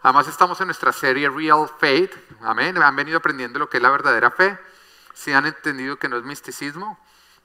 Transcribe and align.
Además 0.00 0.28
estamos 0.28 0.60
en 0.60 0.68
nuestra 0.68 0.92
serie 0.92 1.28
Real 1.28 1.68
Faith, 1.78 2.14
amén. 2.40 2.80
Han 2.80 2.94
venido 2.94 3.18
aprendiendo 3.18 3.58
lo 3.58 3.68
que 3.68 3.78
es 3.78 3.82
la 3.82 3.90
verdadera 3.90 4.30
fe. 4.30 4.56
Si 5.12 5.32
han 5.32 5.44
entendido 5.44 5.98
que 5.98 6.08
no 6.08 6.16
es 6.16 6.22
misticismo, 6.22 6.96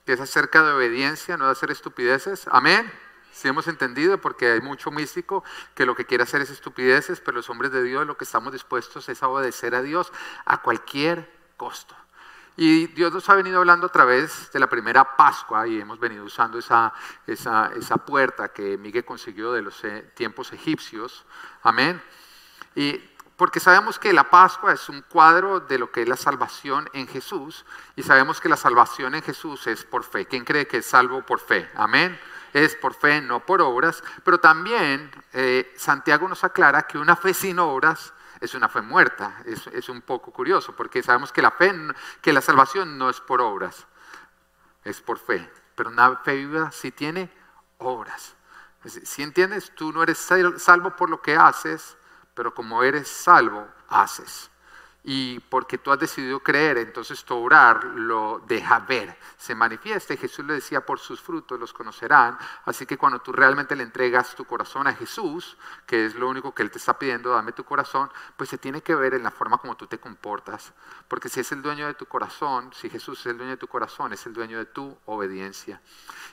que 0.06 0.12
es 0.12 0.20
acerca 0.20 0.62
de 0.62 0.72
obediencia, 0.72 1.36
no 1.36 1.46
de 1.46 1.50
hacer 1.50 1.72
estupideces, 1.72 2.46
amén. 2.48 2.90
Si 3.32 3.48
hemos 3.48 3.66
entendido, 3.66 4.18
porque 4.18 4.52
hay 4.52 4.60
mucho 4.60 4.92
místico 4.92 5.42
que 5.74 5.84
lo 5.84 5.96
que 5.96 6.04
quiere 6.04 6.22
hacer 6.22 6.42
es 6.42 6.50
estupideces, 6.50 7.20
pero 7.20 7.38
los 7.38 7.50
hombres 7.50 7.72
de 7.72 7.82
Dios 7.82 8.06
lo 8.06 8.16
que 8.16 8.22
estamos 8.22 8.52
dispuestos 8.52 9.08
es 9.08 9.20
a 9.24 9.28
obedecer 9.28 9.74
a 9.74 9.82
Dios 9.82 10.12
a 10.44 10.62
cualquier 10.62 11.28
costo. 11.56 11.96
Y 12.56 12.86
Dios 12.86 13.12
nos 13.12 13.28
ha 13.28 13.34
venido 13.34 13.58
hablando 13.58 13.88
a 13.88 13.92
través 13.92 14.52
de 14.52 14.60
la 14.60 14.68
primera 14.68 15.16
Pascua 15.16 15.66
y 15.66 15.80
hemos 15.80 15.98
venido 15.98 16.24
usando 16.24 16.60
esa, 16.60 16.94
esa, 17.26 17.72
esa 17.74 17.96
puerta 17.96 18.52
que 18.52 18.78
Miguel 18.78 19.04
consiguió 19.04 19.52
de 19.52 19.62
los 19.62 19.82
eh, 19.82 20.12
tiempos 20.14 20.52
egipcios. 20.52 21.26
Amén. 21.64 22.00
Y 22.74 22.98
porque 23.36 23.58
sabemos 23.58 23.98
que 23.98 24.12
la 24.12 24.30
Pascua 24.30 24.72
es 24.72 24.88
un 24.88 25.02
cuadro 25.02 25.60
de 25.60 25.78
lo 25.78 25.90
que 25.90 26.02
es 26.02 26.08
la 26.08 26.16
salvación 26.16 26.88
en 26.92 27.08
Jesús 27.08 27.64
y 27.96 28.02
sabemos 28.02 28.40
que 28.40 28.48
la 28.48 28.56
salvación 28.56 29.14
en 29.14 29.22
Jesús 29.22 29.66
es 29.66 29.84
por 29.84 30.04
fe. 30.04 30.26
¿Quién 30.26 30.44
cree 30.44 30.68
que 30.68 30.78
es 30.78 30.86
salvo 30.86 31.22
por 31.22 31.40
fe? 31.40 31.68
Amén. 31.74 32.18
Es 32.52 32.76
por 32.76 32.94
fe, 32.94 33.20
no 33.20 33.44
por 33.44 33.60
obras. 33.60 34.04
Pero 34.24 34.38
también 34.38 35.10
eh, 35.32 35.74
Santiago 35.76 36.28
nos 36.28 36.44
aclara 36.44 36.86
que 36.86 36.98
una 36.98 37.16
fe 37.16 37.34
sin 37.34 37.58
obras 37.58 38.12
es 38.40 38.54
una 38.54 38.68
fe 38.68 38.82
muerta. 38.82 39.42
Es, 39.44 39.66
es, 39.66 39.88
un 39.88 40.02
poco 40.02 40.30
curioso 40.30 40.74
porque 40.76 41.02
sabemos 41.02 41.32
que 41.32 41.42
la 41.42 41.50
fe, 41.50 41.74
que 42.20 42.32
la 42.32 42.40
salvación 42.40 42.96
no 42.96 43.10
es 43.10 43.20
por 43.20 43.40
obras, 43.40 43.84
es 44.84 45.00
por 45.00 45.18
fe. 45.18 45.50
Pero 45.74 45.90
una 45.90 46.16
fe 46.18 46.36
viva 46.36 46.70
sí 46.70 46.92
tiene 46.92 47.28
obras. 47.78 48.36
Si 48.86 49.22
entiendes, 49.22 49.74
tú 49.74 49.92
no 49.92 50.02
eres 50.02 50.18
salvo 50.18 50.94
por 50.94 51.10
lo 51.10 51.22
que 51.22 51.36
haces, 51.36 51.96
pero 52.34 52.54
como 52.54 52.82
eres 52.82 53.08
salvo, 53.08 53.66
haces. 53.88 54.50
Y 55.06 55.38
porque 55.38 55.76
tú 55.76 55.92
has 55.92 55.98
decidido 55.98 56.40
creer, 56.40 56.78
entonces 56.78 57.22
tu 57.26 57.36
orar 57.36 57.84
lo 57.84 58.42
deja 58.46 58.78
ver, 58.78 59.18
se 59.36 59.54
manifiesta. 59.54 60.16
Jesús 60.16 60.46
le 60.46 60.54
decía, 60.54 60.80
por 60.80 60.98
sus 60.98 61.20
frutos 61.20 61.60
los 61.60 61.74
conocerán. 61.74 62.38
Así 62.64 62.86
que 62.86 62.96
cuando 62.96 63.18
tú 63.18 63.30
realmente 63.30 63.76
le 63.76 63.82
entregas 63.82 64.34
tu 64.34 64.46
corazón 64.46 64.86
a 64.86 64.94
Jesús, 64.94 65.58
que 65.86 66.06
es 66.06 66.14
lo 66.14 66.26
único 66.26 66.54
que 66.54 66.62
Él 66.62 66.70
te 66.70 66.78
está 66.78 66.98
pidiendo, 66.98 67.32
dame 67.32 67.52
tu 67.52 67.64
corazón, 67.64 68.10
pues 68.38 68.48
se 68.48 68.56
tiene 68.56 68.80
que 68.80 68.94
ver 68.94 69.12
en 69.12 69.22
la 69.22 69.30
forma 69.30 69.58
como 69.58 69.76
tú 69.76 69.86
te 69.86 69.98
comportas. 69.98 70.72
Porque 71.06 71.28
si 71.28 71.40
es 71.40 71.52
el 71.52 71.60
dueño 71.60 71.86
de 71.86 71.92
tu 71.92 72.06
corazón, 72.06 72.72
si 72.72 72.88
Jesús 72.88 73.20
es 73.20 73.26
el 73.26 73.36
dueño 73.36 73.50
de 73.52 73.58
tu 73.58 73.68
corazón, 73.68 74.14
es 74.14 74.24
el 74.24 74.32
dueño 74.32 74.56
de 74.56 74.64
tu 74.64 74.96
obediencia. 75.04 75.82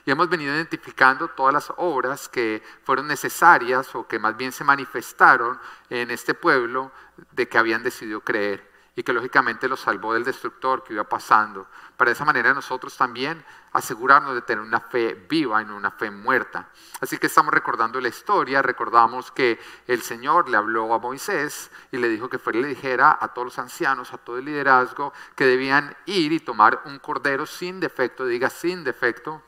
Y 0.06 0.10
hemos 0.10 0.30
venido 0.30 0.54
identificando 0.54 1.28
todas 1.28 1.52
las 1.52 1.72
obras 1.76 2.26
que 2.26 2.62
fueron 2.84 3.06
necesarias 3.06 3.94
o 3.94 4.08
que 4.08 4.18
más 4.18 4.34
bien 4.34 4.50
se 4.50 4.64
manifestaron 4.64 5.60
en 5.90 6.10
este 6.10 6.32
pueblo 6.32 6.90
de 7.32 7.48
que 7.48 7.58
habían 7.58 7.82
decidido 7.82 8.20
creer 8.20 8.72
y 8.94 9.02
que 9.02 9.12
lógicamente 9.12 9.68
los 9.68 9.80
salvó 9.80 10.12
del 10.12 10.24
destructor 10.24 10.84
que 10.84 10.92
iba 10.92 11.04
pasando. 11.04 11.66
Para 11.96 12.10
de 12.10 12.12
esa 12.12 12.26
manera 12.26 12.52
nosotros 12.52 12.94
también 12.96 13.42
asegurarnos 13.72 14.34
de 14.34 14.42
tener 14.42 14.62
una 14.62 14.80
fe 14.80 15.14
viva 15.28 15.62
y 15.62 15.64
no 15.64 15.76
una 15.76 15.90
fe 15.90 16.10
muerta. 16.10 16.68
Así 17.00 17.16
que 17.16 17.28
estamos 17.28 17.54
recordando 17.54 18.00
la 18.00 18.08
historia, 18.08 18.60
recordamos 18.60 19.32
que 19.32 19.58
el 19.86 20.02
Señor 20.02 20.50
le 20.50 20.58
habló 20.58 20.92
a 20.92 20.98
Moisés 20.98 21.70
y 21.90 21.96
le 21.96 22.08
dijo 22.08 22.28
que 22.28 22.38
fuera 22.38 22.58
y 22.58 22.62
le 22.62 22.68
dijera 22.68 23.16
a 23.18 23.28
todos 23.28 23.46
los 23.46 23.58
ancianos, 23.58 24.12
a 24.12 24.18
todo 24.18 24.36
el 24.38 24.44
liderazgo, 24.44 25.14
que 25.34 25.46
debían 25.46 25.96
ir 26.04 26.32
y 26.32 26.40
tomar 26.40 26.82
un 26.84 26.98
cordero 26.98 27.46
sin 27.46 27.80
defecto, 27.80 28.26
diga 28.26 28.50
sin 28.50 28.84
defecto, 28.84 29.42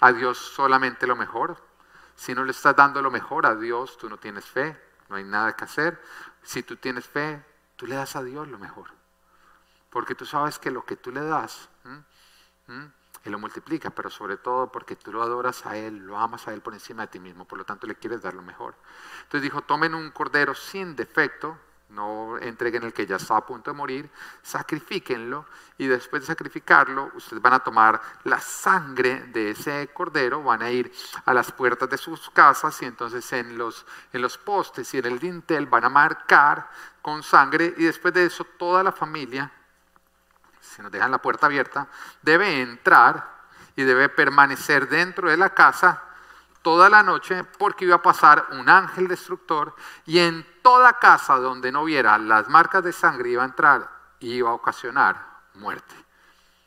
a 0.00 0.12
Dios 0.12 0.38
solamente 0.38 1.06
lo 1.06 1.16
mejor. 1.16 1.62
Si 2.16 2.34
no 2.34 2.44
le 2.44 2.52
estás 2.52 2.74
dando 2.76 3.02
lo 3.02 3.10
mejor 3.10 3.44
a 3.44 3.54
Dios, 3.54 3.98
tú 3.98 4.08
no 4.08 4.16
tienes 4.16 4.46
fe, 4.46 4.78
no 5.10 5.16
hay 5.16 5.24
nada 5.24 5.54
que 5.54 5.64
hacer. 5.64 6.00
Si 6.42 6.62
tú 6.62 6.76
tienes 6.76 7.06
fe, 7.06 7.44
tú 7.76 7.86
le 7.86 7.94
das 7.94 8.16
a 8.16 8.22
Dios 8.22 8.48
lo 8.48 8.58
mejor. 8.58 8.90
Porque 9.90 10.14
tú 10.14 10.24
sabes 10.24 10.58
que 10.58 10.70
lo 10.70 10.84
que 10.84 10.96
tú 10.96 11.10
le 11.10 11.22
das, 11.22 11.68
Él 12.66 13.32
lo 13.32 13.38
multiplica, 13.38 13.90
pero 13.90 14.08
sobre 14.10 14.36
todo 14.36 14.70
porque 14.70 14.96
tú 14.96 15.12
lo 15.12 15.22
adoras 15.22 15.66
a 15.66 15.76
Él, 15.76 15.98
lo 16.06 16.16
amas 16.18 16.46
a 16.48 16.54
Él 16.54 16.60
por 16.60 16.74
encima 16.74 17.02
de 17.02 17.08
ti 17.08 17.18
mismo, 17.18 17.44
por 17.44 17.58
lo 17.58 17.64
tanto 17.64 17.86
le 17.86 17.96
quieres 17.96 18.22
dar 18.22 18.34
lo 18.34 18.42
mejor. 18.42 18.74
Entonces 19.22 19.42
dijo, 19.42 19.62
tomen 19.62 19.94
un 19.94 20.10
cordero 20.10 20.54
sin 20.54 20.94
defecto, 20.96 21.58
no 21.90 22.38
entreguen 22.38 22.84
el 22.84 22.92
que 22.92 23.06
ya 23.06 23.16
está 23.16 23.36
a 23.36 23.46
punto 23.46 23.70
de 23.70 23.76
morir, 23.76 24.10
sacrifíquenlo 24.42 25.46
y 25.78 25.86
después 25.86 26.22
de 26.22 26.26
sacrificarlo, 26.26 27.10
ustedes 27.14 27.42
van 27.42 27.54
a 27.54 27.60
tomar 27.60 28.00
la 28.24 28.40
sangre 28.40 29.26
de 29.28 29.50
ese 29.50 29.88
cordero, 29.92 30.42
van 30.42 30.62
a 30.62 30.70
ir 30.70 30.92
a 31.24 31.34
las 31.34 31.52
puertas 31.52 31.88
de 31.88 31.98
sus 31.98 32.30
casas 32.30 32.80
y 32.82 32.84
entonces 32.84 33.32
en 33.32 33.58
los, 33.58 33.84
en 34.12 34.22
los 34.22 34.38
postes 34.38 34.92
y 34.94 34.98
en 34.98 35.06
el 35.06 35.18
dintel 35.18 35.66
van 35.66 35.84
a 35.84 35.88
marcar 35.88 36.70
con 37.02 37.22
sangre 37.22 37.74
y 37.76 37.84
después 37.84 38.14
de 38.14 38.26
eso 38.26 38.44
toda 38.44 38.82
la 38.82 38.92
familia, 38.92 39.50
si 40.60 40.82
nos 40.82 40.92
dejan 40.92 41.10
la 41.10 41.22
puerta 41.22 41.46
abierta, 41.46 41.88
debe 42.22 42.60
entrar 42.60 43.40
y 43.74 43.82
debe 43.82 44.08
permanecer 44.08 44.88
dentro 44.88 45.30
de 45.30 45.36
la 45.36 45.50
casa 45.50 46.04
toda 46.62 46.88
la 46.88 47.02
noche 47.02 47.44
porque 47.44 47.84
iba 47.84 47.96
a 47.96 48.02
pasar 48.02 48.46
un 48.52 48.68
ángel 48.68 49.08
destructor 49.08 49.74
y 50.04 50.18
en 50.18 50.46
toda 50.62 50.98
casa 50.98 51.36
donde 51.36 51.72
no 51.72 51.84
viera 51.84 52.18
las 52.18 52.48
marcas 52.48 52.84
de 52.84 52.92
sangre 52.92 53.30
iba 53.30 53.42
a 53.42 53.46
entrar 53.46 53.90
y 54.20 54.34
iba 54.34 54.50
a 54.50 54.54
ocasionar 54.54 55.16
muerte. 55.54 55.94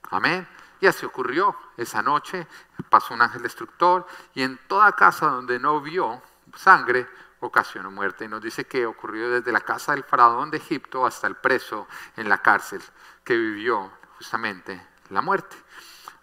Amén. 0.09 0.48
Y 0.80 0.88
así 0.88 1.06
ocurrió. 1.06 1.56
Esa 1.78 2.02
noche 2.02 2.48
pasó 2.90 3.14
un 3.14 3.22
ángel 3.22 3.42
destructor 3.42 4.06
y 4.34 4.44
en 4.44 4.59
toda 4.68 4.92
casa 4.92 5.28
donde 5.28 5.59
no 5.59 5.81
vio 5.81 6.22
sangre 6.56 7.08
ocasionó 7.40 7.92
muerte. 7.92 8.26
Y 8.26 8.28
nos 8.28 8.42
dice 8.42 8.66
que 8.66 8.86
ocurrió 8.86 9.30
desde 9.30 9.52
la 9.52 9.62
casa 9.62 9.94
del 9.94 10.04
faraón 10.04 10.52
de 10.52 10.58
Egipto 10.58 11.06
hasta 11.06 11.28
el 11.28 11.36
preso 11.36 11.88
en 12.16 12.30
la 12.30 12.40
cárcel 12.40 12.81
que 13.24 13.36
vivió 13.36 13.92
justamente 14.18 14.88
la 15.10 15.22
muerte. 15.22 15.56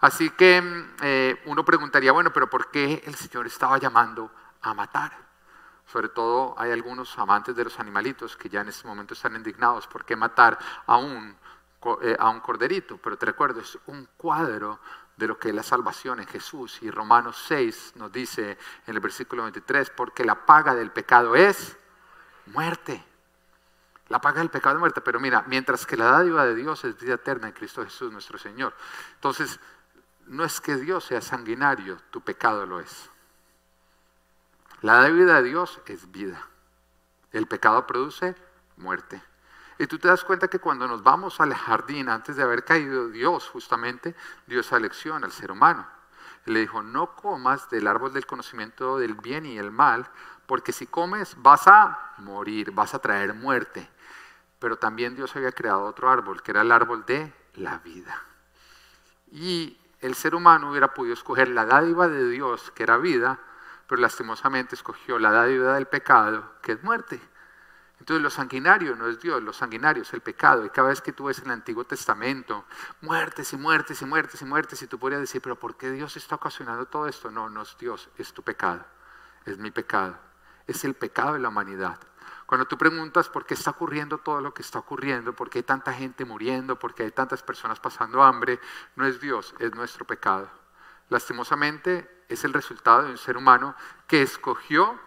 Así 0.00 0.30
que 0.30 0.62
eh, 1.02 1.42
uno 1.46 1.64
preguntaría, 1.64 2.12
bueno, 2.12 2.32
pero 2.32 2.48
¿por 2.48 2.70
qué 2.70 3.02
el 3.06 3.14
Señor 3.14 3.46
estaba 3.46 3.78
llamando 3.78 4.30
a 4.62 4.72
matar? 4.72 5.29
Sobre 5.90 6.08
todo 6.08 6.54
hay 6.56 6.70
algunos 6.70 7.18
amantes 7.18 7.56
de 7.56 7.64
los 7.64 7.80
animalitos 7.80 8.36
que 8.36 8.48
ya 8.48 8.60
en 8.60 8.68
este 8.68 8.86
momento 8.86 9.14
están 9.14 9.34
indignados. 9.34 9.88
¿Por 9.88 10.04
qué 10.04 10.14
matar 10.14 10.56
a 10.86 10.96
un, 10.98 11.36
eh, 12.02 12.16
a 12.18 12.28
un 12.28 12.40
corderito? 12.40 12.96
Pero 12.98 13.18
te 13.18 13.26
recuerdo, 13.26 13.60
es 13.60 13.76
un 13.86 14.06
cuadro 14.16 14.78
de 15.16 15.26
lo 15.26 15.36
que 15.36 15.48
es 15.48 15.54
la 15.54 15.64
salvación 15.64 16.20
en 16.20 16.28
Jesús. 16.28 16.78
Y 16.82 16.90
Romanos 16.90 17.44
6 17.48 17.94
nos 17.96 18.12
dice 18.12 18.56
en 18.86 18.94
el 18.94 19.00
versículo 19.00 19.42
23, 19.42 19.90
porque 19.90 20.24
la 20.24 20.46
paga 20.46 20.76
del 20.76 20.92
pecado 20.92 21.34
es 21.34 21.76
muerte. 22.46 23.04
La 24.08 24.20
paga 24.20 24.38
del 24.38 24.50
pecado 24.50 24.76
es 24.76 24.80
muerte. 24.80 25.00
Pero 25.00 25.18
mira, 25.18 25.42
mientras 25.48 25.86
que 25.86 25.96
la 25.96 26.04
dádiva 26.04 26.46
de 26.46 26.54
Dios 26.54 26.84
es 26.84 26.96
vida 27.00 27.14
eterna 27.14 27.48
en 27.48 27.52
Cristo 27.52 27.82
Jesús 27.82 28.12
nuestro 28.12 28.38
Señor. 28.38 28.74
Entonces, 29.14 29.58
no 30.26 30.44
es 30.44 30.60
que 30.60 30.76
Dios 30.76 31.04
sea 31.04 31.20
sanguinario, 31.20 31.98
tu 32.10 32.20
pecado 32.20 32.64
lo 32.64 32.78
es. 32.78 33.10
La 34.82 35.06
vida 35.08 35.42
de 35.42 35.48
Dios 35.48 35.80
es 35.86 36.10
vida. 36.10 36.46
El 37.32 37.46
pecado 37.46 37.86
produce 37.86 38.34
muerte. 38.76 39.22
Y 39.78 39.86
tú 39.86 39.98
te 39.98 40.08
das 40.08 40.24
cuenta 40.24 40.48
que 40.48 40.58
cuando 40.58 40.88
nos 40.88 41.02
vamos 41.02 41.40
al 41.40 41.54
jardín, 41.54 42.08
antes 42.08 42.36
de 42.36 42.42
haber 42.42 42.64
caído 42.64 43.08
Dios, 43.08 43.48
justamente, 43.48 44.14
dio 44.46 44.60
esa 44.60 44.78
lección 44.78 45.24
al 45.24 45.32
ser 45.32 45.50
humano. 45.52 45.86
le 46.46 46.60
dijo, 46.60 46.82
no 46.82 47.14
comas 47.14 47.68
del 47.68 47.86
árbol 47.86 48.12
del 48.12 48.26
conocimiento 48.26 48.98
del 48.98 49.14
bien 49.14 49.44
y 49.44 49.58
el 49.58 49.70
mal, 49.70 50.08
porque 50.46 50.72
si 50.72 50.86
comes 50.86 51.36
vas 51.38 51.68
a 51.68 52.14
morir, 52.18 52.72
vas 52.72 52.94
a 52.94 52.98
traer 52.98 53.34
muerte. 53.34 53.88
Pero 54.58 54.76
también 54.76 55.14
Dios 55.14 55.36
había 55.36 55.52
creado 55.52 55.84
otro 55.84 56.10
árbol, 56.10 56.42
que 56.42 56.50
era 56.50 56.62
el 56.62 56.72
árbol 56.72 57.04
de 57.06 57.32
la 57.54 57.78
vida. 57.78 58.22
Y 59.30 59.78
el 60.00 60.14
ser 60.14 60.34
humano 60.34 60.70
hubiera 60.70 60.92
podido 60.94 61.14
escoger 61.14 61.48
la 61.48 61.66
dádiva 61.66 62.08
de 62.08 62.28
Dios, 62.28 62.70
que 62.72 62.82
era 62.82 62.96
vida, 62.96 63.38
pero 63.90 64.02
lastimosamente 64.02 64.76
escogió 64.76 65.18
la 65.18 65.32
dádiva 65.32 65.74
del 65.74 65.86
pecado, 65.86 66.54
que 66.62 66.70
es 66.70 66.82
muerte. 66.84 67.20
Entonces 67.98 68.22
lo 68.22 68.30
sanguinario 68.30 68.94
no 68.94 69.08
es 69.08 69.18
Dios, 69.18 69.42
lo 69.42 69.52
sanguinario 69.52 70.04
es 70.04 70.12
el 70.14 70.20
pecado. 70.20 70.64
Y 70.64 70.70
cada 70.70 70.90
vez 70.90 71.00
que 71.00 71.12
tú 71.12 71.24
ves 71.24 71.40
en 71.40 71.46
el 71.46 71.50
Antiguo 71.50 71.82
Testamento 71.82 72.66
muertes 73.00 73.52
y 73.52 73.56
muertes 73.56 74.00
y 74.00 74.04
muertes 74.04 74.40
y 74.42 74.44
muertes, 74.44 74.80
y 74.82 74.86
tú 74.86 74.96
podrías 74.96 75.20
decir, 75.20 75.42
pero 75.42 75.58
¿por 75.58 75.76
qué 75.76 75.90
Dios 75.90 76.16
está 76.16 76.36
ocasionando 76.36 76.86
todo 76.86 77.08
esto? 77.08 77.32
No, 77.32 77.50
no 77.50 77.62
es 77.62 77.76
Dios, 77.78 78.08
es 78.16 78.32
tu 78.32 78.44
pecado, 78.44 78.86
es 79.44 79.58
mi 79.58 79.72
pecado, 79.72 80.16
es 80.68 80.84
el 80.84 80.94
pecado 80.94 81.32
de 81.32 81.40
la 81.40 81.48
humanidad. 81.48 81.98
Cuando 82.46 82.68
tú 82.68 82.78
preguntas 82.78 83.28
por 83.28 83.44
qué 83.44 83.54
está 83.54 83.70
ocurriendo 83.72 84.18
todo 84.18 84.40
lo 84.40 84.54
que 84.54 84.62
está 84.62 84.78
ocurriendo, 84.78 85.34
por 85.34 85.50
qué 85.50 85.58
hay 85.58 85.64
tanta 85.64 85.92
gente 85.92 86.24
muriendo, 86.24 86.78
por 86.78 86.94
qué 86.94 87.02
hay 87.02 87.10
tantas 87.10 87.42
personas 87.42 87.80
pasando 87.80 88.22
hambre, 88.22 88.60
no 88.94 89.04
es 89.04 89.20
Dios, 89.20 89.52
es 89.58 89.74
nuestro 89.74 90.06
pecado. 90.06 90.59
Lastimosamente 91.10 92.24
es 92.28 92.44
el 92.44 92.52
resultado 92.52 93.02
de 93.02 93.10
un 93.10 93.18
ser 93.18 93.36
humano 93.36 93.74
que 94.06 94.22
escogió 94.22 94.98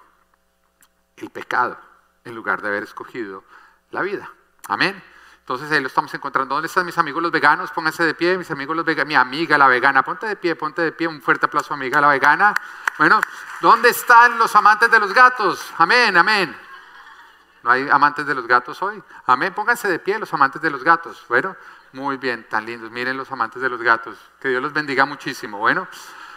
el 1.17 1.29
pecado 1.29 1.77
en 2.25 2.35
lugar 2.35 2.61
de 2.61 2.67
haber 2.67 2.83
escogido 2.83 3.44
la 3.91 4.01
vida. 4.01 4.29
Amén. 4.67 5.01
Entonces 5.39 5.71
ahí 5.71 5.81
lo 5.81 5.88
estamos 5.88 6.13
encontrando. 6.13 6.55
¿Dónde 6.55 6.67
están 6.67 6.85
mis 6.85 6.97
amigos 6.97 7.21
los 7.21 7.31
veganos? 7.31 7.71
Pónganse 7.71 8.03
de 8.03 8.13
pie, 8.13 8.38
mis 8.38 8.50
amigos 8.51 8.75
los 8.75 8.85
veganos, 8.85 9.07
mi 9.07 9.15
amiga 9.15 9.57
la 9.57 9.67
vegana, 9.67 10.03
ponte 10.03 10.25
de 10.25 10.35
pie, 10.35 10.55
ponte 10.55 10.81
de 10.81 10.91
pie, 10.91 11.07
un 11.07 11.21
fuerte 11.21 11.45
aplauso 11.47 11.73
amiga 11.73 12.00
la 12.00 12.07
vegana. 12.07 12.53
Bueno, 12.97 13.19
¿dónde 13.61 13.89
están 13.89 14.38
los 14.38 14.55
amantes 14.55 14.89
de 14.89 15.00
los 15.00 15.13
gatos? 15.13 15.73
Amén, 15.77 16.15
amén. 16.15 16.55
¿No 17.61 17.71
hay 17.71 17.89
amantes 17.89 18.25
de 18.25 18.35
los 18.35 18.47
gatos 18.47 18.81
hoy? 18.81 19.01
Amén. 19.25 19.53
Pónganse 19.53 19.88
de 19.88 20.00
pie 20.00 20.19
los 20.19 20.33
amantes 20.33 20.61
de 20.61 20.69
los 20.69 20.83
gatos. 20.83 21.25
Bueno, 21.27 21.55
muy 21.94 22.18
bien, 22.18 22.48
tan 22.50 22.66
lindos. 22.66 22.92
Miren 22.92 23.16
los 23.16 23.31
amantes 23.31 23.62
de 23.62 23.69
los 23.69 23.81
gatos. 23.81 24.18
Que 24.40 24.50
Dios 24.50 24.62
los 24.62 24.74
bendiga 24.74 25.06
muchísimo. 25.06 25.60
Bueno, 25.60 25.88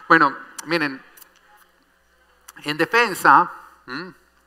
bueno, 0.08 0.36
miren, 0.66 1.02
en 2.62 2.76
defensa, 2.76 3.50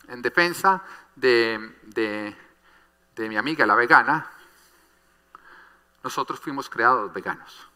en 0.07 0.21
defensa 0.21 0.81
de, 1.15 2.35
de 3.15 3.29
mi 3.29 3.37
amiga 3.37 3.65
la 3.65 3.75
vegana, 3.75 4.29
nosotros 6.03 6.39
fuimos 6.39 6.69
creados 6.69 7.11
veganos. 7.11 7.68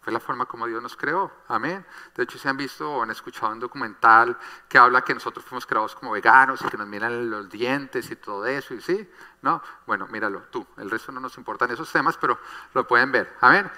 Fue 0.00 0.12
la 0.12 0.20
forma 0.20 0.46
como 0.46 0.66
Dios 0.66 0.82
nos 0.82 0.96
creó. 0.96 1.30
Amén. 1.48 1.84
De 2.14 2.22
hecho, 2.22 2.38
se 2.38 2.48
han 2.48 2.56
visto 2.56 2.90
o 2.90 3.02
han 3.02 3.10
escuchado 3.10 3.52
un 3.52 3.60
documental 3.60 4.38
que 4.66 4.78
habla 4.78 5.02
que 5.02 5.12
nosotros 5.12 5.44
fuimos 5.44 5.66
creados 5.66 5.94
como 5.94 6.12
veganos 6.12 6.62
y 6.62 6.68
que 6.68 6.78
nos 6.78 6.86
miran 6.86 7.28
los 7.28 7.50
dientes 7.50 8.10
y 8.10 8.16
todo 8.16 8.46
eso. 8.46 8.72
¿Y 8.72 8.80
sí? 8.80 9.10
¿No? 9.42 9.62
Bueno, 9.86 10.06
míralo 10.06 10.44
tú. 10.50 10.66
El 10.78 10.90
resto 10.90 11.12
no 11.12 11.20
nos 11.20 11.36
importan 11.36 11.70
esos 11.70 11.92
temas, 11.92 12.16
pero 12.16 12.38
lo 12.72 12.86
pueden 12.86 13.12
ver. 13.12 13.36
Amén. 13.42 13.70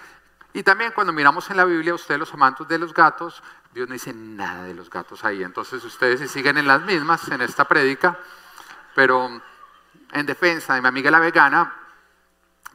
Y 0.52 0.62
también 0.62 0.92
cuando 0.92 1.12
miramos 1.12 1.50
en 1.50 1.56
la 1.56 1.64
Biblia, 1.64 1.94
ustedes 1.94 2.20
los 2.20 2.32
amantes 2.34 2.68
de 2.68 2.78
los 2.78 2.94
gatos, 2.94 3.42
Dios 3.72 3.88
no 3.88 3.94
dice 3.94 4.12
nada 4.12 4.62
de 4.64 4.75
los 4.75 4.90
gatos 4.90 5.25
ahí. 5.25 5.42
Entonces 5.42 5.82
ustedes 5.82 6.20
se 6.20 6.28
siguen 6.28 6.56
en 6.56 6.68
las 6.68 6.82
mismas 6.82 7.26
en 7.28 7.40
esta 7.40 7.66
prédica. 7.66 8.16
Pero 8.94 9.42
en 10.12 10.26
defensa 10.26 10.75
de 10.75 10.82
mi 10.82 10.88
amiga 10.88 11.10
la 11.10 11.18
vegana, 11.18 11.81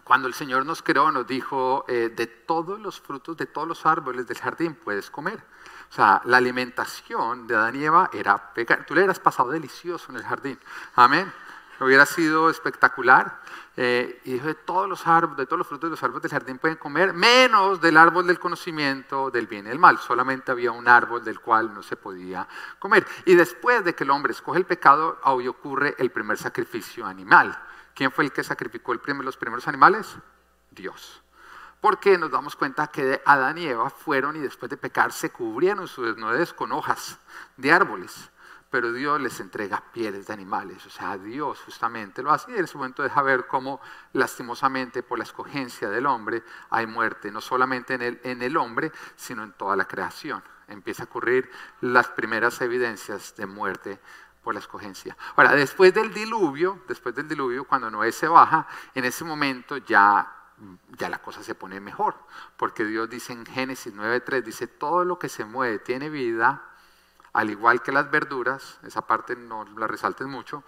cuando 0.08 0.30
el 0.30 0.34
Señor 0.34 0.66
nos 0.66 0.82
creó, 0.82 1.12
nos 1.12 1.28
dijo, 1.28 1.84
eh, 1.90 2.14
de 2.16 2.28
todos 2.28 2.80
los 2.80 3.02
frutos, 3.02 3.36
de 3.36 3.46
todos 3.46 3.68
los 3.68 3.86
árboles 3.86 4.26
del 4.26 4.38
jardín 4.38 4.74
puedes 4.74 5.12
comer. 5.12 5.44
O 5.92 5.94
sea, 5.94 6.22
la 6.24 6.38
alimentación 6.38 7.46
de 7.46 7.56
Adán 7.58 7.76
y 7.76 7.84
Eva 7.84 8.10
era 8.14 8.52
vegana. 8.56 8.86
Tú 8.86 8.94
le 8.94 9.02
hubieras 9.02 9.20
pasado 9.20 9.50
delicioso 9.50 10.10
en 10.10 10.16
el 10.16 10.24
jardín. 10.24 10.58
Amén. 10.96 11.30
Hubiera 11.82 12.06
sido 12.06 12.50
espectacular. 12.50 13.42
Eh, 13.76 14.22
y 14.24 14.34
dijo, 14.34 14.48
de 14.48 14.56
todos 14.56 14.88
los 14.88 15.06
árboles, 15.06 15.40
de 15.40 15.46
todos 15.46 15.58
los 15.58 15.68
frutos 15.68 15.90
de 15.90 15.92
los 15.92 16.04
árboles 16.04 16.24
del 16.24 16.32
jardín 16.32 16.58
pueden 16.58 16.78
comer, 16.78 17.12
menos 17.12 17.82
del 17.82 17.98
árbol 17.98 18.26
del 18.26 18.40
conocimiento 18.40 19.30
del 19.30 19.46
bien 19.46 19.66
y 19.66 19.70
del 19.70 19.78
mal. 19.78 19.98
Solamente 19.98 20.54
había 20.54 20.72
un 20.72 20.88
árbol 20.88 21.22
del 21.22 21.42
cual 21.42 21.74
no 21.74 21.84
se 21.84 21.98
podía 21.98 22.48
comer. 22.80 23.06
Y 23.26 23.36
después 23.36 23.84
de 23.84 23.94
que 23.94 24.06
el 24.06 24.12
hombre 24.12 24.32
escoge 24.32 24.60
el 24.60 24.66
pecado, 24.66 25.20
hoy 25.26 25.50
ocurre 25.50 25.96
el 26.00 26.12
primer 26.12 26.38
sacrificio 26.38 27.06
animal. 27.06 27.60
¿Quién 27.98 28.12
fue 28.12 28.26
el 28.26 28.32
que 28.32 28.44
sacrificó 28.44 28.94
los 28.94 29.38
primeros 29.38 29.68
animales? 29.68 30.18
Dios. 30.70 31.24
Porque 31.82 32.16
nos 32.20 32.30
damos 32.30 32.56
cuenta 32.56 32.86
que 32.92 33.24
Adán 33.26 33.58
y 33.58 33.66
Eva 33.66 33.90
fueron 33.90 34.36
y 34.36 34.40
después 34.40 34.70
de 34.70 34.78
pecar 34.78 35.12
se 35.12 35.32
cubrieron 35.32 35.88
su 35.88 36.04
desnudez 36.04 36.54
con 36.54 36.72
hojas 36.74 37.18
de 37.56 37.72
árboles. 37.72 38.30
Pero 38.70 38.94
Dios 38.94 39.20
les 39.20 39.40
entrega 39.40 39.84
pieles 39.92 40.28
de 40.28 40.34
animales. 40.34 40.86
O 40.86 40.92
sea, 40.92 41.18
Dios 41.18 41.60
justamente 41.66 42.22
lo 42.22 42.30
hace 42.30 42.52
y 42.52 42.58
en 42.58 42.66
ese 42.66 42.78
momento 42.78 43.02
deja 43.02 43.24
ver 43.24 43.48
cómo 43.48 43.82
lastimosamente 44.14 45.02
por 45.02 45.18
la 45.18 45.24
escogencia 45.24 45.90
del 45.90 46.06
hombre 46.06 46.44
hay 46.70 46.86
muerte, 46.86 47.32
no 47.32 47.42
solamente 47.42 47.96
en 47.96 48.04
el, 48.04 48.22
en 48.24 48.44
el 48.44 48.58
hombre, 48.58 48.92
sino 49.16 49.44
en 49.44 49.54
toda 49.54 49.76
la 49.76 49.88
creación. 49.88 50.44
Empieza 50.68 51.02
a 51.02 51.06
ocurrir 51.08 51.50
las 51.82 52.10
primeras 52.10 52.62
evidencias 52.62 53.36
de 53.38 53.48
muerte 53.48 54.00
por 54.48 54.54
la 54.54 54.62
escogencia. 54.62 55.18
Ahora, 55.36 55.56
después 55.56 55.94
del 55.94 56.14
diluvio, 56.14 56.80
después 56.88 57.14
del 57.14 57.28
diluvio, 57.28 57.66
cuando 57.66 57.92
Noé 57.92 58.14
se 58.14 58.30
baja, 58.30 58.66
en 58.96 59.04
ese 59.04 59.26
momento 59.26 59.76
ya, 59.76 60.26
ya 60.98 61.10
la 61.10 61.18
cosa 61.18 61.44
se 61.44 61.54
pone 61.54 61.82
mejor, 61.82 62.16
porque 62.56 62.86
Dios 62.86 63.10
dice 63.10 63.34
en 63.34 63.46
Génesis 63.46 63.94
9.3, 63.94 64.44
dice, 64.44 64.68
todo 64.68 65.04
lo 65.04 65.20
que 65.20 65.28
se 65.28 65.44
mueve 65.44 65.80
tiene 65.80 66.10
vida, 66.10 66.64
al 67.34 67.50
igual 67.50 67.82
que 67.82 67.92
las 67.92 68.10
verduras, 68.10 68.80
esa 68.84 69.02
parte 69.02 69.36
no 69.36 69.66
la 69.76 69.86
resalten 69.86 70.30
mucho, 70.30 70.64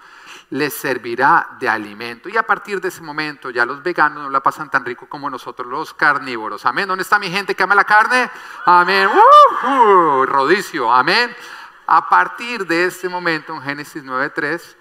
les 0.49 0.73
servirá 0.73 1.55
de 1.57 1.69
alimento. 1.69 2.27
Y 2.27 2.35
a 2.35 2.43
partir 2.43 2.81
de 2.81 2.89
ese 2.89 3.01
momento 3.01 3.49
ya 3.49 3.65
los 3.65 3.81
veganos 3.81 4.23
no 4.23 4.29
la 4.29 4.43
pasan 4.43 4.69
tan 4.69 4.83
rico 4.83 5.07
como 5.07 5.29
nosotros 5.29 5.69
los 5.69 5.93
carnívoros. 5.93 6.65
Amén. 6.65 6.85
¿Dónde 6.85 7.03
está 7.03 7.17
mi 7.17 7.31
gente 7.31 7.55
que 7.55 7.63
ama 7.63 7.75
la 7.75 7.85
carne? 7.85 8.29
Amén. 8.65 9.07
Uh, 9.07 10.25
rodicio. 10.25 10.91
Amén. 10.91 11.33
A 11.91 12.07
partir 12.07 12.67
de 12.67 12.85
este 12.85 13.09
momento, 13.09 13.51
en 13.51 13.63
Génesis 13.63 14.03
9.3, 14.03 14.75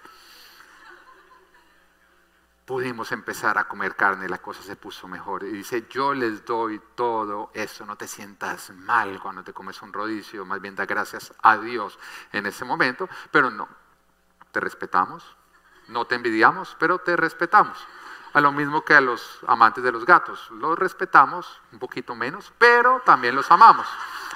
pudimos 2.67 3.13
empezar 3.13 3.57
a 3.57 3.65
comer 3.65 3.97
carne, 3.97 4.29
la 4.29 4.37
cosa 4.37 4.63
se 4.63 4.77
puso 4.77 5.09
mejor. 5.09 5.43
Y 5.45 5.53
dice, 5.53 5.87
yo 5.89 6.13
les 6.13 6.45
doy 6.45 6.83
todo 6.95 7.51
eso, 7.55 7.87
no 7.87 7.97
te 7.97 8.07
sientas 8.07 8.69
mal 8.75 9.19
cuando 9.21 9.43
te 9.43 9.55
comes 9.55 9.81
un 9.81 9.91
rodicio, 9.91 10.45
más 10.45 10.61
bien 10.61 10.77
da 10.77 10.85
gracias 10.85 11.33
a 11.41 11.57
Dios 11.57 11.99
en 12.31 12.45
ese 12.45 12.67
momento, 12.67 13.09
pero 13.31 13.51
no, 13.51 13.71
te 14.53 14.61
respetamos, 14.61 15.35
no 15.87 16.05
te 16.05 16.15
envidiamos, 16.17 16.77
pero 16.79 16.99
te 16.99 17.17
respetamos. 17.17 17.79
A 18.35 18.43
lo 18.43 18.53
mismo 18.53 18.85
que 18.85 18.93
a 18.93 19.01
los 19.01 19.41
amantes 19.47 19.83
de 19.83 19.93
los 19.93 20.05
gatos, 20.05 20.51
los 20.51 20.79
respetamos 20.79 21.63
un 21.73 21.79
poquito 21.79 22.15
menos, 22.15 22.53
pero 22.59 23.01
también 23.07 23.35
los 23.35 23.51
amamos. 23.51 23.87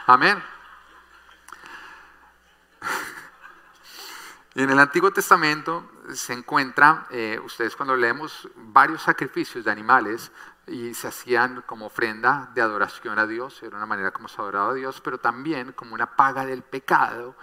Amén. 0.07 0.43
En 4.55 4.69
el 4.69 4.79
Antiguo 4.79 5.11
Testamento 5.13 5.91
se 6.13 6.35
encuentra, 6.35 7.07
eh, 7.11 7.41
ustedes 7.43 7.75
cuando 7.75 7.97
leemos, 7.97 8.49
varios 8.57 9.03
sacrificios 9.03 9.65
de 9.65 9.71
animales 9.71 10.31
y 10.67 10.93
se 10.93 11.09
hacían 11.09 11.63
como 11.63 11.87
ofrenda 11.87 12.51
de 12.55 12.61
adoración 12.61 13.19
a 13.19 13.27
Dios, 13.27 13.63
era 13.63 13.77
una 13.77 13.87
manera 13.87 14.11
como 14.11 14.29
se 14.29 14.41
adoraba 14.41 14.73
a 14.73 14.75
Dios, 14.75 15.01
pero 15.01 15.19
también 15.19 15.73
como 15.73 15.95
una 15.95 16.17
paga 16.17 16.45
del 16.45 16.63
pecado, 16.63 17.35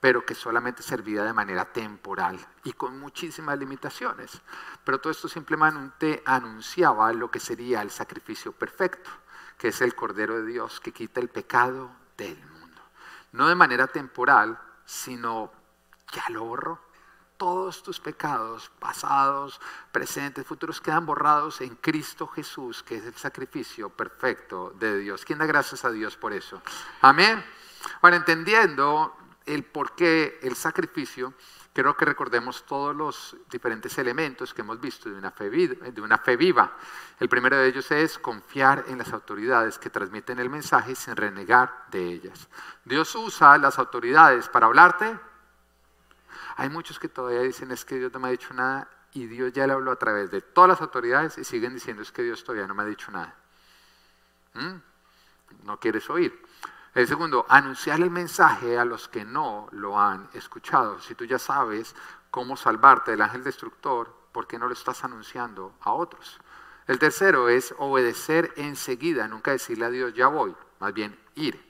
pero 0.00 0.26
que 0.26 0.34
solamente 0.34 0.82
servía 0.82 1.22
de 1.22 1.32
manera 1.32 1.64
temporal 1.72 2.38
y 2.64 2.72
con 2.72 2.98
muchísimas 2.98 3.58
limitaciones. 3.58 4.42
Pero 4.84 5.00
todo 5.00 5.10
esto 5.10 5.28
simplemente 5.28 6.22
anunciaba 6.26 7.12
lo 7.12 7.30
que 7.30 7.40
sería 7.40 7.80
el 7.80 7.90
sacrificio 7.90 8.52
perfecto, 8.52 9.10
que 9.56 9.68
es 9.68 9.80
el 9.80 9.94
Cordero 9.94 10.36
de 10.36 10.46
Dios 10.46 10.80
que 10.80 10.92
quita 10.92 11.20
el 11.20 11.28
pecado 11.28 11.90
del 12.16 12.36
mundo. 12.36 12.82
No 13.32 13.48
de 13.48 13.54
manera 13.54 13.86
temporal, 13.86 14.58
sino 14.84 15.50
ya 16.12 16.24
lo 16.30 16.44
borró. 16.44 16.80
Todos 17.36 17.82
tus 17.82 18.00
pecados, 18.00 18.70
pasados, 18.78 19.60
presentes, 19.92 20.46
futuros, 20.46 20.80
quedan 20.80 21.04
borrados 21.04 21.60
en 21.60 21.76
Cristo 21.76 22.26
Jesús, 22.26 22.82
que 22.82 22.96
es 22.96 23.04
el 23.04 23.14
sacrificio 23.14 23.90
perfecto 23.90 24.72
de 24.78 24.98
Dios. 24.98 25.24
¿Quién 25.24 25.38
da 25.38 25.46
gracias 25.46 25.84
a 25.84 25.90
Dios 25.90 26.16
por 26.16 26.32
eso? 26.32 26.62
Amén. 27.02 27.44
Ahora, 28.00 28.16
entendiendo 28.16 29.14
el 29.44 29.64
por 29.64 29.94
qué 29.94 30.40
el 30.42 30.56
sacrificio, 30.56 31.34
quiero 31.72 31.94
que 31.94 32.06
recordemos 32.06 32.64
todos 32.64 32.96
los 32.96 33.36
diferentes 33.50 33.98
elementos 33.98 34.54
que 34.54 34.62
hemos 34.62 34.80
visto 34.80 35.10
de 35.10 35.16
una, 35.16 35.30
fe 35.30 35.50
de 35.50 36.00
una 36.00 36.16
fe 36.16 36.36
viva. 36.36 36.74
El 37.20 37.28
primero 37.28 37.56
de 37.56 37.68
ellos 37.68 37.90
es 37.90 38.18
confiar 38.18 38.86
en 38.88 38.96
las 38.96 39.12
autoridades 39.12 39.78
que 39.78 39.90
transmiten 39.90 40.38
el 40.38 40.48
mensaje 40.48 40.94
sin 40.94 41.14
renegar 41.14 41.84
de 41.90 42.02
ellas. 42.02 42.48
Dios 42.82 43.14
usa 43.14 43.58
las 43.58 43.78
autoridades 43.78 44.48
para 44.48 44.64
hablarte 44.64 45.18
hay 46.56 46.70
muchos 46.70 46.98
que 46.98 47.08
todavía 47.08 47.42
dicen 47.42 47.70
es 47.70 47.84
que 47.84 47.96
Dios 47.96 48.12
no 48.12 48.18
me 48.18 48.28
ha 48.28 48.30
dicho 48.30 48.52
nada 48.54 48.88
y 49.12 49.26
Dios 49.26 49.52
ya 49.52 49.66
le 49.66 49.74
habló 49.74 49.92
a 49.92 49.96
través 49.96 50.30
de 50.30 50.40
todas 50.40 50.68
las 50.68 50.80
autoridades 50.80 51.36
y 51.38 51.44
siguen 51.44 51.74
diciendo 51.74 52.02
es 52.02 52.10
que 52.10 52.22
Dios 52.22 52.42
todavía 52.44 52.66
no 52.66 52.74
me 52.74 52.82
ha 52.82 52.86
dicho 52.86 53.10
nada. 53.12 53.34
¿Mm? 54.54 55.66
No 55.66 55.78
quieres 55.78 56.08
oír. 56.08 56.42
El 56.94 57.06
segundo, 57.06 57.44
anunciar 57.50 58.00
el 58.00 58.10
mensaje 58.10 58.78
a 58.78 58.86
los 58.86 59.06
que 59.06 59.22
no 59.22 59.68
lo 59.72 60.00
han 60.00 60.30
escuchado. 60.32 60.98
Si 61.00 61.14
tú 61.14 61.26
ya 61.26 61.38
sabes 61.38 61.94
cómo 62.30 62.56
salvarte 62.56 63.10
del 63.10 63.20
ángel 63.20 63.44
destructor, 63.44 64.14
¿por 64.32 64.46
qué 64.46 64.58
no 64.58 64.66
lo 64.66 64.72
estás 64.72 65.04
anunciando 65.04 65.74
a 65.82 65.92
otros? 65.92 66.40
El 66.86 66.98
tercero 66.98 67.50
es 67.50 67.74
obedecer 67.76 68.54
enseguida, 68.56 69.28
nunca 69.28 69.50
decirle 69.50 69.84
a 69.84 69.90
Dios 69.90 70.14
ya 70.14 70.28
voy, 70.28 70.56
más 70.80 70.94
bien 70.94 71.18
ir. 71.34 71.62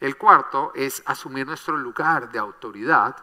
El 0.00 0.18
cuarto 0.18 0.72
es 0.74 1.02
asumir 1.06 1.46
nuestro 1.46 1.78
lugar 1.78 2.30
de 2.30 2.38
autoridad 2.38 3.16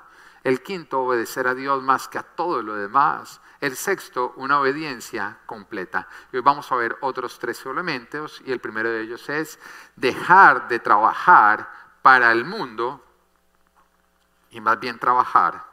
el 0.43 0.63
quinto, 0.63 1.01
obedecer 1.01 1.47
a 1.47 1.55
Dios 1.55 1.81
más 1.83 2.07
que 2.07 2.17
a 2.17 2.23
todo 2.23 2.61
lo 2.61 2.75
demás. 2.75 3.41
El 3.59 3.75
sexto, 3.75 4.33
una 4.37 4.59
obediencia 4.59 5.39
completa. 5.45 6.07
Y 6.31 6.37
hoy 6.37 6.43
vamos 6.43 6.71
a 6.71 6.75
ver 6.75 6.97
otros 7.01 7.39
tres 7.39 7.65
elementos 7.65 8.41
y 8.45 8.51
el 8.51 8.59
primero 8.59 8.89
de 8.89 9.01
ellos 9.01 9.27
es 9.29 9.59
dejar 9.95 10.67
de 10.67 10.79
trabajar 10.79 11.69
para 12.01 12.31
el 12.31 12.45
mundo 12.45 13.03
y 14.51 14.61
más 14.61 14.79
bien 14.79 14.97
trabajar 14.97 15.65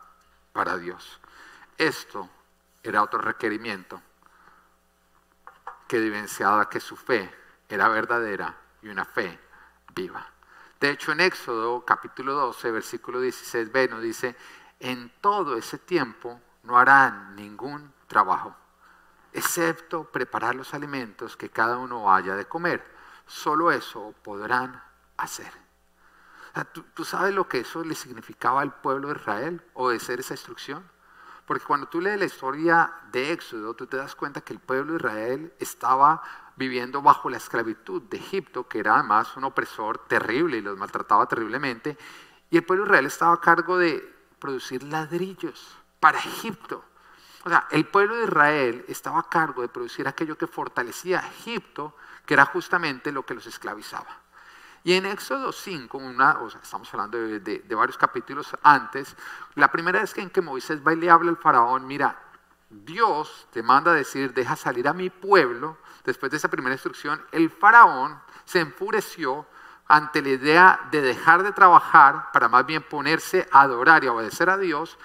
para 0.53 0.77
Dios. 0.77 1.21
Esto 1.79 2.29
era 2.83 3.03
otro 3.03 3.21
requerimiento 3.21 4.01
que 5.87 5.99
evidenciaba 5.99 6.69
que 6.69 6.81
su 6.81 6.97
fe 6.97 7.33
era 7.69 7.89
verdadera 7.89 8.55
y 8.83 8.89
una 8.89 9.05
fe 9.05 9.39
viva. 9.95 10.36
De 10.81 10.91
hecho, 10.91 11.13
en 11.13 11.21
Éxodo 11.21 11.85
capítulo 11.87 12.35
12, 12.35 12.71
versículo 12.71 13.23
16b 13.23 13.89
nos 13.89 14.03
dice, 14.03 14.37
en 14.79 15.11
todo 15.23 15.57
ese 15.57 15.79
tiempo 15.79 16.39
no 16.65 16.77
harán 16.77 17.35
ningún 17.35 17.95
trabajo, 18.07 18.55
excepto 19.33 20.05
preparar 20.05 20.55
los 20.55 20.75
alimentos 20.75 21.37
que 21.37 21.49
cada 21.49 21.79
uno 21.79 22.13
haya 22.13 22.37
de 22.37 22.45
comer. 22.45 22.85
Solo 23.27 23.73
eso 23.73 24.15
podrán 24.23 24.83
hacer. 25.17 25.51
¿tú, 26.73 26.85
¿tú, 26.95 27.05
sabes 27.05 27.35
lo 27.35 27.49
que 27.49 27.61
eso 27.61 27.83
le 27.83 27.95
significaba 27.95 28.61
al 28.61 28.75
pueblo 28.81 29.09
de 29.09 29.15
Israel, 29.15 29.63
obedecer 29.73 30.21
esa 30.21 30.35
instrucción? 30.35 30.87
Porque 31.47 31.65
cuando 31.65 31.87
tú 31.89 32.01
lees 32.01 32.19
la 32.19 32.25
historia 32.27 32.93
de 33.13 33.33
Éxodo, 33.33 33.75
tú 33.75 33.87
te 33.87 33.97
das 33.97 34.15
cuenta 34.15 34.41
que 34.43 34.53
el 34.53 34.59
pueblo 34.59 34.93
de 34.93 34.99
Israel 34.99 35.55
estaba 35.59 36.23
viviendo 36.57 37.03
bajo 37.03 37.31
la 37.31 37.37
esclavitud 37.37 38.03
de 38.03 38.17
Egipto, 38.17 38.67
que 38.67 38.79
era 38.81 38.95
además 38.95 39.37
un 39.37 39.45
opresor 39.45 39.99
terrible 40.09 40.57
y 40.57 40.63
los 40.63 40.79
maltrataba 40.79 41.27
terriblemente. 41.27 41.97
Y 42.51 42.57
el 42.57 42.65
pueblo 42.65 42.85
Israel 42.87 43.07
estaba 43.07 43.35
a 43.35 43.41
cargo 43.41 43.79
de 43.79 44.17
producir 44.39 44.83
ladrillos 44.83 45.77
para 46.01 46.19
Egipto. 46.19 46.85
O 47.45 47.49
sea, 47.49 47.69
el 47.71 47.87
pueblo 47.87 48.17
de 48.17 48.25
Israel 48.25 48.85
estaba 48.89 49.21
a 49.21 49.29
cargo 49.29 49.63
de 49.63 49.69
producir 49.69 50.09
aquello 50.09 50.37
que 50.37 50.47
fortalecía 50.47 51.21
a 51.21 51.29
Egipto, 51.29 51.95
que 52.25 52.35
era 52.35 52.45
justamente 52.45 53.13
lo 53.13 53.25
que 53.25 53.35
los 53.35 53.47
esclavizaba. 53.47 54.27
Y 54.83 54.95
en 54.95 55.07
Éxodo 55.07 55.53
5, 55.53 55.99
una, 55.99 56.39
estamos 56.63 56.93
hablando 56.95 57.19
de, 57.19 57.63
varios 57.75 57.99
capítulos 57.99 58.57
antes, 58.63 59.17
la 59.57 59.71
primera 59.71 60.01
vez 60.01 60.15
que 60.15 60.21
en 60.21 60.31
que 60.31 60.41
Moisés 60.41 60.81
va 60.87 60.93
y 60.93 60.97
le 60.97 61.11
habla 61.11 61.31
al 61.31 61.37
faraón, 61.37 61.87
mira, 61.87 62.17
Dios 62.71 63.49
te 63.51 63.63
manda 63.63 63.93
decir, 63.93 64.33
deja 64.33 64.55
salir 64.55 64.87
a 64.87 64.93
mi 64.93 65.11
pueblo. 65.11 65.79
Después 66.07 66.31
de 66.31 66.39
esa 66.39 66.49
primera 66.49 66.75
instrucción, 66.75 67.21
el 67.33 67.51
faraón 67.51 68.19
se 68.45 68.61
enfureció 68.61 69.45
ante 69.89 70.23
la 70.23 70.29
idea 70.29 70.81
de 70.91 71.03
dejar 71.03 71.43
de 71.43 71.53
trabajar 71.53 72.31
para 72.33 72.49
más 72.49 72.65
bien 72.65 72.83
ponerse 72.83 73.49
a 73.51 73.63
adorar 73.63 74.05
y 74.05 74.09
obedecer 74.09 74.49
a 74.49 74.57
Dios. 74.57 74.99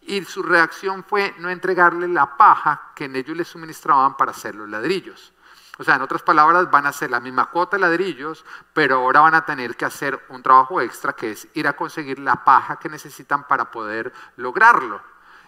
Y 0.00 0.24
su 0.24 0.42
reacción 0.42 1.02
fue 1.02 1.34
no 1.38 1.50
entregarle 1.50 2.06
la 2.06 2.36
paja 2.36 2.92
que 2.94 3.06
en 3.06 3.16
ellos 3.16 3.36
le 3.36 3.44
suministraban 3.44 4.16
para 4.16 4.30
hacer 4.30 4.54
los 4.54 4.68
ladrillos. 4.68 5.32
O 5.78 5.82
sea, 5.82 5.96
en 5.96 6.02
otras 6.02 6.22
palabras, 6.22 6.70
van 6.70 6.86
a 6.86 6.90
hacer 6.90 7.10
la 7.10 7.18
misma 7.18 7.46
cuota 7.46 7.76
de 7.76 7.80
ladrillos, 7.80 8.44
pero 8.72 8.98
ahora 8.98 9.20
van 9.20 9.34
a 9.34 9.44
tener 9.44 9.76
que 9.76 9.84
hacer 9.84 10.24
un 10.28 10.40
trabajo 10.40 10.80
extra 10.80 11.14
que 11.14 11.32
es 11.32 11.48
ir 11.54 11.66
a 11.66 11.72
conseguir 11.72 12.20
la 12.20 12.44
paja 12.44 12.76
que 12.76 12.88
necesitan 12.88 13.48
para 13.48 13.72
poder 13.72 14.12
lograrlo. 14.36 15.02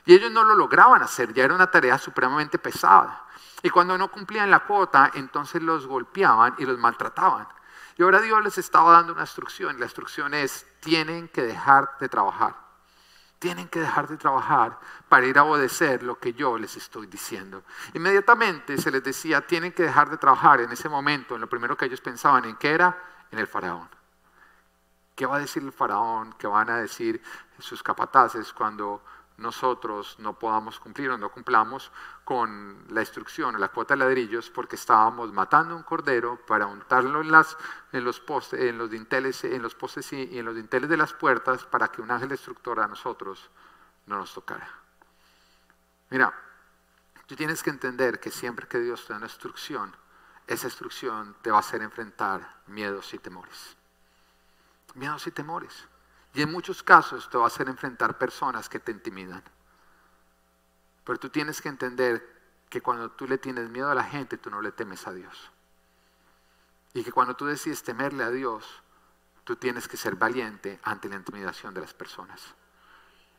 Y 0.05 0.15
ellos 0.15 0.33
no 0.33 0.43
lo 0.43 0.57
lograban 0.57 1.03
hacer, 1.03 1.33
ya 1.33 1.45
era 1.45 1.55
una 1.55 1.71
tarea 1.71 1.97
supremamente 1.97 2.59
pesada. 2.59 3.25
Y 3.67 3.71
cuando 3.71 3.99
no 3.99 4.13
cumplían 4.13 4.49
la 4.49 4.61
cuota, 4.61 5.11
entonces 5.15 5.61
los 5.61 5.89
golpeaban 5.89 6.55
y 6.59 6.65
los 6.65 6.79
maltrataban. 6.79 7.49
Y 7.97 8.05
ahora 8.05 8.21
Dios 8.21 8.41
les 8.45 8.59
estaba 8.59 8.93
dando 8.93 9.13
una 9.13 9.23
instrucción. 9.23 9.81
La 9.81 9.87
instrucción 9.87 10.35
es, 10.35 10.65
tienen 10.79 11.27
que 11.27 11.43
dejar 11.43 11.99
de 11.99 12.09
trabajar. 12.09 12.55
Tienen 13.41 13.67
que 13.67 13.81
dejar 13.81 14.07
de 14.07 14.19
trabajar 14.19 14.79
para 15.09 15.27
ir 15.27 15.37
a 15.37 15.43
obedecer 15.43 16.05
lo 16.05 16.17
que 16.17 16.33
yo 16.33 16.57
les 16.57 16.77
estoy 16.77 17.09
diciendo. 17.09 17.65
Inmediatamente 17.95 18.79
se 18.79 18.93
les 18.93 19.03
decía, 19.03 19.45
tienen 19.45 19.73
que 19.73 19.83
dejar 19.83 20.11
de 20.11 20.19
trabajar 20.19 20.61
en 20.61 20.71
ese 20.71 20.89
momento. 20.89 21.35
En 21.35 21.41
lo 21.41 21.49
primero 21.49 21.77
que 21.77 21.87
ellos 21.87 22.01
pensaban 22.01 22.45
en 22.45 22.55
qué 22.55 22.71
era, 22.71 22.97
en 23.33 23.41
el 23.41 23.49
faraón. 23.49 23.89
¿Qué 25.17 25.27
va 25.27 25.39
a 25.39 25.41
decir 25.41 25.65
el 25.65 25.73
faraón? 25.73 26.37
¿Qué 26.39 26.47
van 26.47 26.71
a 26.71 26.77
decir 26.77 27.21
sus 27.59 27.83
capataces 27.83 28.53
cuando 28.53 29.03
nosotros 29.39 30.17
no 30.19 30.39
podamos 30.39 30.81
cumplir 30.81 31.11
o 31.11 31.19
no 31.19 31.31
cumplamos 31.31 31.91
con 32.25 32.85
la 32.89 33.01
instrucción 33.01 33.55
o 33.55 33.59
la 33.59 33.69
cuota 33.69 33.95
de 33.95 33.99
ladrillos 33.99 34.51
porque 34.51 34.77
estábamos 34.77 35.33
matando 35.33 35.77
un 35.77 35.83
cordero 35.83 36.41
para 36.47 36.67
untarlo 36.67 37.21
en, 37.21 38.05
los 38.05 38.21
postes, 38.21 38.61
en 38.61 38.79
los 38.79 38.91
dinteles, 38.91 39.45
en 39.45 39.61
los 39.63 39.75
postes 39.75 40.13
y 40.13 40.39
en 40.39 40.45
los 40.45 40.57
dinteles 40.57 40.89
de 40.89 40.97
las 40.97 41.13
puertas 41.13 41.65
para 41.65 41.89
que 41.89 42.01
un 42.01 42.11
ángel 42.11 42.31
destructor 42.31 42.81
a 42.81 42.89
nosotros 42.89 43.51
no 44.07 44.17
nos 44.17 44.33
tocara. 44.33 44.69
Mira, 46.11 46.33
tú 47.27 47.37
tienes 47.37 47.63
que 47.63 47.71
entender 47.71 48.21
que 48.21 48.31
siempre 48.31 48.67
que 48.67 48.79
Dios 48.79 49.07
te 49.07 49.13
da 49.13 49.19
una 49.19 49.27
instrucción, 49.27 49.95
esa 50.47 50.67
instrucción 50.67 51.37
te 51.43 51.51
va 51.51 51.59
a 51.59 51.61
hacer 51.61 51.83
enfrentar 51.83 52.63
miedos 52.69 53.13
y 53.13 53.19
temores. 53.19 53.77
Miedos 54.95 55.27
y 55.27 55.31
temores. 55.31 55.87
Y 56.37 56.43
en 56.43 56.53
muchos 56.53 56.83
casos 56.83 57.31
te 57.31 57.39
va 57.39 57.45
a 57.45 57.47
hacer 57.47 57.67
enfrentar 57.67 58.19
personas 58.19 58.69
que 58.69 58.79
te 58.79 58.93
intimidan. 58.93 59.43
Pero 61.03 61.19
tú 61.19 61.31
tienes 61.31 61.63
que 61.63 61.71
entender 61.71 62.23
que 62.69 62.83
cuando 62.83 63.11
tú 63.11 63.27
le 63.27 63.39
tienes 63.39 63.71
miedo 63.71 63.91
a 63.91 63.95
la 63.95 64.05
gente, 64.05 64.37
tú 64.37 64.51
no 64.51 64.61
le 64.61 64.71
temes 64.71 65.07
a 65.07 65.15
Dios. 65.15 65.51
Y 66.93 67.03
que 67.03 67.11
cuando 67.11 67.37
tú 67.37 67.47
decides 67.47 67.83
temerle 67.83 68.23
a 68.23 68.31
Dios, 68.31 68.67
tú 69.45 69.57
tienes 69.57 69.89
que 69.89 69.97
ser 69.97 70.17
valiente 70.17 70.79
ante 70.83 71.09
la 71.09 71.17
intimidación 71.17 71.73
de 71.73 71.81
las 71.81 71.95
personas. 71.95 72.43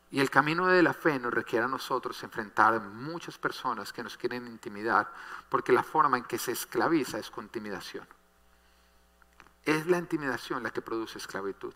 Y 0.09 0.19
el 0.19 0.31
camino 0.31 0.65
de 0.65 0.81
la 0.81 0.95
fe 0.95 1.19
nos 1.19 1.31
requiere 1.31 1.65
a 1.65 1.69
nosotros 1.69 2.23
enfrentar 2.23 2.73
a 2.73 2.79
muchas 2.79 3.37
personas 3.37 3.93
que 3.93 4.01
nos 4.01 4.17
quieren 4.17 4.47
intimidar, 4.47 5.13
porque 5.49 5.71
la 5.71 5.83
forma 5.83 6.17
en 6.17 6.23
que 6.23 6.39
se 6.39 6.51
esclaviza 6.51 7.19
es 7.19 7.29
con 7.29 7.43
intimidación. 7.43 8.07
Es 9.65 9.85
la 9.85 9.99
intimidación 9.99 10.63
la 10.63 10.71
que 10.71 10.81
produce 10.81 11.19
esclavitud. 11.19 11.75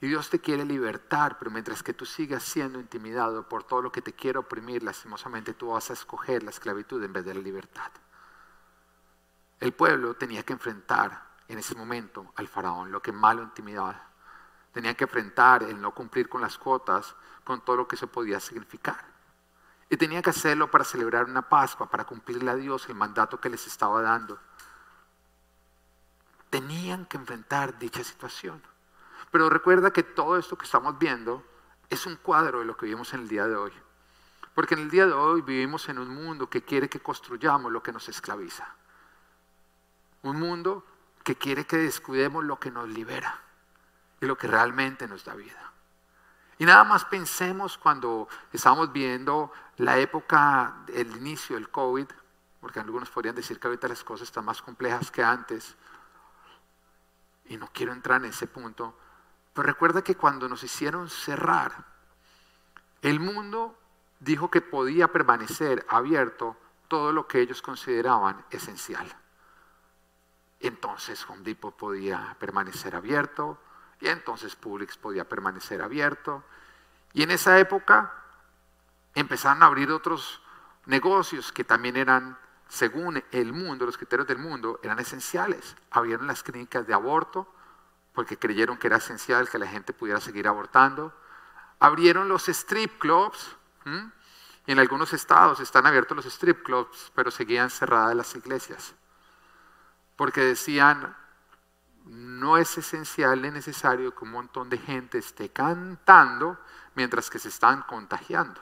Y 0.00 0.06
Dios 0.06 0.30
te 0.30 0.40
quiere 0.40 0.64
libertar, 0.64 1.38
pero 1.38 1.50
mientras 1.50 1.82
que 1.82 1.92
tú 1.92 2.06
sigas 2.06 2.44
siendo 2.44 2.78
intimidado 2.78 3.48
por 3.48 3.64
todo 3.64 3.82
lo 3.82 3.90
que 3.90 4.00
te 4.00 4.12
quiere 4.12 4.38
oprimir, 4.38 4.82
lastimosamente 4.82 5.54
tú 5.54 5.70
vas 5.70 5.90
a 5.90 5.94
escoger 5.94 6.44
la 6.44 6.50
esclavitud 6.50 7.02
en 7.02 7.12
vez 7.12 7.24
de 7.24 7.34
la 7.34 7.40
libertad. 7.40 7.90
El 9.58 9.72
pueblo 9.72 10.14
tenía 10.14 10.44
que 10.44 10.52
enfrentar 10.52 11.26
en 11.48 11.58
ese 11.58 11.74
momento 11.74 12.32
al 12.36 12.46
faraón, 12.46 12.92
lo 12.92 13.02
que 13.02 13.10
malo 13.10 13.42
intimidaba. 13.42 14.00
Tenía 14.72 14.94
que 14.94 15.04
enfrentar 15.04 15.64
el 15.64 15.80
no 15.80 15.92
cumplir 15.92 16.28
con 16.28 16.40
las 16.40 16.58
cuotas, 16.58 17.16
con 17.42 17.64
todo 17.64 17.76
lo 17.76 17.88
que 17.88 17.96
eso 17.96 18.06
podía 18.06 18.38
significar. 18.38 19.04
Y 19.90 19.96
tenía 19.96 20.22
que 20.22 20.30
hacerlo 20.30 20.70
para 20.70 20.84
celebrar 20.84 21.24
una 21.24 21.48
Pascua, 21.48 21.90
para 21.90 22.04
cumplirle 22.04 22.50
a 22.50 22.54
Dios 22.54 22.88
el 22.88 22.94
mandato 22.94 23.40
que 23.40 23.48
les 23.48 23.66
estaba 23.66 24.00
dando. 24.02 24.38
Tenían 26.50 27.06
que 27.06 27.16
enfrentar 27.16 27.78
dicha 27.78 28.04
situación. 28.04 28.62
Pero 29.30 29.50
recuerda 29.50 29.92
que 29.92 30.02
todo 30.02 30.36
esto 30.36 30.56
que 30.56 30.64
estamos 30.64 30.98
viendo 30.98 31.44
es 31.90 32.06
un 32.06 32.16
cuadro 32.16 32.60
de 32.60 32.64
lo 32.64 32.76
que 32.76 32.86
vivimos 32.86 33.12
en 33.14 33.20
el 33.20 33.28
día 33.28 33.46
de 33.46 33.56
hoy. 33.56 33.72
Porque 34.54 34.74
en 34.74 34.80
el 34.80 34.90
día 34.90 35.06
de 35.06 35.12
hoy 35.12 35.42
vivimos 35.42 35.88
en 35.88 35.98
un 35.98 36.08
mundo 36.08 36.48
que 36.48 36.62
quiere 36.62 36.88
que 36.88 37.00
construyamos 37.00 37.70
lo 37.70 37.82
que 37.82 37.92
nos 37.92 38.08
esclaviza. 38.08 38.74
Un 40.22 40.38
mundo 40.38 40.84
que 41.22 41.36
quiere 41.36 41.66
que 41.66 41.76
descuidemos 41.76 42.44
lo 42.44 42.58
que 42.58 42.70
nos 42.70 42.88
libera 42.88 43.40
y 44.20 44.26
lo 44.26 44.36
que 44.36 44.48
realmente 44.48 45.06
nos 45.06 45.24
da 45.24 45.34
vida. 45.34 45.72
Y 46.58 46.64
nada 46.64 46.82
más 46.82 47.04
pensemos 47.04 47.78
cuando 47.78 48.28
estamos 48.52 48.92
viendo 48.92 49.52
la 49.76 49.98
época, 49.98 50.78
el 50.88 51.16
inicio 51.16 51.54
del 51.54 51.68
COVID, 51.68 52.06
porque 52.60 52.80
algunos 52.80 53.10
podrían 53.10 53.36
decir 53.36 53.60
que 53.60 53.68
ahorita 53.68 53.86
las 53.86 54.02
cosas 54.02 54.26
están 54.26 54.44
más 54.44 54.60
complejas 54.60 55.10
que 55.12 55.22
antes, 55.22 55.76
y 57.44 57.56
no 57.56 57.68
quiero 57.72 57.92
entrar 57.92 58.24
en 58.24 58.30
ese 58.30 58.48
punto, 58.48 58.98
recuerda 59.62 60.02
que 60.02 60.16
cuando 60.16 60.48
nos 60.48 60.62
hicieron 60.62 61.08
cerrar, 61.08 61.84
el 63.02 63.20
mundo 63.20 63.78
dijo 64.20 64.50
que 64.50 64.60
podía 64.60 65.08
permanecer 65.08 65.86
abierto 65.88 66.56
todo 66.88 67.12
lo 67.12 67.26
que 67.26 67.40
ellos 67.40 67.62
consideraban 67.62 68.44
esencial. 68.50 69.06
Entonces 70.60 71.24
Home 71.28 71.42
Depot 71.42 71.76
podía 71.76 72.36
permanecer 72.38 72.96
abierto 72.96 73.58
y 74.00 74.08
entonces 74.08 74.56
Publix 74.56 74.96
podía 74.96 75.28
permanecer 75.28 75.82
abierto. 75.82 76.44
Y 77.12 77.22
en 77.22 77.30
esa 77.30 77.58
época 77.58 78.12
empezaron 79.14 79.62
a 79.62 79.66
abrir 79.66 79.90
otros 79.90 80.42
negocios 80.86 81.52
que 81.52 81.64
también 81.64 81.96
eran, 81.96 82.38
según 82.68 83.22
el 83.30 83.52
mundo, 83.52 83.86
los 83.86 83.96
criterios 83.96 84.26
del 84.26 84.38
mundo, 84.38 84.80
eran 84.82 84.98
esenciales. 84.98 85.76
Abrieron 85.90 86.26
las 86.26 86.42
clínicas 86.42 86.86
de 86.86 86.94
aborto, 86.94 87.52
porque 88.18 88.36
creyeron 88.36 88.78
que 88.78 88.88
era 88.88 88.96
esencial 88.96 89.48
que 89.48 89.60
la 89.60 89.68
gente 89.68 89.92
pudiera 89.92 90.20
seguir 90.20 90.48
abortando. 90.48 91.14
Abrieron 91.78 92.28
los 92.28 92.48
strip 92.48 92.98
clubs. 92.98 93.54
Y 94.66 94.72
en 94.72 94.78
algunos 94.80 95.12
estados 95.12 95.60
están 95.60 95.86
abiertos 95.86 96.16
los 96.16 96.26
strip 96.26 96.64
clubs, 96.64 97.12
pero 97.14 97.30
seguían 97.30 97.70
cerradas 97.70 98.16
las 98.16 98.34
iglesias. 98.34 98.92
Porque 100.16 100.40
decían, 100.40 101.16
no 102.06 102.56
es 102.56 102.76
esencial 102.76 103.40
ni 103.40 103.52
necesario 103.52 104.12
que 104.12 104.24
un 104.24 104.32
montón 104.32 104.68
de 104.68 104.78
gente 104.78 105.18
esté 105.18 105.50
cantando 105.50 106.58
mientras 106.96 107.30
que 107.30 107.38
se 107.38 107.50
están 107.50 107.82
contagiando. 107.82 108.60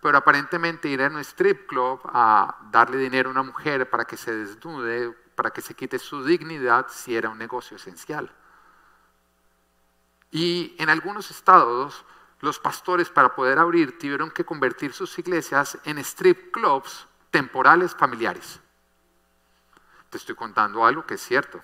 Pero 0.00 0.18
aparentemente 0.18 0.88
ir 0.88 1.00
a 1.02 1.06
un 1.06 1.20
strip 1.20 1.68
club 1.68 2.00
a 2.06 2.58
darle 2.72 2.96
dinero 2.96 3.28
a 3.28 3.30
una 3.30 3.44
mujer 3.44 3.88
para 3.88 4.06
que 4.06 4.16
se 4.16 4.34
desnude, 4.34 5.12
para 5.36 5.52
que 5.52 5.62
se 5.62 5.76
quite 5.76 6.00
su 6.00 6.24
dignidad, 6.24 6.88
si 6.88 7.16
era 7.16 7.28
un 7.28 7.38
negocio 7.38 7.76
esencial. 7.76 8.28
Y 10.32 10.74
en 10.78 10.88
algunos 10.88 11.30
estados, 11.30 12.04
los 12.40 12.58
pastores 12.58 13.10
para 13.10 13.34
poder 13.36 13.58
abrir 13.58 13.98
tuvieron 13.98 14.30
que 14.30 14.44
convertir 14.44 14.94
sus 14.94 15.16
iglesias 15.18 15.78
en 15.84 15.98
strip 15.98 16.50
clubs 16.50 17.06
temporales 17.30 17.94
familiares. 17.94 18.58
Te 20.08 20.16
estoy 20.16 20.34
contando 20.34 20.84
algo 20.84 21.06
que 21.06 21.14
es 21.14 21.22
cierto. 21.22 21.62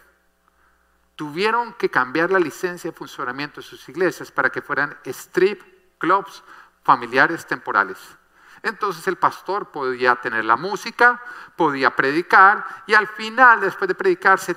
Tuvieron 1.16 1.72
que 1.72 1.90
cambiar 1.90 2.30
la 2.30 2.38
licencia 2.38 2.90
de 2.90 2.96
funcionamiento 2.96 3.60
de 3.60 3.66
sus 3.66 3.88
iglesias 3.88 4.30
para 4.30 4.50
que 4.50 4.62
fueran 4.62 4.96
strip 5.04 5.62
clubs 5.98 6.44
familiares 6.82 7.46
temporales. 7.46 7.98
Entonces 8.62 9.06
el 9.06 9.16
pastor 9.16 9.70
podía 9.70 10.16
tener 10.16 10.44
la 10.44 10.56
música, 10.56 11.22
podía 11.56 11.94
predicar 11.94 12.64
y 12.86 12.94
al 12.94 13.06
final, 13.06 13.60
después 13.60 13.88
de 13.88 13.94
predicar, 13.94 14.38
se, 14.38 14.56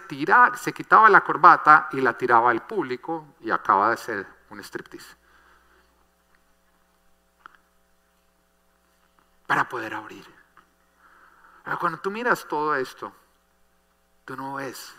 se 0.56 0.74
quitaba 0.74 1.10
la 1.10 1.22
corbata 1.22 1.90
y 1.92 2.02
la 2.02 2.18
tiraba 2.18 2.52
al 2.52 2.66
público 2.66 3.36
y 3.42 3.52
acaba 3.52 3.92
de 3.92 3.98
ser 3.98 4.28
un 4.50 4.60
striptease. 4.60 5.22
para 9.52 9.68
poder 9.68 9.94
abrir. 9.94 10.26
Ahora, 11.66 11.76
cuando 11.78 12.00
tú 12.00 12.10
miras 12.10 12.48
todo 12.48 12.74
esto, 12.74 13.12
tú 14.24 14.38
no 14.38 14.54
ves 14.54 14.96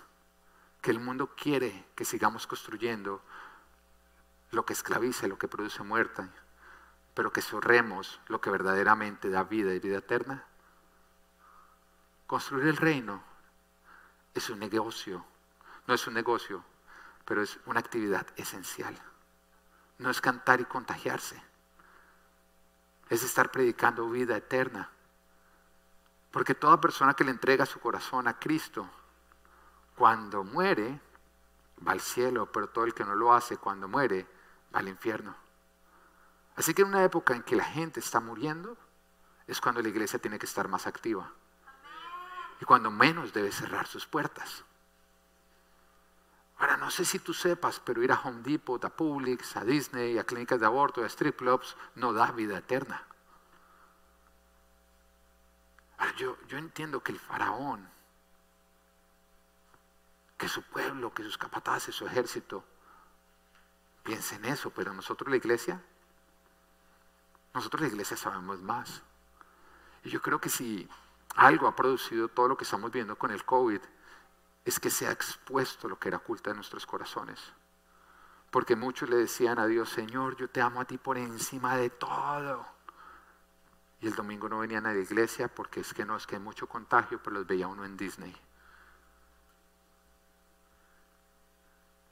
que 0.83 0.91
el 0.91 1.01
mundo 1.01 1.35
quiere 1.35 1.87
que 1.95 2.05
sigamos 2.05 2.47
construyendo 2.47 3.23
lo 4.51 4.67
que 4.67 4.75
esclaviza, 4.75 5.27
lo 5.27 5.39
que 5.39 5.49
produce 5.49 5.83
muerte, 5.83 6.29
pero 7.15 7.33
que 7.33 7.43
sorremos 7.43 8.21
lo 8.29 8.41
que 8.41 8.51
verdaderamente 8.51 9.31
da 9.31 9.45
vida 9.45 9.75
y 9.75 9.81
vida 9.81 9.99
eterna. 9.99 10.45
Construir 12.27 12.67
el 12.67 12.77
reino 12.77 13.23
es 14.35 14.49
un 14.49 14.59
negocio, 14.59 15.25
no 15.87 15.95
es 15.95 16.07
un 16.07 16.15
negocio, 16.15 16.65
pero 17.25 17.43
es 17.43 17.59
una 17.67 17.81
actividad 17.81 18.27
esencial. 18.37 18.97
No 19.99 20.11
es 20.11 20.21
cantar 20.21 20.61
y 20.61 20.65
contagiarse, 20.65 21.41
es 23.09 23.23
estar 23.23 23.51
predicando 23.51 24.09
vida 24.09 24.37
eterna. 24.37 24.91
Porque 26.31 26.55
toda 26.55 26.81
persona 26.81 27.15
que 27.15 27.25
le 27.25 27.31
entrega 27.31 27.67
su 27.67 27.79
corazón 27.79 28.27
a 28.27 28.39
Cristo, 28.39 28.89
cuando 29.95 30.45
muere, 30.45 30.99
va 31.87 31.93
al 31.93 32.01
cielo, 32.01 32.51
pero 32.51 32.69
todo 32.69 32.85
el 32.85 32.95
que 32.95 33.05
no 33.05 33.15
lo 33.15 33.35
hace 33.35 33.59
cuando 33.59 33.87
muere, 33.87 34.27
va 34.75 34.81
al 34.81 34.89
infierno. 34.89 35.42
Así 36.57 36.75
que 36.75 36.83
en 36.83 36.89
una 36.89 37.05
época 37.05 37.35
en 37.35 37.43
que 37.43 37.57
la 37.57 37.65
gente 37.65 38.01
está 38.01 38.21
muriendo, 38.21 38.77
es 39.47 39.61
cuando 39.61 39.83
la 39.83 39.89
iglesia 39.89 40.19
tiene 40.19 40.39
que 40.39 40.47
estar 40.47 40.69
más 40.69 40.87
activa. 40.87 41.33
Y 42.61 42.65
cuando 42.65 42.91
menos 42.91 43.33
debe 43.33 43.51
cerrar 43.51 43.87
sus 43.87 44.07
puertas. 44.07 44.65
Ahora, 46.59 46.77
no 46.77 46.91
sé 46.91 47.05
si 47.05 47.19
tú 47.19 47.35
sepas, 47.35 47.81
pero 47.81 48.03
ir 48.03 48.13
a 48.13 48.21
Home 48.21 48.43
Depot, 48.43 48.83
a 48.85 48.89
Publix, 48.89 49.57
a 49.57 49.65
Disney, 49.65 50.17
a 50.19 50.25
clínicas 50.25 50.61
de 50.61 50.67
aborto, 50.67 51.03
a 51.03 51.07
strip 51.07 51.37
clubs, 51.37 51.77
no 51.97 52.13
da 52.13 52.31
vida 52.31 52.59
eterna. 52.59 53.05
Ahora, 55.99 56.15
yo, 56.15 56.37
yo 56.47 56.59
entiendo 56.59 57.03
que 57.03 57.13
el 57.13 57.19
faraón, 57.19 57.89
que 60.39 60.49
su 60.49 60.63
pueblo, 60.63 61.13
que 61.13 61.25
sus 61.25 61.37
capataces, 61.37 61.95
su 61.95 62.07
ejército, 62.07 62.65
piensen 64.05 64.45
eso, 64.45 64.71
pero 64.71 64.93
nosotros 64.93 65.31
la 65.31 65.37
iglesia, 65.37 65.83
nosotros 67.55 67.83
la 67.83 67.89
iglesia 67.89 68.17
sabemos 68.17 68.61
más. 68.63 69.03
Y 70.05 70.11
yo 70.11 70.21
creo 70.21 70.41
que 70.41 70.49
si 70.49 70.89
algo 71.37 71.67
ha 71.67 71.77
producido 71.77 72.29
todo 72.29 72.49
lo 72.49 72.57
que 72.57 72.65
estamos 72.65 72.91
viendo 72.91 73.17
con 73.17 73.31
el 73.31 73.45
COVID, 73.45 73.81
es 74.65 74.81
que 74.81 74.91
se 74.91 75.07
ha 75.07 75.13
expuesto 75.13 75.89
lo 75.89 75.99
que 75.99 76.09
era 76.09 76.19
oculto 76.19 76.51
en 76.51 76.57
nuestros 76.57 76.87
corazones. 76.87 77.41
Porque 78.51 78.77
muchos 78.77 79.09
le 79.09 79.17
decían 79.17 79.59
a 79.59 79.67
Dios, 79.67 79.89
Señor, 79.89 80.37
yo 80.37 80.49
te 80.49 80.61
amo 80.61 80.81
a 80.81 80.85
ti 80.85 80.99
por 80.99 81.17
encima 81.19 81.77
de 81.77 81.91
todo. 81.91 82.67
Y 84.01 84.09
el 84.09 84.15
domingo 84.15 84.49
no 84.49 84.59
venían 84.59 84.87
a 84.87 84.93
la 84.93 85.01
iglesia 85.01 85.49
porque 85.49 85.81
es 85.81 85.95
que 85.95 86.05
no, 86.05 86.17
es 86.17 86.27
que 86.27 86.37
hay 86.37 86.43
mucho 86.43 86.69
contagio, 86.69 87.21
pero 87.23 87.37
los 87.37 87.47
veía 87.47 87.69
uno 87.69 87.85
en 87.85 87.97
Disney. 87.97 88.35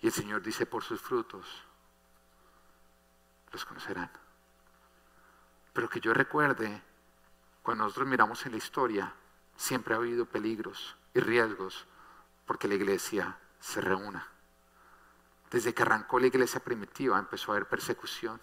Y 0.01 0.07
el 0.07 0.13
Señor 0.13 0.41
dice, 0.41 0.67
por 0.67 0.83
sus 0.83 1.01
frutos 1.01 1.47
los 3.53 3.65
conocerán. 3.65 4.11
Pero 5.73 5.89
que 5.89 6.01
yo 6.01 6.13
recuerde, 6.13 6.83
cuando 7.63 7.85
nosotros 7.85 8.09
miramos 8.09 8.45
en 8.47 8.53
la 8.53 8.59
historia, 8.59 9.13
siempre 9.57 9.95
ha 9.95 9.99
habido 9.99 10.27
peligros 10.27 10.97
y 11.15 11.21
riesgos 11.21 11.87
porque 12.47 12.69
la 12.69 12.75
iglesia 12.75 13.39
se 13.61 13.81
reúna. 13.81 14.27
Desde 15.51 15.75
que 15.75 15.83
arrancó 15.83 16.19
la 16.19 16.29
iglesia 16.29 16.61
primitiva 16.61 17.19
empezó 17.19 17.53
a 17.53 17.57
haber 17.57 17.69
persecución. 17.69 18.41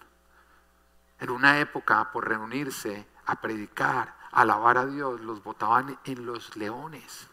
En 1.18 1.30
una 1.30 1.58
época, 1.58 2.12
por 2.12 2.28
reunirse 2.28 3.06
a 3.26 3.40
predicar, 3.40 4.16
a 4.30 4.42
alabar 4.42 4.78
a 4.78 4.86
Dios, 4.86 5.20
los 5.20 5.42
botaban 5.42 5.98
en 6.04 6.26
los 6.26 6.56
leones. 6.56 7.28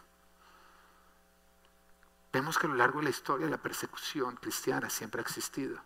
Vemos 2.32 2.58
que 2.58 2.66
a 2.66 2.70
lo 2.70 2.76
largo 2.76 2.98
de 2.98 3.04
la 3.04 3.10
historia 3.10 3.48
la 3.48 3.56
persecución 3.56 4.36
cristiana 4.36 4.90
siempre 4.90 5.20
ha 5.20 5.22
existido. 5.22 5.78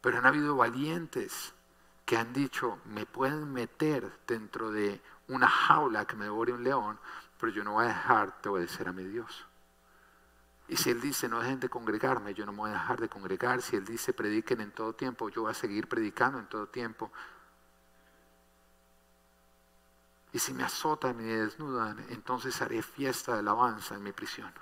Pero 0.00 0.18
han 0.18 0.26
habido 0.26 0.56
valientes 0.56 1.52
que 2.04 2.16
han 2.16 2.32
dicho, 2.32 2.78
me 2.84 3.06
pueden 3.06 3.52
meter 3.52 4.20
dentro 4.26 4.70
de 4.70 5.00
una 5.28 5.48
jaula 5.48 6.06
que 6.06 6.16
me 6.16 6.24
devore 6.24 6.52
un 6.52 6.62
león, 6.62 6.98
pero 7.40 7.52
yo 7.52 7.64
no 7.64 7.72
voy 7.72 7.86
a 7.86 7.88
dejar 7.88 8.40
de 8.42 8.50
obedecer 8.50 8.88
a 8.88 8.92
mi 8.92 9.04
Dios. 9.04 9.46
Y 10.68 10.76
si 10.76 10.90
Él 10.90 11.00
dice, 11.00 11.28
no 11.28 11.40
dejen 11.40 11.60
de 11.60 11.68
congregarme, 11.68 12.34
yo 12.34 12.46
no 12.46 12.52
me 12.52 12.58
voy 12.58 12.70
a 12.70 12.74
dejar 12.74 13.00
de 13.00 13.08
congregar. 13.08 13.60
Si 13.60 13.76
Él 13.76 13.84
dice, 13.84 14.12
prediquen 14.12 14.60
en 14.60 14.72
todo 14.72 14.94
tiempo, 14.94 15.28
yo 15.28 15.42
voy 15.42 15.50
a 15.50 15.54
seguir 15.54 15.88
predicando 15.88 16.38
en 16.38 16.46
todo 16.46 16.68
tiempo. 16.68 17.10
Y 20.32 20.38
si 20.38 20.52
me 20.52 20.64
azotan 20.64 21.20
y 21.20 21.24
me 21.24 21.36
desnudan, 21.36 22.04
entonces 22.08 22.60
haré 22.62 22.82
fiesta 22.82 23.34
de 23.34 23.40
alabanza 23.40 23.94
en 23.94 24.02
mi 24.02 24.12
prisión. 24.12 24.52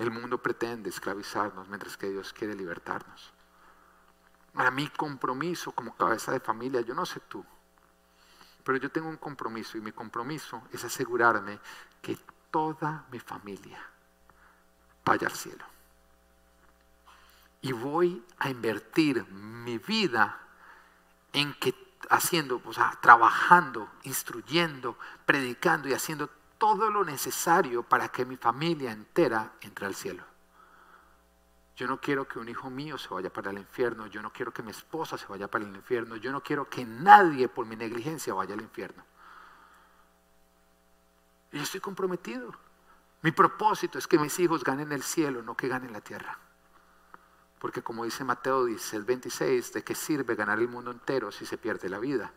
El 0.00 0.10
mundo 0.10 0.38
pretende 0.38 0.88
esclavizarnos 0.88 1.68
mientras 1.68 1.98
que 1.98 2.08
Dios 2.08 2.32
quiere 2.32 2.54
libertarnos. 2.54 3.34
Para 4.54 4.70
mi 4.70 4.88
compromiso 4.88 5.72
como 5.72 5.94
cabeza 5.94 6.32
de 6.32 6.40
familia, 6.40 6.80
yo 6.80 6.94
no 6.94 7.04
sé 7.04 7.20
tú, 7.28 7.44
pero 8.64 8.78
yo 8.78 8.90
tengo 8.90 9.10
un 9.10 9.18
compromiso 9.18 9.76
y 9.76 9.82
mi 9.82 9.92
compromiso 9.92 10.62
es 10.72 10.82
asegurarme 10.84 11.60
que 12.00 12.18
toda 12.50 13.04
mi 13.12 13.20
familia 13.20 13.78
vaya 15.04 15.26
al 15.26 15.34
cielo. 15.34 15.66
Y 17.60 17.72
voy 17.72 18.24
a 18.38 18.48
invertir 18.48 19.26
mi 19.30 19.76
vida 19.76 20.40
en 21.34 21.52
que 21.60 21.74
haciendo, 22.08 22.62
o 22.64 22.72
sea, 22.72 22.98
trabajando, 23.02 23.90
instruyendo, 24.04 24.96
predicando 25.26 25.90
y 25.90 25.92
haciendo 25.92 26.30
todo 26.60 26.90
lo 26.90 27.02
necesario 27.04 27.82
para 27.82 28.10
que 28.10 28.26
mi 28.26 28.36
familia 28.36 28.92
entera 28.92 29.54
entre 29.62 29.86
al 29.86 29.94
cielo. 29.94 30.22
Yo 31.74 31.86
no 31.86 31.98
quiero 31.98 32.28
que 32.28 32.38
un 32.38 32.50
hijo 32.50 32.68
mío 32.68 32.98
se 32.98 33.08
vaya 33.08 33.32
para 33.32 33.50
el 33.50 33.56
infierno, 33.56 34.06
yo 34.08 34.20
no 34.20 34.30
quiero 34.30 34.52
que 34.52 34.62
mi 34.62 34.70
esposa 34.70 35.16
se 35.16 35.26
vaya 35.26 35.48
para 35.48 35.64
el 35.64 35.74
infierno, 35.74 36.16
yo 36.16 36.30
no 36.30 36.42
quiero 36.42 36.68
que 36.68 36.84
nadie 36.84 37.48
por 37.48 37.64
mi 37.64 37.76
negligencia 37.76 38.34
vaya 38.34 38.52
al 38.52 38.60
infierno. 38.60 39.02
Y 41.50 41.56
yo 41.56 41.62
estoy 41.62 41.80
comprometido. 41.80 42.52
Mi 43.22 43.32
propósito 43.32 43.98
es 43.98 44.06
que 44.06 44.18
mis 44.18 44.38
hijos 44.38 44.62
ganen 44.62 44.92
el 44.92 45.02
cielo, 45.02 45.42
no 45.42 45.56
que 45.56 45.66
ganen 45.66 45.94
la 45.94 46.02
tierra. 46.02 46.38
Porque 47.58 47.80
como 47.80 48.04
dice 48.04 48.22
Mateo 48.22 48.66
16, 48.66 49.06
26, 49.06 49.72
¿de 49.72 49.82
qué 49.82 49.94
sirve 49.94 50.34
ganar 50.34 50.58
el 50.58 50.68
mundo 50.68 50.90
entero 50.90 51.32
si 51.32 51.46
se 51.46 51.56
pierde 51.56 51.88
la 51.88 51.98
vida? 51.98 52.30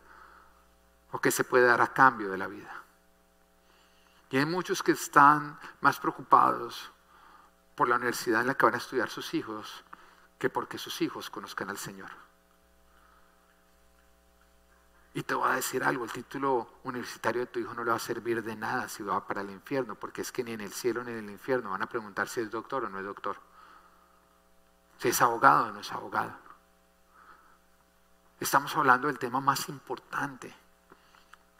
¿O 1.12 1.20
qué 1.20 1.30
se 1.30 1.44
puede 1.44 1.66
dar 1.66 1.82
a 1.82 1.92
cambio 1.92 2.30
de 2.30 2.38
la 2.38 2.46
vida? 2.46 2.83
Y 4.34 4.36
hay 4.36 4.46
muchos 4.46 4.82
que 4.82 4.90
están 4.90 5.60
más 5.80 6.00
preocupados 6.00 6.90
por 7.76 7.88
la 7.88 7.94
universidad 7.94 8.40
en 8.40 8.48
la 8.48 8.56
que 8.56 8.66
van 8.66 8.74
a 8.74 8.78
estudiar 8.78 9.08
sus 9.08 9.32
hijos 9.32 9.84
que 10.40 10.50
porque 10.50 10.76
sus 10.76 11.00
hijos 11.02 11.30
conozcan 11.30 11.70
al 11.70 11.78
Señor. 11.78 12.10
Y 15.14 15.22
te 15.22 15.34
voy 15.34 15.48
a 15.48 15.54
decir 15.54 15.84
algo, 15.84 16.04
el 16.04 16.10
título 16.10 16.80
universitario 16.82 17.42
de 17.42 17.46
tu 17.46 17.60
hijo 17.60 17.74
no 17.74 17.84
le 17.84 17.92
va 17.92 17.96
a 17.96 18.00
servir 18.00 18.42
de 18.42 18.56
nada 18.56 18.88
si 18.88 19.04
va 19.04 19.24
para 19.24 19.40
el 19.40 19.50
infierno, 19.50 19.94
porque 19.94 20.22
es 20.22 20.32
que 20.32 20.42
ni 20.42 20.50
en 20.50 20.62
el 20.62 20.72
cielo 20.72 21.04
ni 21.04 21.12
en 21.12 21.18
el 21.18 21.30
infierno 21.30 21.70
van 21.70 21.82
a 21.82 21.88
preguntar 21.88 22.26
si 22.26 22.40
es 22.40 22.50
doctor 22.50 22.86
o 22.86 22.88
no 22.88 22.98
es 22.98 23.04
doctor, 23.04 23.36
si 24.98 25.10
es 25.10 25.22
abogado 25.22 25.66
o 25.66 25.70
no 25.70 25.78
es 25.78 25.92
abogado. 25.92 26.36
Estamos 28.40 28.76
hablando 28.76 29.06
del 29.06 29.20
tema 29.20 29.40
más 29.40 29.68
importante 29.68 30.63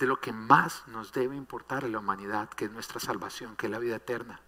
de 0.05 0.09
lo 0.09 0.21
que 0.21 0.33
más 0.33 0.87
nos 0.89 1.13
debe 1.13 1.35
importar 1.35 1.83
a 1.83 1.89
la 1.89 1.99
humanidad, 1.99 2.51
que 2.51 2.67
es 2.67 2.71
nuestra 2.71 3.01
salvación, 3.01 3.57
que 3.57 3.69
es 3.69 3.73
la 3.73 3.79
vida 3.79 3.97
eterna. 3.97 4.39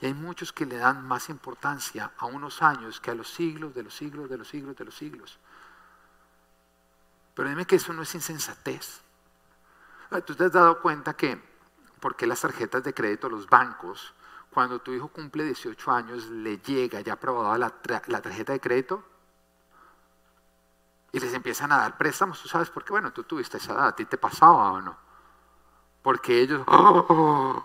Y 0.00 0.06
hay 0.06 0.14
muchos 0.14 0.54
que 0.54 0.64
le 0.64 0.78
dan 0.78 1.06
más 1.06 1.28
importancia 1.28 2.12
a 2.16 2.24
unos 2.24 2.62
años 2.62 2.98
que 2.98 3.10
a 3.10 3.14
los 3.14 3.28
siglos, 3.30 3.74
de 3.74 3.82
los 3.82 3.94
siglos, 3.94 4.30
de 4.30 4.38
los 4.38 4.48
siglos, 4.48 4.74
de 4.74 4.84
los 4.86 4.94
siglos. 4.94 5.38
Pero 7.34 7.50
dime 7.50 7.66
que 7.66 7.76
eso 7.76 7.92
no 7.92 8.00
es 8.00 8.14
insensatez. 8.14 9.02
Ah, 10.10 10.22
Tú 10.22 10.34
te 10.34 10.44
has 10.44 10.52
dado 10.52 10.80
cuenta 10.80 11.14
que, 11.14 11.42
porque 12.00 12.26
las 12.26 12.40
tarjetas 12.40 12.82
de 12.82 12.94
crédito, 12.94 13.28
los 13.28 13.46
bancos, 13.46 14.14
cuando 14.50 14.78
tu 14.78 14.92
hijo 14.92 15.08
cumple 15.08 15.44
18 15.44 15.92
años, 15.92 16.24
le 16.30 16.56
llega 16.56 17.02
ya 17.02 17.12
aprobada 17.12 17.58
la, 17.58 17.74
la 18.06 18.22
tarjeta 18.22 18.54
de 18.54 18.60
crédito, 18.60 19.04
y 21.16 21.20
les 21.20 21.32
empiezan 21.32 21.72
a 21.72 21.78
dar 21.78 21.96
préstamos. 21.96 22.42
¿Tú 22.42 22.46
sabes 22.46 22.68
por 22.68 22.84
qué? 22.84 22.92
Bueno, 22.92 23.10
tú 23.10 23.24
tuviste 23.24 23.56
esa 23.56 23.72
edad, 23.72 23.88
¿a 23.88 23.96
ti 23.96 24.04
te 24.04 24.18
pasaba 24.18 24.72
o 24.72 24.82
no? 24.82 24.94
Porque 26.02 26.42
ellos, 26.42 26.62
¡oh! 26.66 27.64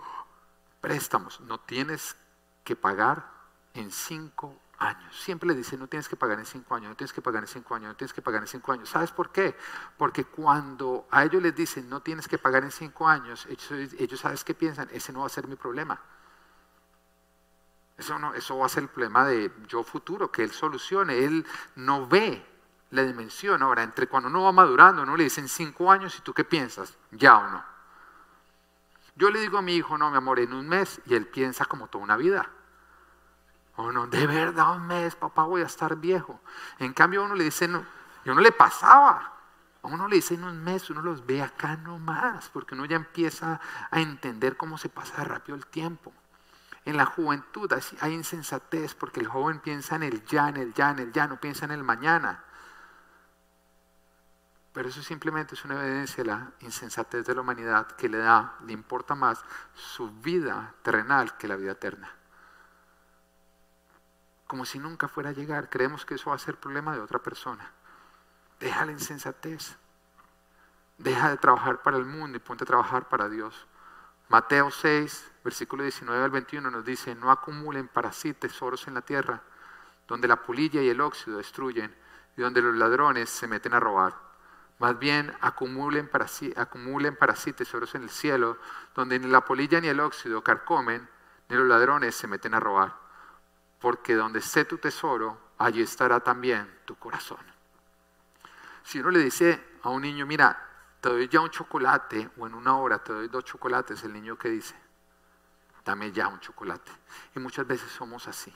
préstamos, 0.80 1.38
no 1.42 1.60
tienes 1.60 2.16
que 2.64 2.76
pagar 2.76 3.30
en 3.74 3.90
cinco 3.90 4.58
años. 4.78 5.14
Siempre 5.20 5.48
les 5.48 5.58
dicen, 5.58 5.80
no 5.80 5.86
tienes 5.86 6.08
que 6.08 6.16
pagar 6.16 6.38
en 6.38 6.46
cinco 6.46 6.74
años, 6.74 6.88
no 6.88 6.96
tienes 6.96 7.12
que 7.12 7.20
pagar 7.20 7.42
en 7.42 7.46
cinco 7.46 7.74
años, 7.74 7.88
no 7.88 7.94
tienes 7.94 8.14
que 8.14 8.22
pagar 8.22 8.40
en 8.40 8.48
cinco 8.48 8.72
años. 8.72 8.88
¿Sabes 8.88 9.10
por 9.10 9.30
qué? 9.30 9.54
Porque 9.98 10.24
cuando 10.24 11.06
a 11.10 11.22
ellos 11.22 11.42
les 11.42 11.54
dicen, 11.54 11.90
no 11.90 12.00
tienes 12.00 12.28
que 12.28 12.38
pagar 12.38 12.64
en 12.64 12.70
cinco 12.70 13.06
años, 13.06 13.46
ellos, 13.50 13.92
ellos 13.98 14.18
¿sabes 14.18 14.44
qué 14.44 14.54
piensan? 14.54 14.88
Ese 14.92 15.12
no 15.12 15.20
va 15.20 15.26
a 15.26 15.28
ser 15.28 15.46
mi 15.46 15.56
problema. 15.56 16.00
Eso, 17.98 18.18
no, 18.18 18.32
eso 18.32 18.56
va 18.56 18.64
a 18.64 18.70
ser 18.70 18.84
el 18.84 18.88
problema 18.88 19.26
de 19.26 19.52
yo 19.68 19.84
futuro, 19.84 20.32
que 20.32 20.42
Él 20.42 20.52
solucione. 20.52 21.18
Él 21.18 21.46
no 21.76 22.06
ve 22.06 22.51
la 22.92 23.02
dimensión. 23.02 23.62
Ahora, 23.62 23.82
entre 23.82 24.06
cuando 24.06 24.28
uno 24.28 24.44
va 24.44 24.52
madurando, 24.52 25.02
uno 25.02 25.16
le 25.16 25.24
dicen 25.24 25.48
cinco 25.48 25.90
años 25.90 26.16
y 26.16 26.22
tú 26.22 26.32
qué 26.32 26.44
piensas, 26.44 26.96
ya 27.10 27.38
o 27.38 27.50
no. 27.50 27.64
Yo 29.16 29.30
le 29.30 29.40
digo 29.40 29.58
a 29.58 29.62
mi 29.62 29.74
hijo, 29.74 29.98
no, 29.98 30.10
mi 30.10 30.16
amor, 30.16 30.38
en 30.38 30.52
un 30.52 30.68
mes, 30.68 31.00
y 31.06 31.14
él 31.14 31.26
piensa 31.26 31.64
como 31.64 31.88
toda 31.88 32.04
una 32.04 32.16
vida. 32.16 32.48
O 33.76 33.90
no, 33.90 34.06
de 34.06 34.26
verdad, 34.26 34.76
un 34.76 34.86
mes, 34.86 35.16
papá, 35.16 35.44
voy 35.44 35.62
a 35.62 35.66
estar 35.66 35.96
viejo. 35.96 36.40
En 36.78 36.92
cambio, 36.92 37.24
uno 37.24 37.34
le 37.34 37.44
dice, 37.44 37.66
no, 37.66 37.84
y 38.24 38.30
uno 38.30 38.40
le 38.40 38.52
pasaba. 38.52 39.32
A 39.82 39.88
uno 39.88 40.06
le 40.06 40.16
dice 40.16 40.34
en 40.34 40.44
un 40.44 40.62
mes, 40.62 40.88
uno 40.90 41.02
los 41.02 41.26
ve 41.26 41.42
acá 41.42 41.76
nomás, 41.76 42.48
porque 42.50 42.74
uno 42.74 42.84
ya 42.84 42.96
empieza 42.96 43.60
a 43.90 44.00
entender 44.00 44.56
cómo 44.56 44.78
se 44.78 44.88
pasa 44.88 45.24
rápido 45.24 45.56
el 45.56 45.66
tiempo. 45.66 46.12
En 46.84 46.96
la 46.96 47.06
juventud 47.06 47.72
hay 48.00 48.12
insensatez 48.12 48.94
porque 48.94 49.20
el 49.20 49.28
joven 49.28 49.60
piensa 49.60 49.96
en 49.96 50.02
el 50.04 50.24
ya, 50.24 50.48
en 50.48 50.56
el 50.56 50.74
ya, 50.74 50.90
en 50.90 50.98
el 50.98 51.12
ya, 51.12 51.26
no 51.26 51.40
piensa 51.40 51.64
en 51.64 51.72
el 51.72 51.84
mañana. 51.84 52.44
Pero 54.72 54.88
eso 54.88 55.02
simplemente 55.02 55.54
es 55.54 55.64
una 55.64 55.74
evidencia 55.82 56.24
de 56.24 56.30
la 56.30 56.52
insensatez 56.60 57.26
de 57.26 57.34
la 57.34 57.42
humanidad 57.42 57.88
que 57.88 58.08
le 58.08 58.18
da, 58.18 58.56
le 58.64 58.72
importa 58.72 59.14
más 59.14 59.44
su 59.74 60.10
vida 60.10 60.74
terrenal 60.82 61.36
que 61.36 61.48
la 61.48 61.56
vida 61.56 61.72
eterna. 61.72 62.10
Como 64.46 64.64
si 64.64 64.78
nunca 64.78 65.08
fuera 65.08 65.30
a 65.30 65.34
llegar, 65.34 65.68
creemos 65.68 66.06
que 66.06 66.14
eso 66.14 66.30
va 66.30 66.36
a 66.36 66.38
ser 66.38 66.56
problema 66.56 66.94
de 66.94 67.00
otra 67.00 67.18
persona. 67.18 67.70
Deja 68.60 68.86
la 68.86 68.92
insensatez. 68.92 69.76
Deja 70.96 71.30
de 71.30 71.36
trabajar 71.36 71.82
para 71.82 71.96
el 71.96 72.04
mundo 72.04 72.36
y 72.36 72.40
ponte 72.40 72.64
a 72.64 72.66
trabajar 72.66 73.08
para 73.08 73.28
Dios. 73.28 73.66
Mateo 74.28 74.70
6, 74.70 75.32
versículo 75.44 75.82
19 75.82 76.24
al 76.24 76.30
21 76.30 76.70
nos 76.70 76.84
dice, 76.84 77.14
no 77.14 77.30
acumulen 77.30 77.88
para 77.88 78.12
sí 78.12 78.32
tesoros 78.32 78.86
en 78.86 78.94
la 78.94 79.02
tierra, 79.02 79.42
donde 80.06 80.28
la 80.28 80.36
polilla 80.36 80.80
y 80.80 80.88
el 80.88 81.00
óxido 81.02 81.36
destruyen 81.36 81.94
y 82.36 82.40
donde 82.40 82.62
los 82.62 82.74
ladrones 82.74 83.28
se 83.28 83.46
meten 83.46 83.74
a 83.74 83.80
robar. 83.80 84.31
Más 84.82 84.98
bien 84.98 85.32
acumulen 85.40 86.08
para 86.08 86.26
sí, 86.26 86.52
acumulen 86.56 87.14
para 87.14 87.36
sí 87.36 87.52
tesoros 87.52 87.94
en 87.94 88.02
el 88.02 88.10
cielo, 88.10 88.58
donde 88.96 89.16
ni 89.20 89.28
la 89.28 89.44
polilla 89.44 89.80
ni 89.80 89.86
el 89.86 90.00
óxido 90.00 90.42
carcomen, 90.42 91.08
ni 91.48 91.54
los 91.54 91.68
ladrones 91.68 92.16
se 92.16 92.26
meten 92.26 92.52
a 92.52 92.58
robar. 92.58 92.92
Porque 93.78 94.16
donde 94.16 94.40
esté 94.40 94.64
tu 94.64 94.78
tesoro, 94.78 95.38
allí 95.58 95.82
estará 95.82 96.18
también 96.18 96.80
tu 96.84 96.96
corazón. 96.96 97.38
Si 98.82 98.98
uno 98.98 99.12
le 99.12 99.20
dice 99.20 99.64
a 99.84 99.90
un 99.90 100.02
niño, 100.02 100.26
mira, 100.26 100.68
te 101.00 101.10
doy 101.10 101.28
ya 101.28 101.38
un 101.38 101.50
chocolate 101.50 102.32
o 102.36 102.48
en 102.48 102.54
una 102.54 102.76
hora 102.76 102.98
te 102.98 103.12
doy 103.12 103.28
dos 103.28 103.44
chocolates, 103.44 104.02
el 104.02 104.12
niño 104.12 104.36
que 104.36 104.48
dice, 104.48 104.74
dame 105.84 106.10
ya 106.10 106.26
un 106.26 106.40
chocolate. 106.40 106.90
Y 107.36 107.38
muchas 107.38 107.68
veces 107.68 107.88
somos 107.92 108.26
así. 108.26 108.52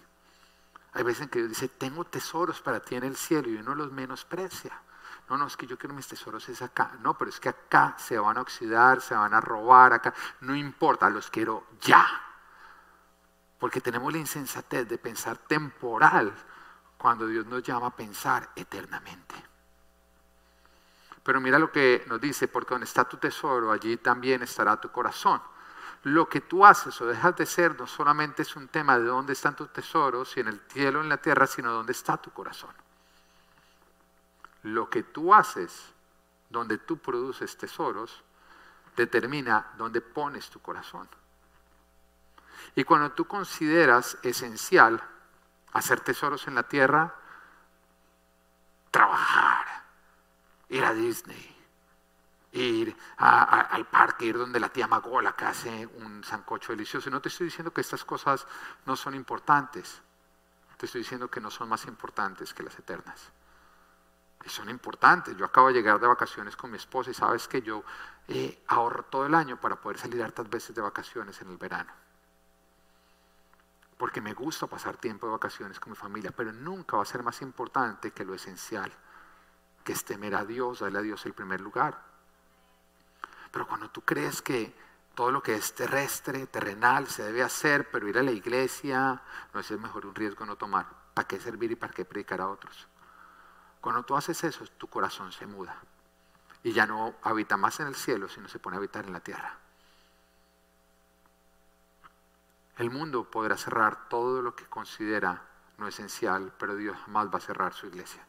Hay 0.93 1.05
veces 1.05 1.23
en 1.23 1.29
que 1.29 1.39
Dios 1.39 1.51
dice, 1.51 1.69
tengo 1.69 2.03
tesoros 2.03 2.61
para 2.61 2.81
ti 2.81 2.97
en 2.97 3.05
el 3.05 3.15
cielo 3.15 3.49
y 3.49 3.55
uno 3.59 3.77
los 3.77 3.93
menosprecia. 3.93 4.83
No, 5.29 5.37
no, 5.37 5.47
es 5.47 5.57
que 5.57 5.67
yo 5.67 5.77
quiero 5.77 5.95
mis 5.95 6.07
tesoros 6.07 6.49
es 6.49 6.63
acá. 6.63 6.93
No, 7.01 7.19
pero 7.19 7.31
es 7.31 7.41
que 7.41 7.49
acá 7.49 7.97
se 7.99 8.19
van 8.19 8.39
a 8.39 8.43
oxidar, 8.43 9.01
se 9.01 9.15
van 9.15 9.35
a 9.35 9.41
robar, 9.41 9.93
acá. 9.93 10.15
No 10.41 10.55
importa, 10.55 11.11
los 11.11 11.31
quiero 11.31 11.67
ya. 11.81 12.07
Porque 13.59 13.81
tenemos 13.81 14.13
la 14.13 14.19
insensatez 14.19 14.89
de 14.89 14.99
pensar 14.99 15.39
temporal 15.39 16.33
cuando 16.97 17.27
Dios 17.27 17.45
nos 17.47 17.63
llama 17.63 17.89
a 17.89 17.97
pensar 17.97 18.51
eternamente. 18.55 19.35
Pero 21.23 21.41
mira 21.41 21.59
lo 21.59 21.73
que 21.73 22.05
nos 22.07 22.21
dice, 22.21 22.47
porque 22.47 22.75
donde 22.75 22.85
está 22.85 23.05
tu 23.05 23.17
tesoro, 23.17 23.73
allí 23.73 23.97
también 23.97 24.43
estará 24.43 24.81
tu 24.81 24.93
corazón. 24.93 25.43
Lo 26.05 26.29
que 26.29 26.43
tú 26.43 26.65
haces 26.65 27.01
o 27.01 27.07
dejas 27.07 27.35
de 27.35 27.47
ser 27.47 27.77
no 27.77 27.89
solamente 27.89 28.43
es 28.43 28.55
un 28.55 28.69
tema 28.69 28.97
de 28.97 29.07
dónde 29.07 29.33
están 29.33 29.57
tus 29.57 29.73
tesoros, 29.73 30.31
si 30.31 30.39
en 30.41 30.49
el 30.49 30.61
cielo 30.69 31.01
o 31.01 31.03
en 31.03 31.09
la 31.09 31.17
tierra, 31.17 31.49
sino 31.49 31.73
dónde 31.73 31.93
está 31.93 32.17
tu 32.17 32.31
corazón. 32.31 32.71
Lo 34.67 34.91
que 34.91 35.05
tú 35.05 35.33
haces, 35.33 35.95
donde 36.51 36.79
tú 36.79 36.99
produces 36.99 37.57
tesoros, 37.57 38.25
determina 38.97 39.73
dónde 39.79 40.01
pones 40.01 40.51
tu 40.51 40.61
corazón. 40.61 41.09
Y 42.75 42.83
cuando 42.83 43.13
tú 43.13 43.27
consideras 43.27 44.19
esencial 44.25 45.01
hacer 45.73 46.01
tesoros 46.01 46.49
en 46.49 46.57
la 46.57 46.65
tierra, 46.65 47.15
trabajar, 48.91 49.85
ir 50.69 50.85
a 50.85 50.93
Disney, 50.93 51.57
ir 52.51 52.97
al 53.19 53.87
parque, 53.87 54.25
ir 54.25 54.37
donde 54.37 54.59
la 54.59 54.71
tía 54.71 54.89
Magola 54.89 55.37
que 55.37 55.45
hace 55.45 55.87
un 55.87 56.25
sancocho 56.25 56.73
delicioso. 56.73 57.09
no 57.09 57.21
te 57.21 57.29
estoy 57.29 57.47
diciendo 57.47 57.73
que 57.73 57.83
estas 57.83 58.05
cosas 58.05 58.49
no 58.85 58.97
son 58.97 59.15
importantes, 59.15 60.03
te 60.77 60.87
estoy 60.87 61.03
diciendo 61.03 61.31
que 61.31 61.41
no 61.41 61.53
son 61.53 61.69
más 61.69 61.85
importantes 61.85 62.53
que 62.53 62.65
las 62.65 62.77
eternas. 62.77 63.31
Y 64.45 64.49
son 64.49 64.69
importantes. 64.69 65.37
Yo 65.37 65.45
acabo 65.45 65.69
de 65.69 65.75
llegar 65.75 65.99
de 65.99 66.07
vacaciones 66.07 66.57
con 66.57 66.71
mi 66.71 66.77
esposa 66.77 67.11
y 67.11 67.15
sabes 67.15 67.49
que 67.49 67.63
yo 67.63 67.83
eh, 68.29 68.63
ahorro 68.69 69.05
todo 69.05 69.27
el 69.27 69.35
año 69.35 69.61
para 69.61 69.77
poder 69.77 69.99
salir 69.99 70.23
hartas 70.23 70.49
veces 70.49 70.75
de 70.75 70.83
vacaciones 70.83 71.41
en 71.43 71.51
el 71.51 71.57
verano. 71.57 71.93
Porque 73.99 74.21
me 74.21 74.35
gusta 74.35 74.67
pasar 74.67 74.99
tiempo 74.99 75.27
de 75.27 75.33
vacaciones 75.33 75.81
con 75.81 75.91
mi 75.91 75.97
familia, 75.97 76.31
pero 76.31 76.53
nunca 76.53 76.97
va 76.97 77.03
a 77.03 77.07
ser 77.07 77.23
más 77.23 77.41
importante 77.43 78.13
que 78.13 78.25
lo 78.25 78.35
esencial 78.35 78.93
que 79.87 79.93
es 79.93 80.05
temer 80.05 80.35
a 80.35 80.45
Dios, 80.45 80.81
darle 80.81 80.99
a 80.99 81.03
Dios 81.03 81.25
el 81.27 81.33
primer 81.33 81.61
lugar. 81.61 81.97
Pero 83.53 83.69
cuando 83.69 83.89
tú 83.89 84.03
crees 84.03 84.43
que 84.43 84.75
todo 85.15 85.31
lo 85.31 85.41
que 85.41 85.55
es 85.55 85.75
terrestre, 85.75 86.49
terrenal, 86.49 87.07
se 87.07 87.23
debe 87.23 87.45
hacer, 87.45 87.89
pero 87.89 88.09
ir 88.09 88.19
a 88.19 88.23
la 88.23 88.33
iglesia, 88.33 89.23
no 89.55 89.61
es 89.61 89.71
mejor 89.71 90.05
un 90.05 90.15
riesgo 90.15 90.45
no 90.45 90.57
tomar. 90.57 90.87
¿Para 91.15 91.29
qué 91.29 91.39
servir 91.39 91.71
y 91.71 91.77
para 91.77 91.93
qué 91.93 92.05
predicar 92.05 92.41
a 92.41 92.49
otros? 92.49 92.89
Cuando 93.87 94.03
tú 94.03 94.17
haces 94.17 94.43
eso, 94.43 94.67
tu 94.79 94.89
corazón 94.89 95.31
se 95.31 95.47
muda. 95.47 95.81
Y 96.65 96.73
ya 96.73 96.87
no 96.87 97.15
habita 97.23 97.57
más 97.57 97.79
en 97.79 97.87
el 97.87 97.95
cielo, 97.95 98.29
sino 98.29 98.49
se 98.49 98.59
pone 98.59 98.75
a 98.75 98.79
habitar 98.79 99.05
en 99.05 99.13
la 99.13 99.21
tierra. 99.21 99.57
El 102.79 102.91
mundo 102.91 103.31
podrá 103.31 103.57
cerrar 103.57 104.09
todo 104.09 104.43
lo 104.43 104.57
que 104.57 104.65
considera 104.65 105.41
no 105.79 105.87
esencial, 105.87 106.53
pero 106.59 106.75
Dios 106.75 106.99
jamás 107.05 107.33
va 107.33 107.39
a 107.39 107.41
cerrar 107.41 107.75
su 107.75 107.87
iglesia. 107.87 108.27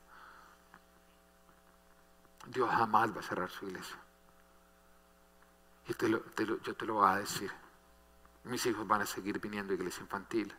Dios 2.46 2.70
jamás 2.70 3.10
va 3.15 3.22
a 3.22 3.24
cerrar 3.24 3.50
su 3.50 3.65
iglesia. 3.65 3.98
Y 5.88 5.88
yo 5.88 6.76
te 6.76 6.86
lo 6.86 6.93
voy 6.93 7.10
a 7.10 7.15
decir. 7.15 7.52
Mis 8.43 8.63
hijos 8.67 8.88
van 8.88 9.02
a 9.02 9.08
seguir 9.08 9.39
viniendo 9.39 9.74
a 9.74 9.76
iglesia 9.76 10.04
infantil 10.04 10.56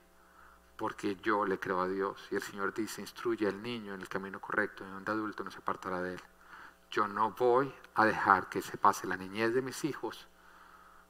porque 0.78 1.16
yo 1.16 1.44
le 1.44 1.60
creo 1.60 1.82
a 1.82 1.88
Dios. 1.88 2.26
Y 2.30 2.36
el 2.36 2.42
Señor 2.42 2.72
dice, 2.72 3.02
instruye 3.02 3.46
al 3.46 3.62
niño 3.62 3.92
en 3.92 4.00
el 4.00 4.08
camino 4.08 4.40
correcto, 4.40 4.86
y 4.86 4.90
donde 4.90 5.12
adulto 5.12 5.44
no 5.44 5.50
se 5.50 5.58
apartará 5.58 6.00
de 6.00 6.14
él. 6.14 6.22
Yo 6.90 7.06
no 7.06 7.32
voy 7.32 7.74
a 7.96 8.06
dejar 8.06 8.48
que 8.48 8.62
se 8.62 8.78
pase 8.78 9.06
la 9.06 9.18
niñez 9.18 9.52
de 9.52 9.60
mis 9.60 9.84
hijos 9.84 10.26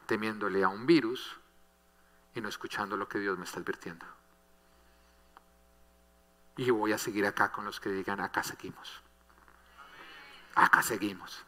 temiéndole 0.06 0.64
a 0.64 0.68
un 0.68 0.86
virus 0.86 1.38
y 2.34 2.40
no 2.40 2.48
escuchando 2.48 2.96
lo 2.96 3.08
que 3.08 3.20
Dios 3.20 3.38
me 3.38 3.44
está 3.44 3.60
advirtiendo. 3.60 4.04
Y 6.56 6.70
voy 6.70 6.92
a 6.92 6.98
seguir 6.98 7.24
acá 7.26 7.52
con 7.52 7.64
los 7.64 7.78
que 7.78 7.90
digan, 7.90 8.18
acá 8.18 8.42
seguimos 8.42 9.02
acá 10.58 10.82
seguimos. 10.82 11.44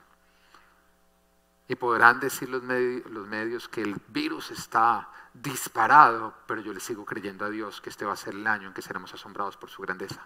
Y 1.70 1.76
podrán 1.76 2.18
decir 2.18 2.48
los, 2.48 2.64
medios 2.64 3.68
que 3.68 3.80
el 3.80 3.94
virus 4.08 4.50
está 4.50 5.08
disparado, 5.32 6.34
pero 6.44 6.60
yo 6.60 6.72
le 6.72 6.80
sigo 6.80 7.04
creyendo 7.04 7.44
a 7.44 7.48
Dios 7.48 7.80
que 7.80 7.90
este 7.90 8.04
va 8.04 8.14
a 8.14 8.16
ser 8.16 8.34
el 8.34 8.44
año 8.44 8.66
en 8.66 8.74
que 8.74 8.82
seremos 8.82 9.14
asombrados 9.14 9.56
por 9.56 9.70
su 9.70 9.80
grandeza. 9.80 10.20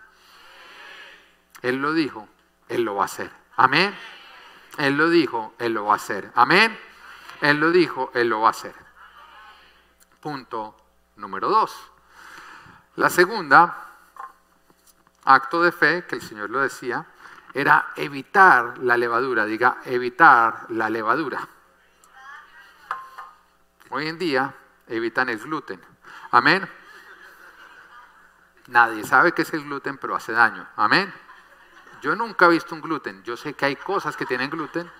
Él 1.60 1.82
lo 1.82 1.92
dijo, 1.92 2.26
Él 2.70 2.82
lo 2.84 2.94
va 2.94 3.02
a 3.02 3.04
hacer. 3.04 3.30
Amén. 3.56 3.94
Él 4.78 4.96
lo 4.96 5.10
dijo, 5.10 5.52
Él 5.58 5.74
lo 5.74 5.84
va 5.84 5.92
a 5.92 5.96
hacer. 5.96 6.32
Amén. 6.34 6.78
Él 7.42 7.60
lo 7.60 7.72
dijo, 7.72 8.10
Él 8.14 8.30
lo 8.30 8.40
va 8.40 8.46
a 8.46 8.52
hacer. 8.52 8.74
Punto 10.22 10.74
número 11.16 11.50
dos. 11.50 11.76
La 12.96 13.10
segunda, 13.10 13.86
acto 15.24 15.62
de 15.62 15.72
fe, 15.72 16.06
que 16.06 16.14
el 16.14 16.22
Señor 16.22 16.48
lo 16.48 16.60
decía, 16.60 17.06
era 17.54 17.92
evitar 17.94 18.78
la 18.78 18.96
levadura, 18.96 19.46
diga, 19.46 19.78
evitar 19.84 20.66
la 20.70 20.90
levadura. 20.90 21.48
Hoy 23.90 24.08
en 24.08 24.18
día 24.18 24.52
evitan 24.88 25.28
el 25.28 25.38
gluten. 25.38 25.80
Amén. 26.32 26.68
Nadie 28.66 29.04
sabe 29.04 29.32
qué 29.32 29.42
es 29.42 29.52
el 29.52 29.62
gluten, 29.62 29.98
pero 29.98 30.16
hace 30.16 30.32
daño. 30.32 30.66
Amén. 30.74 31.12
Yo 32.02 32.16
nunca 32.16 32.46
he 32.46 32.48
visto 32.48 32.74
un 32.74 32.80
gluten. 32.80 33.22
Yo 33.22 33.36
sé 33.36 33.54
que 33.54 33.66
hay 33.66 33.76
cosas 33.76 34.16
que 34.16 34.26
tienen 34.26 34.50
gluten 34.50 34.90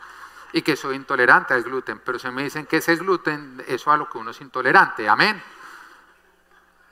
y 0.52 0.62
que 0.62 0.76
soy 0.76 0.94
intolerante 0.94 1.54
al 1.54 1.64
gluten, 1.64 1.98
pero 1.98 2.18
si 2.20 2.28
me 2.30 2.44
dicen 2.44 2.66
que 2.66 2.76
es 2.76 2.88
el 2.88 2.98
gluten, 2.98 3.64
eso 3.66 3.90
a 3.90 3.96
lo 3.96 4.08
que 4.08 4.18
uno 4.18 4.30
es 4.30 4.40
intolerante. 4.40 5.08
Amén. 5.08 5.42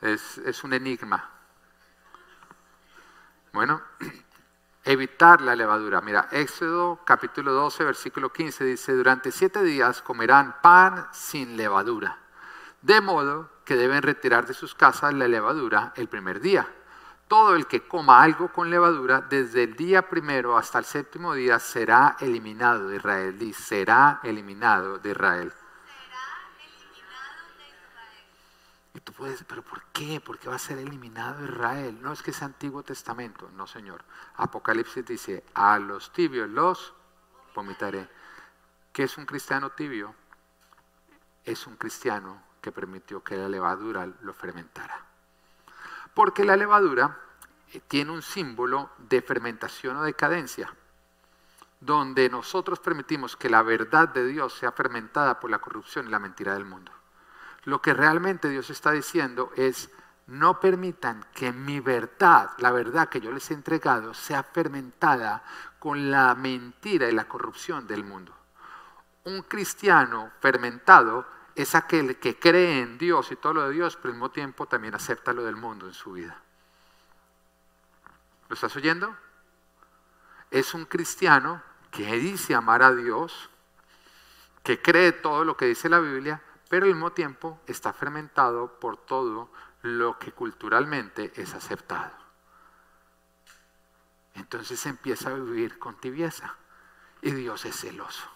Es, 0.01 0.39
es 0.39 0.61
un 0.65 0.73
enigma. 0.73 1.29
Bueno, 3.53 3.81
evitar 4.83 5.41
la 5.41 5.55
levadura. 5.55 6.01
Mira, 6.01 6.27
Éxodo 6.31 6.99
capítulo 7.05 7.53
12, 7.53 7.83
versículo 7.83 8.31
15 8.31 8.63
dice, 8.65 8.93
durante 8.93 9.31
siete 9.31 9.63
días 9.63 10.01
comerán 10.01 10.57
pan 10.61 11.07
sin 11.11 11.55
levadura, 11.55 12.17
de 12.81 12.99
modo 13.01 13.49
que 13.65 13.75
deben 13.75 14.01
retirar 14.01 14.45
de 14.45 14.53
sus 14.53 14.75
casas 14.75 15.13
la 15.13 15.27
levadura 15.27 15.93
el 15.95 16.07
primer 16.07 16.41
día. 16.41 16.67
todo 17.27 17.55
el 17.55 17.65
que 17.65 17.81
coma 17.81 18.21
algo 18.21 18.49
con 18.49 18.69
levadura, 18.69 19.21
desde 19.21 19.63
el 19.63 19.75
día 19.75 20.07
primero 20.07 20.55
hasta 20.55 20.77
el 20.77 20.85
séptimo 20.85 21.33
día, 21.33 21.57
será 21.57 22.15
eliminado 22.19 22.87
de 22.89 22.97
Israel. 22.97 23.39
Dice, 23.39 23.63
será 23.63 24.19
eliminado 24.23 24.99
de 24.99 25.09
Israel. 25.09 25.51
Y 28.93 28.99
pero 29.47 29.63
¿por 29.63 29.83
qué? 29.85 30.21
¿Por 30.21 30.37
qué 30.39 30.49
va 30.49 30.55
a 30.55 30.59
ser 30.59 30.77
eliminado 30.77 31.43
Israel? 31.45 31.97
No 32.01 32.11
es 32.11 32.21
que 32.21 32.31
es 32.31 32.41
Antiguo 32.41 32.83
Testamento, 32.83 33.49
no 33.55 33.67
Señor. 33.67 34.03
Apocalipsis 34.35 35.05
dice, 35.05 35.43
a 35.53 35.79
los 35.79 36.11
tibios 36.11 36.49
los 36.49 36.93
vomitaré. 37.55 38.09
¿Qué 38.91 39.03
es 39.03 39.17
un 39.17 39.25
cristiano 39.25 39.71
tibio? 39.71 40.13
Es 41.43 41.67
un 41.67 41.75
cristiano 41.75 42.41
que 42.61 42.71
permitió 42.71 43.23
que 43.23 43.35
la 43.35 43.49
levadura 43.49 44.07
lo 44.21 44.33
fermentara. 44.33 45.05
Porque 46.13 46.43
la 46.45 46.55
levadura 46.55 47.19
eh, 47.71 47.81
tiene 47.87 48.11
un 48.11 48.21
símbolo 48.21 48.91
de 48.97 49.21
fermentación 49.21 49.97
o 49.97 50.03
decadencia, 50.03 50.73
donde 51.79 52.29
nosotros 52.29 52.79
permitimos 52.79 53.35
que 53.35 53.49
la 53.49 53.63
verdad 53.63 54.09
de 54.09 54.25
Dios 54.25 54.53
sea 54.53 54.71
fermentada 54.71 55.39
por 55.39 55.49
la 55.49 55.59
corrupción 55.59 56.07
y 56.07 56.11
la 56.11 56.19
mentira 56.19 56.53
del 56.53 56.65
mundo. 56.65 56.91
Lo 57.65 57.81
que 57.81 57.93
realmente 57.93 58.49
Dios 58.49 58.69
está 58.69 58.91
diciendo 58.91 59.51
es, 59.55 59.89
no 60.27 60.59
permitan 60.59 61.25
que 61.33 61.51
mi 61.51 61.79
verdad, 61.79 62.51
la 62.57 62.71
verdad 62.71 63.09
que 63.09 63.21
yo 63.21 63.31
les 63.31 63.49
he 63.51 63.53
entregado, 63.53 64.13
sea 64.13 64.43
fermentada 64.43 65.43
con 65.79 66.11
la 66.11 66.33
mentira 66.35 67.09
y 67.09 67.13
la 67.13 67.27
corrupción 67.27 67.87
del 67.87 68.03
mundo. 68.03 68.33
Un 69.25 69.43
cristiano 69.43 70.31
fermentado 70.39 71.25
es 71.55 71.75
aquel 71.75 72.17
que 72.19 72.39
cree 72.39 72.81
en 72.81 72.97
Dios 72.97 73.31
y 73.31 73.35
todo 73.35 73.53
lo 73.53 73.67
de 73.67 73.73
Dios, 73.73 73.95
pero 73.95 74.09
al 74.09 74.15
mismo 74.15 74.31
tiempo 74.31 74.65
también 74.65 74.95
acepta 74.95 75.33
lo 75.33 75.43
del 75.43 75.55
mundo 75.55 75.87
en 75.87 75.93
su 75.93 76.13
vida. 76.13 76.37
¿Lo 78.49 78.55
estás 78.55 78.75
oyendo? 78.75 79.15
Es 80.51 80.73
un 80.73 80.85
cristiano 80.85 81.61
que 81.91 82.11
dice 82.13 82.55
amar 82.55 82.83
a 82.83 82.93
Dios, 82.93 83.49
que 84.63 84.81
cree 84.81 85.11
todo 85.11 85.43
lo 85.43 85.55
que 85.57 85.65
dice 85.65 85.89
la 85.89 85.99
Biblia, 85.99 86.41
pero 86.73 86.87
al 86.87 86.93
mismo 86.93 87.11
tiempo 87.11 87.59
está 87.67 87.93
fermentado 87.93 88.79
por 88.79 88.97
todo 88.97 89.51
lo 89.83 90.17
que 90.17 90.31
culturalmente 90.31 91.31
es 91.35 91.53
aceptado. 91.53 92.11
Entonces 94.33 94.83
empieza 94.87 95.29
a 95.29 95.35
vivir 95.35 95.77
con 95.77 95.99
tibieza 95.99 96.55
y 97.21 97.29
Dios 97.29 97.63
es 97.65 97.75
celoso. 97.75 98.27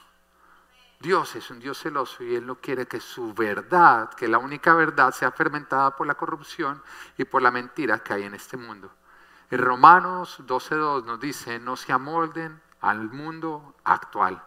Dios 0.99 1.35
es 1.35 1.49
un 1.49 1.57
Dios 1.57 1.79
celoso 1.79 2.23
y 2.23 2.35
Él 2.35 2.45
no 2.45 2.61
quiere 2.61 2.85
que 2.85 2.99
su 2.99 3.33
verdad, 3.33 4.13
que 4.13 4.27
la 4.27 4.37
única 4.37 4.75
verdad, 4.75 5.11
sea 5.15 5.31
fermentada 5.31 5.95
por 5.95 6.05
la 6.05 6.13
corrupción 6.13 6.83
y 7.17 7.25
por 7.25 7.41
la 7.41 7.49
mentira 7.49 8.03
que 8.03 8.13
hay 8.13 8.21
en 8.25 8.35
este 8.35 8.55
mundo. 8.55 8.93
En 9.49 9.57
Romanos 9.57 10.43
12.2 10.45 11.05
nos 11.05 11.19
dice, 11.19 11.57
no 11.57 11.75
se 11.75 11.91
amolden 11.91 12.61
al 12.81 13.09
mundo 13.09 13.73
actual, 13.83 14.43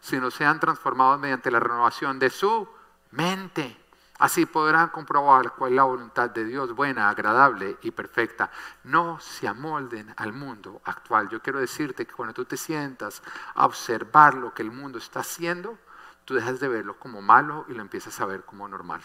sino 0.00 0.30
sean 0.30 0.58
transformados 0.60 1.20
mediante 1.20 1.50
la 1.50 1.60
renovación 1.60 2.18
de 2.18 2.30
su 2.30 2.66
mente. 3.14 3.80
Así 4.18 4.46
podrán 4.46 4.90
comprobar 4.90 5.54
cuál 5.54 5.72
es 5.72 5.76
la 5.76 5.82
voluntad 5.82 6.30
de 6.30 6.44
Dios 6.44 6.72
buena, 6.72 7.08
agradable 7.08 7.78
y 7.82 7.90
perfecta. 7.90 8.50
No 8.84 9.18
se 9.18 9.48
amolden 9.48 10.14
al 10.16 10.32
mundo 10.32 10.80
actual. 10.84 11.28
Yo 11.28 11.42
quiero 11.42 11.58
decirte 11.58 12.06
que 12.06 12.14
cuando 12.14 12.32
tú 12.32 12.44
te 12.44 12.56
sientas 12.56 13.22
a 13.54 13.66
observar 13.66 14.34
lo 14.34 14.54
que 14.54 14.62
el 14.62 14.70
mundo 14.70 14.98
está 14.98 15.20
haciendo, 15.20 15.78
tú 16.24 16.34
dejas 16.34 16.60
de 16.60 16.68
verlo 16.68 16.98
como 16.98 17.22
malo 17.22 17.64
y 17.68 17.74
lo 17.74 17.82
empiezas 17.82 18.20
a 18.20 18.26
ver 18.26 18.44
como 18.44 18.68
normal. 18.68 19.02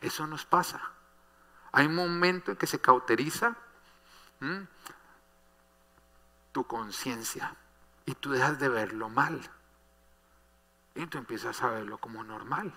Eso 0.00 0.26
nos 0.26 0.44
pasa. 0.44 0.80
Hay 1.72 1.86
un 1.86 1.94
momento 1.94 2.50
en 2.50 2.56
que 2.56 2.66
se 2.66 2.80
cauteriza 2.80 3.56
tu 6.52 6.66
conciencia 6.66 7.54
y 8.04 8.14
tú 8.14 8.32
dejas 8.32 8.58
de 8.58 8.68
verlo 8.68 9.08
mal. 9.08 9.40
Y 10.96 11.06
tú 11.06 11.18
empiezas 11.18 11.62
a 11.62 11.68
verlo 11.68 11.98
como 11.98 12.24
normal. 12.24 12.72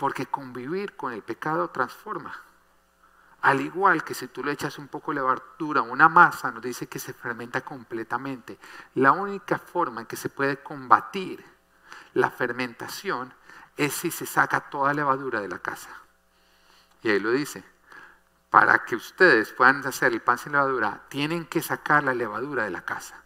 Porque 0.00 0.24
convivir 0.24 0.96
con 0.96 1.12
el 1.12 1.20
pecado 1.20 1.68
transforma. 1.68 2.34
Al 3.42 3.60
igual 3.60 4.02
que 4.02 4.14
si 4.14 4.28
tú 4.28 4.42
le 4.42 4.52
echas 4.52 4.78
un 4.78 4.88
poco 4.88 5.10
de 5.10 5.16
levadura 5.16 5.80
a 5.80 5.84
una 5.84 6.08
masa, 6.08 6.50
nos 6.50 6.62
dice 6.62 6.86
que 6.86 6.98
se 6.98 7.12
fermenta 7.12 7.60
completamente. 7.60 8.58
La 8.94 9.12
única 9.12 9.58
forma 9.58 10.00
en 10.00 10.06
que 10.06 10.16
se 10.16 10.30
puede 10.30 10.62
combatir 10.62 11.44
la 12.14 12.30
fermentación 12.30 13.34
es 13.76 13.92
si 13.92 14.10
se 14.10 14.24
saca 14.24 14.70
toda 14.70 14.94
levadura 14.94 15.42
de 15.42 15.48
la 15.48 15.58
casa. 15.58 15.90
Y 17.02 17.10
ahí 17.10 17.20
lo 17.20 17.32
dice. 17.32 17.62
Para 18.48 18.86
que 18.86 18.96
ustedes 18.96 19.52
puedan 19.52 19.86
hacer 19.86 20.14
el 20.14 20.22
pan 20.22 20.38
sin 20.38 20.52
levadura, 20.52 21.02
tienen 21.10 21.44
que 21.44 21.60
sacar 21.60 22.04
la 22.04 22.14
levadura 22.14 22.64
de 22.64 22.70
la 22.70 22.86
casa. 22.86 23.22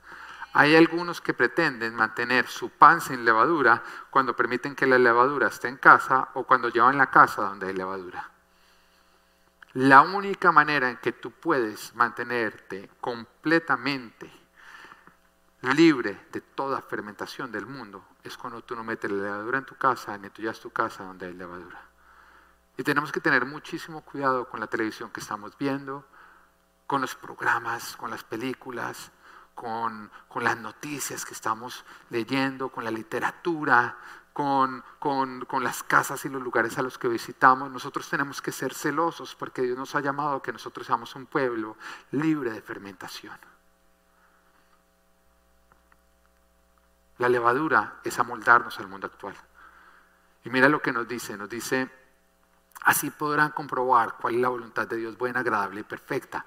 Hay 0.57 0.77
algunos 0.77 1.21
que 1.21 1.35
pretenden 1.35 1.97
mantener 1.97 2.47
su 2.47 2.71
pan 2.71 3.01
sin 3.01 3.25
levadura 3.25 3.83
cuando 4.09 4.37
permiten 4.37 4.77
que 4.77 4.87
la 4.87 4.99
levadura 4.99 5.49
esté 5.49 5.67
en 5.67 5.79
casa 5.79 6.29
o 6.35 6.45
cuando 6.45 6.69
llevan 6.69 6.97
la 6.97 7.11
casa 7.11 7.43
donde 7.43 7.67
hay 7.67 7.75
levadura. 7.75 8.31
La 9.73 10.03
única 10.03 10.53
manera 10.53 10.88
en 10.88 10.99
que 10.99 11.11
tú 11.11 11.33
puedes 11.33 11.93
mantenerte 11.97 12.88
completamente 13.01 14.31
libre 15.62 16.21
de 16.31 16.40
toda 16.40 16.81
fermentación 16.83 17.51
del 17.51 17.67
mundo 17.67 18.05
es 18.23 18.37
cuando 18.37 18.62
tú 18.62 18.77
no 18.77 18.85
metes 18.85 19.11
la 19.11 19.25
levadura 19.25 19.59
en 19.59 19.67
tu 19.67 19.75
casa 19.75 20.17
ni 20.19 20.31
tú 20.31 20.43
ya 20.43 20.53
tu 20.53 20.71
casa 20.71 21.03
donde 21.03 21.27
hay 21.27 21.35
levadura. 21.35 21.83
Y 22.77 22.85
tenemos 22.85 23.11
que 23.11 23.19
tener 23.19 23.45
muchísimo 23.45 24.03
cuidado 24.03 24.49
con 24.49 24.61
la 24.61 24.69
televisión 24.69 25.11
que 25.11 25.19
estamos 25.19 25.59
viendo, 25.59 26.07
con 26.87 27.01
los 27.01 27.17
programas, 27.17 27.97
con 27.97 28.11
las 28.11 28.23
películas, 28.23 29.11
con, 29.55 30.11
las 30.37 30.57
noticias 30.59 31.25
que 31.25 31.35
estamos 31.35 31.85
leyendo, 32.11 32.69
con 32.69 32.85
la 32.85 32.90
literatura, 32.90 33.97
con, 34.33 34.83
las 35.61 35.83
casas 35.83 36.25
y 36.25 36.29
los 36.29 36.43
lugares 36.43 36.77
a 36.79 36.83
los 36.83 36.99
que 36.99 37.09
visitamos. 37.09 37.71
Nosotros 37.71 38.09
tenemos 38.09 38.43
que 38.43 38.53
ser 38.53 38.75
celosos 38.75 39.35
porque 39.35 39.62
Dios 39.62 39.79
nos 39.79 39.95
ha 39.95 40.01
llamado 40.01 40.37
a 40.37 40.43
que 40.43 40.53
nosotros 40.53 40.87
seamos 40.87 41.14
un 41.14 41.27
pueblo 41.27 41.77
libre 42.11 42.51
de 42.51 42.61
fermentación. 42.61 43.38
La 47.19 47.29
levadura 47.29 48.01
es 48.03 48.19
amoldarnos 48.19 48.79
al 48.81 48.88
mundo 48.88 49.07
actual. 49.07 49.37
Y 50.45 50.51
mira 50.51 50.69
lo 50.69 50.83
que 50.83 50.93
nos 50.93 51.07
dice, 51.07 51.37
nos 51.37 51.49
dice, 51.49 51.88
así 52.83 53.11
podrán 53.11 53.53
comprobar 53.53 54.17
cuál 54.21 54.35
es 54.35 54.40
la 54.40 54.49
voluntad 54.49 54.88
de 54.88 54.97
Dios 54.97 55.17
buena, 55.17 55.40
agradable 55.40 55.81
y 55.81 55.85
perfecta. 55.85 56.45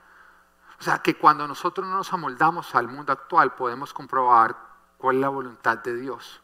O 0.79 0.83
sea, 0.83 0.99
que 0.99 1.15
cuando 1.15 1.47
nosotros 1.47 1.87
no 1.87 1.95
nos 1.95 2.13
amoldamos 2.13 2.75
al 2.75 2.87
mundo 2.87 3.11
actual 3.11 3.55
podemos 3.55 3.93
comprobar 3.93 4.55
cuál 4.97 5.15
es 5.15 5.21
la 5.21 5.29
voluntad 5.29 5.79
de 5.79 5.95
Dios. 5.95 6.41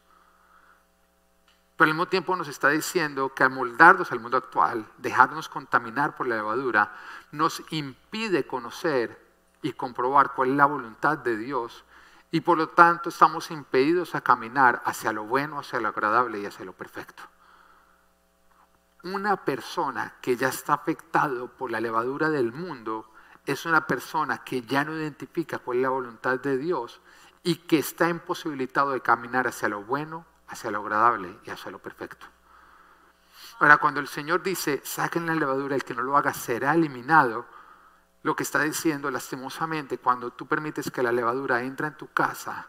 Pero 1.76 1.90
al 1.90 1.94
mismo 1.94 2.06
tiempo 2.06 2.36
nos 2.36 2.48
está 2.48 2.68
diciendo 2.68 3.34
que 3.34 3.42
amoldarnos 3.42 4.12
al 4.12 4.20
mundo 4.20 4.36
actual, 4.36 4.86
dejarnos 4.98 5.48
contaminar 5.48 6.14
por 6.14 6.28
la 6.28 6.36
levadura, 6.36 6.94
nos 7.32 7.62
impide 7.70 8.46
conocer 8.46 9.24
y 9.62 9.72
comprobar 9.72 10.32
cuál 10.34 10.50
es 10.50 10.56
la 10.56 10.66
voluntad 10.66 11.18
de 11.18 11.36
Dios 11.36 11.84
y 12.30 12.40
por 12.40 12.58
lo 12.58 12.68
tanto 12.68 13.10
estamos 13.10 13.50
impedidos 13.50 14.14
a 14.14 14.20
caminar 14.20 14.82
hacia 14.84 15.12
lo 15.12 15.24
bueno, 15.24 15.60
hacia 15.60 15.80
lo 15.80 15.88
agradable 15.88 16.40
y 16.40 16.46
hacia 16.46 16.64
lo 16.64 16.72
perfecto. 16.72 17.22
Una 19.04 19.36
persona 19.44 20.14
que 20.20 20.36
ya 20.36 20.48
está 20.48 20.74
afectado 20.74 21.48
por 21.48 21.70
la 21.70 21.80
levadura 21.80 22.30
del 22.30 22.52
mundo 22.52 23.08
es 23.46 23.66
una 23.66 23.86
persona 23.86 24.38
que 24.38 24.62
ya 24.62 24.84
no 24.84 24.96
identifica 24.96 25.58
cuál 25.58 25.78
es 25.78 25.82
la 25.82 25.90
voluntad 25.90 26.38
de 26.40 26.56
Dios 26.56 27.00
y 27.42 27.56
que 27.56 27.78
está 27.78 28.08
imposibilitado 28.08 28.92
de 28.92 29.00
caminar 29.00 29.46
hacia 29.46 29.68
lo 29.68 29.82
bueno, 29.82 30.24
hacia 30.48 30.70
lo 30.70 30.80
agradable 30.80 31.38
y 31.44 31.50
hacia 31.50 31.70
lo 31.70 31.78
perfecto. 31.78 32.26
Ahora, 33.60 33.76
cuando 33.76 34.00
el 34.00 34.08
Señor 34.08 34.42
dice, 34.42 34.80
saquen 34.84 35.26
la 35.26 35.34
levadura, 35.34 35.76
el 35.76 35.84
que 35.84 35.94
no 35.94 36.02
lo 36.02 36.16
haga 36.16 36.32
será 36.32 36.74
eliminado, 36.74 37.46
lo 38.22 38.34
que 38.34 38.42
está 38.42 38.60
diciendo 38.60 39.10
lastimosamente, 39.10 39.98
cuando 39.98 40.30
tú 40.32 40.46
permites 40.46 40.90
que 40.90 41.02
la 41.02 41.12
levadura 41.12 41.62
entre 41.62 41.88
en 41.88 41.96
tu 41.96 42.12
casa, 42.12 42.68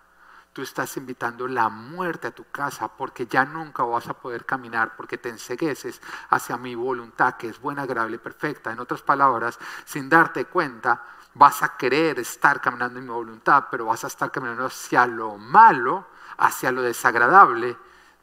tú 0.56 0.62
estás 0.62 0.96
invitando 0.96 1.50
la 1.50 1.68
muerte 1.68 2.28
a 2.28 2.32
tu 2.32 2.46
casa 2.50 2.88
porque 2.88 3.28
ya 3.28 3.44
nunca 3.44 3.84
vas 3.84 4.08
a 4.08 4.14
poder 4.14 4.46
caminar 4.46 4.96
porque 4.96 5.18
te 5.18 5.28
ensegueces 5.28 6.02
hacia 6.30 6.56
mi 6.56 6.76
voluntad 6.76 7.36
que 7.36 7.50
es 7.50 7.60
buena, 7.60 7.82
agradable 7.82 8.16
y 8.16 8.20
perfecta. 8.20 8.72
En 8.72 8.80
otras 8.80 9.02
palabras, 9.02 9.60
sin 9.84 10.08
darte 10.08 10.46
cuenta, 10.46 11.04
vas 11.34 11.62
a 11.62 11.76
querer 11.76 12.20
estar 12.20 12.62
caminando 12.62 13.00
en 13.00 13.06
mi 13.06 13.12
voluntad, 13.12 13.66
pero 13.70 13.88
vas 13.88 14.06
a 14.06 14.08
estar 14.08 14.32
caminando 14.32 14.68
hacia 14.68 15.06
lo 15.06 15.36
malo, 15.36 16.08
hacia 16.38 16.72
lo 16.72 16.84
desagradable 16.84 17.76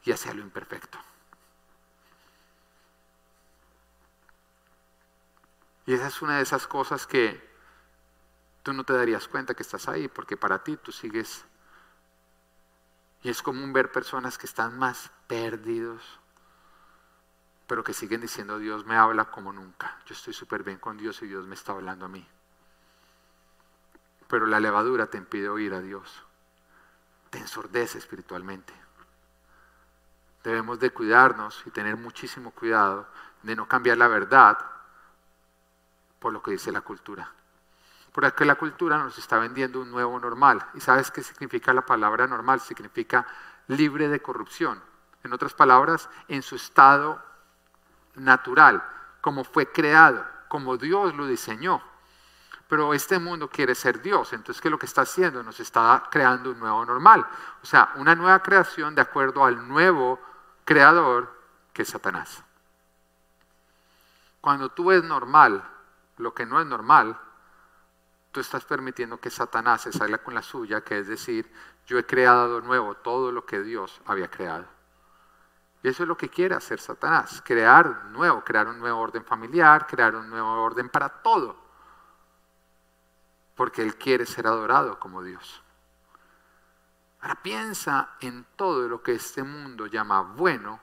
y 0.03 0.13
hacia 0.13 0.33
lo 0.33 0.41
imperfecto. 0.41 0.99
Y 5.85 5.93
esa 5.93 6.07
es 6.07 6.23
una 6.23 6.39
de 6.39 6.45
esas 6.45 6.67
cosas 6.67 7.07
que 7.07 7.47
tú 8.63 8.73
no 8.73 8.85
te 8.85 8.95
darías 8.95 9.29
cuenta 9.29 9.53
que 9.53 9.65
estás 9.65 9.87
ahí, 9.87 10.09
porque 10.09 10.39
para 10.39 10.65
ti 10.65 10.79
tú 10.79 10.93
sigues 10.93 11.45
y 13.23 13.31
es 13.31 13.43
común 13.43 13.73
ver 13.73 13.93
personas 13.93 14.37
que 14.37 14.47
están 14.47 14.79
más 14.79 15.11
perdidos, 15.29 16.03
pero 17.67 17.85
que 17.85 17.95
siguen 17.95 18.21
diciendo 18.21 18.59
Dios 18.59 18.85
me 18.85 18.97
habla 18.97 19.27
como 19.27 19.53
nunca. 19.53 19.99
Yo 20.07 20.15
estoy 20.15 20.35
súper 20.35 20.63
bien 20.65 20.79
con 20.79 20.97
Dios 20.99 21.23
y 21.23 21.27
Dios 21.27 21.47
me 21.47 21.55
está 21.55 21.73
hablando 21.73 22.07
a 22.07 22.09
mí. 22.09 22.27
pero 24.29 24.47
la 24.47 24.61
levadura 24.61 25.09
te 25.09 25.19
impide 25.19 25.51
oír 25.51 25.75
a 25.75 25.83
Dios. 25.83 26.25
Te 27.29 27.39
ensordece 27.39 27.99
espiritualmente. 27.99 28.73
Debemos 30.43 30.81
de 30.81 30.91
cuidarnos 30.91 31.63
y 31.67 31.71
tener 31.71 31.99
muchísimo 31.99 32.51
cuidado 32.53 33.07
de 33.43 33.55
no 33.55 33.69
cambiar 33.69 33.99
la 33.99 34.09
verdad 34.09 34.59
por 36.19 36.33
lo 36.33 36.43
que 36.43 36.53
dice 36.53 36.73
la 36.73 36.81
cultura. 36.81 37.31
Porque 38.13 38.45
la 38.45 38.57
cultura 38.57 38.99
nos 38.99 39.17
está 39.19 39.39
vendiendo 39.39 39.81
un 39.81 39.91
nuevo 39.91 40.19
normal. 40.21 40.65
¿Y 40.75 40.81
sabes 40.81 41.11
qué 41.11 41.23
significa 41.23 41.73
la 41.73 41.83
palabra 41.83 42.27
normal? 42.27 42.61
Significa 42.61 43.27
libre 43.69 44.09
de 44.09 44.21
corrupción. 44.21 44.83
En 45.25 45.33
otras 45.33 45.55
palabras, 45.55 46.09
en 46.29 46.43
su 46.43 46.57
estado 46.57 47.23
natural, 48.17 48.85
como 49.21 49.45
fue 49.45 49.71
creado, 49.71 50.27
como 50.49 50.77
Dios 50.77 51.15
lo 51.15 51.27
diseñó. 51.27 51.83
Pero 52.69 52.95
este 52.95 53.19
mundo 53.19 53.49
quiere 53.49 53.75
ser 53.75 54.01
Dios, 54.01 54.33
entonces 54.33 54.61
¿qué 54.61 54.69
es 54.69 54.73
lo 54.73 54.79
que 54.79 54.87
está 54.87 55.03
haciendo? 55.03 55.43
Nos 55.43 55.61
está 55.61 56.05
creando 56.11 56.51
un 56.51 56.59
nuevo 56.59 56.85
normal. 56.85 57.27
O 57.63 57.67
sea, 57.67 57.93
una 57.97 58.15
nueva 58.15 58.43
creación 58.43 58.95
de 58.95 59.03
acuerdo 59.03 59.45
al 59.45 59.69
nuevo 59.69 60.19
creador 60.65 61.39
que 61.73 61.83
es 61.83 61.89
Satanás. 61.89 62.43
Cuando 64.41 64.71
tú 64.71 64.87
ves 64.87 65.05
normal 65.05 65.63
lo 66.17 66.35
que 66.35 66.47
no 66.47 66.61
es 66.61 66.67
normal, 66.67 67.19
tú 68.33 68.41
estás 68.41 68.65
permitiendo 68.65 69.21
que 69.21 69.31
Satanás 69.31 69.83
se 69.83 69.93
salga 69.93 70.19
con 70.19 70.35
la 70.35 70.43
suya, 70.43 70.81
que 70.81 70.99
es 70.99 71.07
decir, 71.07 71.53
yo 71.87 71.99
he 71.99 72.07
creado 72.07 72.61
nuevo 72.63 72.95
todo 72.97 73.31
lo 73.31 73.45
que 73.45 73.61
Dios 73.61 74.01
había 74.07 74.31
creado. 74.31 74.67
Y 75.83 75.89
eso 75.89 76.05
es 76.05 76.09
lo 76.09 76.17
que 76.17 76.31
quiere 76.31 76.55
hacer 76.55 76.81
Satanás, 76.81 77.43
crear 77.45 78.07
nuevo, 78.07 78.43
crear 78.43 78.69
un 78.69 78.79
nuevo 78.79 78.99
orden 78.99 79.25
familiar, 79.25 79.87
crear 79.87 80.15
un 80.17 80.31
nuevo 80.31 80.51
orden 80.63 80.89
para 80.89 81.09
todo. 81.09 81.57
Porque 83.55 83.83
Él 83.83 83.97
quiere 83.97 84.25
ser 84.25 84.47
adorado 84.47 84.99
como 84.99 85.23
Dios. 85.23 85.63
Ahora 87.21 87.35
piensa 87.43 88.17
en 88.21 88.47
todo 88.57 88.89
lo 88.89 89.03
que 89.03 89.13
este 89.13 89.43
mundo 89.43 89.87
llama 89.87 90.23
bueno, 90.23 90.81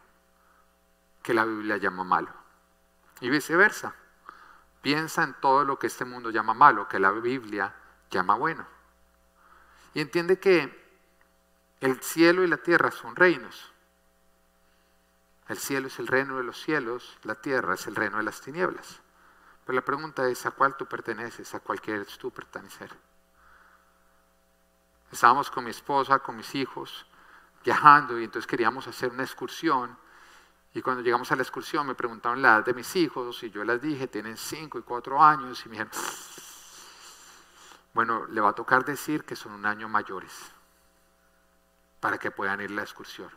que 1.23 1.33
la 1.33 1.45
Biblia 1.45 1.77
llama 1.77 2.03
malo. 2.03 2.33
Y 3.21 3.29
viceversa. 3.29 3.95
Piensa 4.81 5.23
en 5.23 5.33
todo 5.41 5.65
lo 5.65 5.77
que 5.77 5.87
este 5.87 6.05
mundo 6.05 6.29
llama 6.29 6.53
malo, 6.53 6.87
que 6.87 6.99
la 6.99 7.11
Biblia 7.11 7.75
llama 8.09 8.35
bueno. 8.35 8.65
Y 9.93 10.01
entiende 10.01 10.39
que 10.39 10.89
el 11.81 12.01
cielo 12.01 12.43
y 12.43 12.47
la 12.47 12.57
tierra 12.57 12.91
son 12.91 13.15
reinos. 13.15 13.71
El 15.47 15.57
cielo 15.57 15.87
es 15.87 15.97
el 15.99 16.07
reino 16.07 16.37
de 16.37 16.43
los 16.43 16.61
cielos, 16.61 17.17
la 17.23 17.35
tierra 17.35 17.73
es 17.73 17.87
el 17.87 17.95
reino 17.95 18.17
de 18.17 18.23
las 18.23 18.39
tinieblas. 18.39 19.01
Pero 19.65 19.75
la 19.75 19.85
pregunta 19.85 20.27
es, 20.29 20.45
¿a 20.45 20.51
cuál 20.51 20.77
tú 20.77 20.85
perteneces? 20.85 21.53
¿A 21.55 21.59
cuál 21.59 21.81
quieres 21.81 22.17
tú 22.17 22.31
pertenecer? 22.31 22.95
Estábamos 25.11 25.49
con 25.49 25.63
mi 25.63 25.71
esposa, 25.71 26.19
con 26.19 26.37
mis 26.37 26.53
hijos, 26.53 27.05
viajando 27.63 28.19
y 28.19 28.25
entonces 28.25 28.47
queríamos 28.47 28.87
hacer 28.87 29.09
una 29.09 29.23
excursión. 29.23 29.97
Y 30.73 30.81
cuando 30.81 31.01
llegamos 31.01 31.31
a 31.31 31.35
la 31.35 31.41
excursión 31.41 31.87
me 31.87 31.95
preguntaron 31.95 32.41
la 32.41 32.55
edad 32.55 32.65
de 32.65 32.73
mis 32.73 32.95
hijos 32.95 33.41
y 33.43 33.49
yo 33.49 33.63
les 33.63 33.81
dije, 33.81 34.07
tienen 34.07 34.37
cinco 34.37 34.77
y 34.77 34.83
cuatro 34.83 35.21
años 35.21 35.65
y 35.65 35.69
me 35.69 35.73
dijeron, 35.73 35.91
bueno, 37.93 38.25
le 38.27 38.39
va 38.39 38.49
a 38.49 38.53
tocar 38.53 38.85
decir 38.85 39.23
que 39.23 39.35
son 39.35 39.53
un 39.53 39.65
año 39.65 39.89
mayores 39.89 40.31
para 41.99 42.17
que 42.17 42.31
puedan 42.31 42.61
ir 42.61 42.71
a 42.71 42.75
la 42.75 42.81
excursión. 42.83 43.29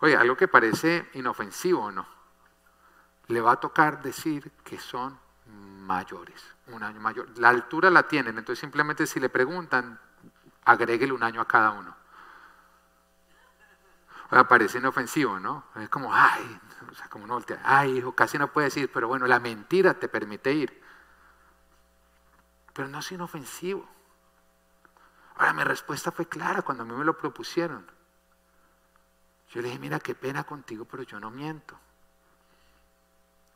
Oye, 0.00 0.16
algo 0.16 0.36
que 0.36 0.48
parece 0.48 1.10
inofensivo, 1.14 1.90
¿no? 1.90 2.06
Le 3.26 3.40
va 3.40 3.52
a 3.52 3.56
tocar 3.56 4.02
decir 4.02 4.50
que 4.64 4.78
son 4.78 5.18
mayores, 5.46 6.42
un 6.68 6.82
año 6.82 7.00
mayor. 7.00 7.28
La 7.38 7.48
altura 7.48 7.90
la 7.90 8.04
tienen, 8.04 8.38
entonces 8.38 8.60
simplemente 8.60 9.06
si 9.06 9.18
le 9.18 9.28
preguntan, 9.28 9.98
agréguele 10.64 11.12
un 11.12 11.22
año 11.22 11.40
a 11.40 11.48
cada 11.48 11.70
uno. 11.70 11.99
Parece 14.30 14.78
inofensivo, 14.78 15.40
¿no? 15.40 15.64
Es 15.74 15.88
como, 15.88 16.14
ay, 16.14 16.60
o 16.88 16.94
sea, 16.94 17.08
como 17.08 17.26
no 17.26 17.42
ay, 17.64 17.98
hijo, 17.98 18.14
casi 18.14 18.38
no 18.38 18.52
puede 18.52 18.66
decir, 18.68 18.90
pero 18.92 19.08
bueno, 19.08 19.26
la 19.26 19.40
mentira 19.40 19.94
te 19.94 20.08
permite 20.08 20.52
ir. 20.52 20.82
Pero 22.72 22.86
no 22.86 23.00
es 23.00 23.10
inofensivo. 23.10 23.88
Ahora, 25.36 25.52
mi 25.52 25.64
respuesta 25.64 26.12
fue 26.12 26.26
clara 26.26 26.62
cuando 26.62 26.84
a 26.84 26.86
mí 26.86 26.94
me 26.94 27.04
lo 27.04 27.18
propusieron. 27.18 27.90
Yo 29.50 29.60
le 29.60 29.68
dije, 29.68 29.80
mira, 29.80 29.98
qué 29.98 30.14
pena 30.14 30.44
contigo, 30.44 30.84
pero 30.84 31.02
yo 31.02 31.18
no 31.18 31.30
miento. 31.32 31.76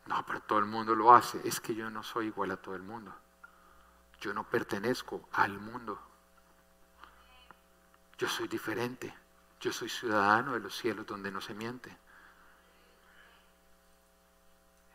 No, 0.07 0.27
pero 0.27 0.41
todo 0.41 0.59
el 0.59 0.67
mundo 0.67 0.97
lo 0.97 1.15
hace. 1.15 1.41
Es 1.47 1.61
que 1.61 1.75
yo 1.75 1.89
no 1.89 2.03
soy 2.03 2.27
igual 2.27 2.51
a 2.51 2.57
todo 2.57 2.75
el 2.75 2.83
mundo. 2.83 3.15
Yo 4.21 4.35
no 4.35 4.43
pertenezco 4.43 5.29
al 5.33 5.59
mundo. 5.61 6.01
Yo 8.19 8.29
soy 8.29 8.49
diferente. 8.49 9.15
Yo 9.61 9.73
soy 9.73 9.89
ciudadano 9.89 10.53
de 10.53 10.61
los 10.61 10.77
cielos 10.77 11.07
donde 11.07 11.31
no 11.31 11.41
se 11.41 11.55
miente. 11.55 11.97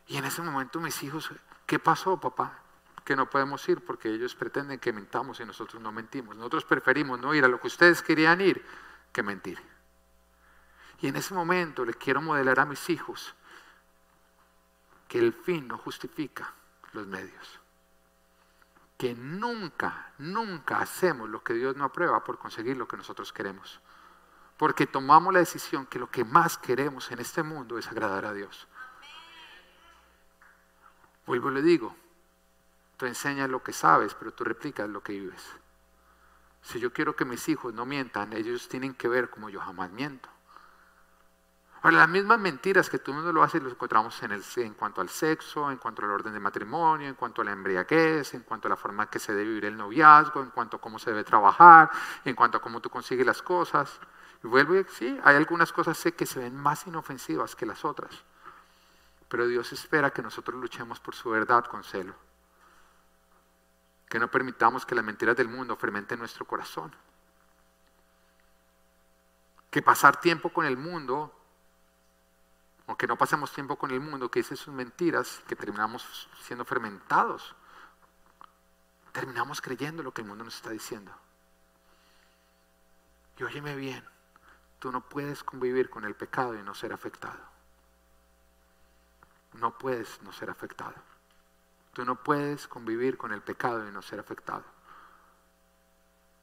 Y 0.06 0.16
en 0.16 0.24
ese 0.24 0.42
momento 0.42 0.80
mis 0.80 1.02
hijos, 1.02 1.30
¿qué 1.66 1.78
pasó, 1.78 2.20
papá? 2.20 2.58
Que 3.04 3.14
no 3.14 3.30
podemos 3.30 3.68
ir 3.68 3.84
porque 3.84 4.08
ellos 4.08 4.34
pretenden 4.34 4.78
que 4.78 4.92
mentamos 4.92 5.40
y 5.40 5.44
nosotros 5.44 5.80
no 5.80 5.92
mentimos. 5.92 6.36
Nosotros 6.36 6.64
preferimos 6.64 7.20
no 7.20 7.34
ir 7.34 7.44
a 7.44 7.48
lo 7.48 7.60
que 7.60 7.68
ustedes 7.68 8.02
querían 8.02 8.40
ir 8.40 8.64
que 9.12 9.22
mentir. 9.22 9.58
Y 11.00 11.08
en 11.08 11.16
ese 11.16 11.32
momento 11.34 11.84
le 11.84 11.94
quiero 11.94 12.20
modelar 12.20 12.60
a 12.60 12.66
mis 12.66 12.90
hijos 12.90 13.34
que 15.08 15.18
el 15.18 15.32
fin 15.32 15.66
no 15.66 15.78
justifica 15.78 16.52
los 16.92 17.06
medios. 17.06 17.60
Que 18.98 19.14
nunca, 19.14 20.12
nunca 20.18 20.80
hacemos 20.80 21.28
lo 21.28 21.42
que 21.42 21.54
Dios 21.54 21.76
no 21.76 21.84
aprueba 21.84 22.22
por 22.22 22.38
conseguir 22.38 22.76
lo 22.76 22.86
que 22.86 22.96
nosotros 22.96 23.32
queremos. 23.32 23.80
Porque 24.60 24.86
tomamos 24.86 25.32
la 25.32 25.38
decisión 25.38 25.86
que 25.86 25.98
lo 25.98 26.10
que 26.10 26.22
más 26.22 26.58
queremos 26.58 27.10
en 27.10 27.18
este 27.18 27.42
mundo 27.42 27.78
es 27.78 27.88
agradar 27.88 28.26
a 28.26 28.34
Dios. 28.34 28.68
Vuelvo 31.24 31.50
y 31.50 31.54
le 31.54 31.62
digo, 31.62 31.96
tú 32.98 33.06
enseñas 33.06 33.48
lo 33.48 33.62
que 33.62 33.72
sabes, 33.72 34.12
pero 34.12 34.34
tú 34.34 34.44
replicas 34.44 34.86
lo 34.86 35.02
que 35.02 35.14
vives. 35.14 35.42
Si 36.60 36.78
yo 36.78 36.92
quiero 36.92 37.16
que 37.16 37.24
mis 37.24 37.48
hijos 37.48 37.72
no 37.72 37.86
mientan, 37.86 38.34
ellos 38.34 38.68
tienen 38.68 38.92
que 38.92 39.08
ver 39.08 39.30
como 39.30 39.48
yo 39.48 39.60
jamás 39.60 39.90
miento. 39.92 40.28
Ahora, 41.80 41.96
las 41.96 42.10
mismas 42.10 42.38
mentiras 42.38 42.90
que 42.90 42.98
tú 42.98 43.14
no 43.14 43.32
lo 43.32 43.42
haces, 43.42 43.62
los 43.62 43.72
encontramos 43.72 44.22
en, 44.22 44.32
el, 44.32 44.44
en 44.56 44.74
cuanto 44.74 45.00
al 45.00 45.08
sexo, 45.08 45.70
en 45.70 45.78
cuanto 45.78 46.04
al 46.04 46.10
orden 46.10 46.34
de 46.34 46.40
matrimonio, 46.40 47.08
en 47.08 47.14
cuanto 47.14 47.40
a 47.40 47.46
la 47.46 47.52
embriaguez, 47.52 48.34
en 48.34 48.42
cuanto 48.42 48.68
a 48.68 48.70
la 48.72 48.76
forma 48.76 49.08
que 49.08 49.20
se 49.20 49.32
debe 49.32 49.48
vivir 49.48 49.64
el 49.64 49.78
noviazgo, 49.78 50.42
en 50.42 50.50
cuanto 50.50 50.76
a 50.76 50.80
cómo 50.82 50.98
se 50.98 51.08
debe 51.08 51.24
trabajar, 51.24 51.88
en 52.26 52.34
cuanto 52.34 52.58
a 52.58 52.60
cómo 52.60 52.82
tú 52.82 52.90
consigues 52.90 53.24
las 53.24 53.40
cosas. 53.40 53.98
Vuelvo 54.42 54.76
y 54.76 54.84
sí, 54.84 55.18
hay 55.22 55.36
algunas 55.36 55.72
cosas 55.72 56.02
que 56.16 56.26
se 56.26 56.40
ven 56.40 56.56
más 56.56 56.86
inofensivas 56.86 57.54
que 57.54 57.66
las 57.66 57.84
otras. 57.84 58.10
Pero 59.28 59.46
Dios 59.46 59.72
espera 59.72 60.10
que 60.10 60.22
nosotros 60.22 60.60
luchemos 60.60 60.98
por 60.98 61.14
su 61.14 61.30
verdad 61.30 61.64
con 61.66 61.84
celo. 61.84 62.14
Que 64.08 64.18
no 64.18 64.30
permitamos 64.30 64.86
que 64.86 64.94
las 64.94 65.04
mentiras 65.04 65.36
del 65.36 65.48
mundo 65.48 65.76
fermenten 65.76 66.18
nuestro 66.18 66.44
corazón. 66.46 66.94
Que 69.70 69.82
pasar 69.82 70.20
tiempo 70.20 70.48
con 70.50 70.64
el 70.66 70.76
mundo 70.76 71.34
aunque 72.90 73.06
no 73.06 73.16
pasemos 73.16 73.52
tiempo 73.52 73.76
con 73.76 73.92
el 73.92 74.00
mundo 74.00 74.32
que 74.32 74.40
dice 74.40 74.56
sus 74.56 74.74
mentiras, 74.74 75.44
que 75.46 75.54
terminamos 75.54 76.28
siendo 76.42 76.64
fermentados, 76.64 77.54
terminamos 79.12 79.60
creyendo 79.60 80.02
lo 80.02 80.12
que 80.12 80.22
el 80.22 80.26
mundo 80.26 80.42
nos 80.42 80.56
está 80.56 80.70
diciendo. 80.70 81.12
Y 83.38 83.44
óyeme 83.44 83.76
bien, 83.76 84.04
tú 84.80 84.90
no 84.90 85.08
puedes 85.08 85.44
convivir 85.44 85.88
con 85.88 86.04
el 86.04 86.16
pecado 86.16 86.58
y 86.58 86.62
no 86.64 86.74
ser 86.74 86.92
afectado. 86.92 87.38
No 89.52 89.78
puedes 89.78 90.20
no 90.22 90.32
ser 90.32 90.50
afectado. 90.50 90.94
Tú 91.92 92.04
no 92.04 92.16
puedes 92.16 92.66
convivir 92.66 93.16
con 93.16 93.32
el 93.32 93.42
pecado 93.42 93.86
y 93.88 93.92
no 93.92 94.02
ser 94.02 94.18
afectado. 94.18 94.64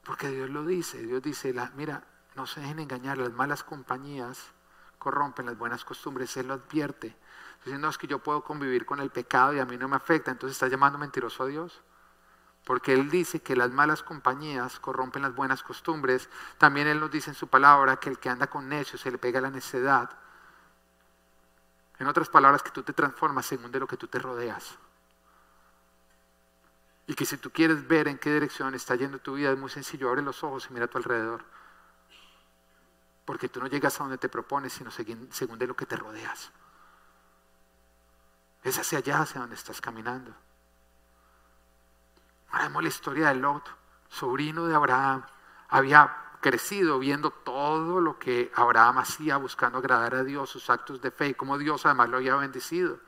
Porque 0.06 0.30
Dios 0.30 0.50
lo 0.50 0.66
dice, 0.66 1.00
Dios 1.00 1.22
dice, 1.22 1.54
mira, 1.76 2.06
no 2.36 2.48
se 2.48 2.62
dejen 2.62 2.80
engañar 2.80 3.18
las 3.18 3.34
malas 3.34 3.66
compañías 3.66 4.54
corrompen 4.98 5.46
las 5.46 5.58
buenas 5.58 5.86
costumbres, 5.86 6.36
Él 6.38 6.48
lo 6.48 6.56
advierte. 6.56 7.16
Diciendo, 7.64 7.90
es 7.90 7.98
que 7.98 8.08
yo 8.08 8.20
puedo 8.20 8.44
convivir 8.44 8.86
con 8.86 9.00
el 9.00 9.10
pecado 9.10 9.54
y 9.54 9.60
a 9.60 9.66
mí 9.66 9.78
no 9.78 9.88
me 9.88 9.96
afecta, 9.96 10.32
entonces 10.32 10.56
está 10.56 10.68
llamando 10.68 10.98
mentiroso 10.98 11.44
a 11.44 11.48
Dios. 11.48 11.82
Porque 12.68 12.92
Él 12.92 13.10
dice 13.10 13.40
que 13.40 13.56
las 13.56 13.72
malas 13.72 14.04
compañías 14.04 14.78
corrompen 14.82 15.22
las 15.22 15.34
buenas 15.34 15.64
costumbres. 15.64 16.30
También 16.58 16.88
Él 16.88 17.00
nos 17.00 17.10
dice 17.10 17.30
en 17.30 17.34
su 17.34 17.48
palabra 17.48 17.96
que 17.96 18.10
el 18.10 18.20
que 18.20 18.28
anda 18.28 18.48
con 18.48 18.68
necios 18.68 19.00
se 19.00 19.10
le 19.10 19.18
pega 19.18 19.40
la 19.40 19.50
necedad. 19.50 20.10
En 21.98 22.08
otras 22.08 22.28
palabras, 22.28 22.62
que 22.62 22.72
tú 22.72 22.84
te 22.84 22.92
transformas 22.92 23.46
según 23.46 23.72
de 23.72 23.80
lo 23.80 23.88
que 23.88 23.96
tú 23.96 24.08
te 24.08 24.20
rodeas. 24.20 24.78
Y 27.08 27.14
que 27.14 27.26
si 27.26 27.38
tú 27.38 27.52
quieres 27.52 27.88
ver 27.88 28.10
en 28.10 28.18
qué 28.18 28.34
dirección 28.34 28.76
está 28.76 28.96
yendo 28.96 29.20
tu 29.20 29.36
vida, 29.36 29.50
es 29.50 29.58
muy 29.58 29.70
sencillo, 29.70 30.10
abre 30.10 30.22
los 30.22 30.44
ojos 30.44 30.68
y 30.70 30.74
mira 30.74 30.88
a 30.88 30.90
tu 30.90 30.98
alrededor. 30.98 31.46
Porque 33.24 33.48
tú 33.48 33.62
no 33.62 33.68
llegas 33.68 33.98
a 34.02 34.04
donde 34.04 34.18
te 34.18 34.28
propones, 34.28 34.74
sino 34.74 34.92
según 34.92 35.58
de 35.58 35.68
lo 35.68 35.76
que 35.78 35.86
te 35.86 35.96
rodeas. 35.96 36.52
Es 38.62 38.78
hacia 38.78 38.98
allá, 38.98 39.22
hacia 39.22 39.40
donde 39.40 39.56
estás 39.56 39.80
caminando. 39.80 40.36
Ahora 42.52 42.66
vemos 42.66 42.84
la 42.84 42.90
historia 42.90 43.28
de 43.30 43.36
Lot. 43.36 43.64
sobrino 44.10 44.66
de 44.66 44.76
Abraham, 44.76 45.24
había 45.70 46.16
crecido 46.40 46.98
viendo 47.00 47.32
todo 47.32 48.00
lo 48.00 48.18
que 48.18 48.52
Abraham 48.56 49.00
hacía 49.00 49.38
buscando 49.38 49.80
agradar 49.80 50.16
a 50.16 50.24
Dios, 50.24 50.50
sus 50.50 50.70
actos 50.70 51.02
de 51.02 51.12
fe 51.12 51.30
y 51.30 51.34
cómo 51.34 51.58
Dios 51.58 51.86
además 51.86 52.10
lo 52.10 52.18
había 52.18 52.36
bendecido. 52.36 53.00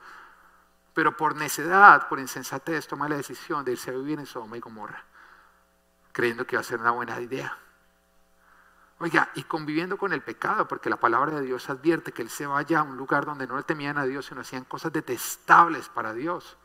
Pero 0.92 1.16
por 1.16 1.36
necedad, 1.36 2.08
por 2.08 2.18
insensatez, 2.18 2.86
toma 2.86 3.08
la 3.08 3.16
decisión 3.16 3.64
de 3.64 3.72
irse 3.72 3.90
a 3.90 3.94
vivir 3.94 4.18
en 4.18 4.26
Sodoma 4.26 4.56
y 4.56 4.60
Gomorra, 4.60 5.04
creyendo 6.12 6.46
que 6.46 6.56
iba 6.56 6.60
a 6.60 6.64
ser 6.64 6.80
una 6.80 6.90
buena 6.90 7.18
idea. 7.20 7.56
Oiga, 8.98 9.30
y 9.34 9.44
conviviendo 9.44 9.96
con 9.96 10.12
el 10.12 10.20
pecado, 10.20 10.68
porque 10.68 10.90
la 10.90 10.98
palabra 10.98 11.36
de 11.36 11.42
Dios 11.46 11.70
advierte 11.70 12.12
que 12.12 12.20
él 12.20 12.28
se 12.28 12.46
vaya 12.46 12.80
a 12.80 12.82
un 12.82 12.98
lugar 12.98 13.24
donde 13.24 13.46
no 13.46 13.56
le 13.56 13.62
temían 13.62 13.96
a 13.96 14.04
Dios, 14.04 14.26
sino 14.26 14.42
hacían 14.42 14.64
cosas 14.64 14.92
detestables 14.92 15.88
para 15.88 16.12
Dios. 16.12 16.58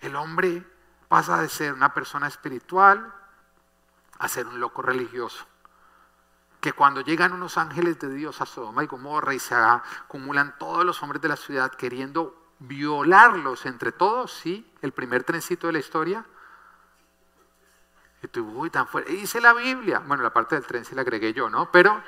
El 0.00 0.16
hombre 0.16 0.66
pasa 1.12 1.42
de 1.42 1.50
ser 1.50 1.74
una 1.74 1.92
persona 1.92 2.26
espiritual 2.26 3.12
a 4.18 4.28
ser 4.28 4.46
un 4.46 4.58
loco 4.58 4.80
religioso. 4.80 5.44
Que 6.58 6.72
cuando 6.72 7.02
llegan 7.02 7.34
unos 7.34 7.58
ángeles 7.58 7.98
de 7.98 8.08
Dios 8.08 8.40
a 8.40 8.46
Sodoma 8.46 8.82
y 8.82 8.86
Gomorra 8.86 9.34
y 9.34 9.38
se 9.38 9.54
acumulan 9.54 10.56
todos 10.58 10.86
los 10.86 11.02
hombres 11.02 11.20
de 11.20 11.28
la 11.28 11.36
ciudad 11.36 11.70
queriendo 11.70 12.54
violarlos 12.60 13.66
entre 13.66 13.92
todos, 13.92 14.32
sí, 14.32 14.72
el 14.80 14.92
primer 14.92 15.22
trencito 15.22 15.66
de 15.66 15.74
la 15.74 15.80
historia, 15.80 16.24
y 18.22 18.28
tú, 18.28 18.48
uy, 18.56 18.70
tan 18.70 18.88
fuerte. 18.88 19.12
Y 19.12 19.16
dice 19.16 19.38
la 19.42 19.52
Biblia. 19.52 19.98
Bueno, 19.98 20.22
la 20.22 20.32
parte 20.32 20.54
del 20.54 20.64
tren 20.64 20.86
sí 20.86 20.94
la 20.94 21.02
agregué 21.02 21.34
yo, 21.34 21.50
¿no? 21.50 21.70
Pero. 21.70 22.02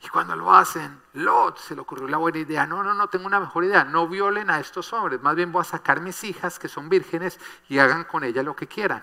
Y 0.00 0.08
cuando 0.08 0.36
lo 0.36 0.54
hacen, 0.54 1.02
Lot 1.14 1.58
se 1.58 1.74
le 1.74 1.80
ocurrió 1.80 2.06
la 2.06 2.18
buena 2.18 2.38
idea. 2.38 2.66
No, 2.66 2.82
no, 2.84 2.94
no, 2.94 3.08
tengo 3.08 3.26
una 3.26 3.40
mejor 3.40 3.64
idea. 3.64 3.84
No 3.84 4.06
violen 4.06 4.48
a 4.48 4.60
estos 4.60 4.92
hombres. 4.92 5.20
Más 5.22 5.34
bien 5.34 5.50
voy 5.50 5.62
a 5.62 5.64
sacar 5.64 6.00
mis 6.00 6.22
hijas 6.24 6.58
que 6.58 6.68
son 6.68 6.88
vírgenes 6.88 7.40
y 7.68 7.78
hagan 7.78 8.04
con 8.04 8.22
ellas 8.22 8.44
lo 8.44 8.54
que 8.54 8.68
quieran. 8.68 9.02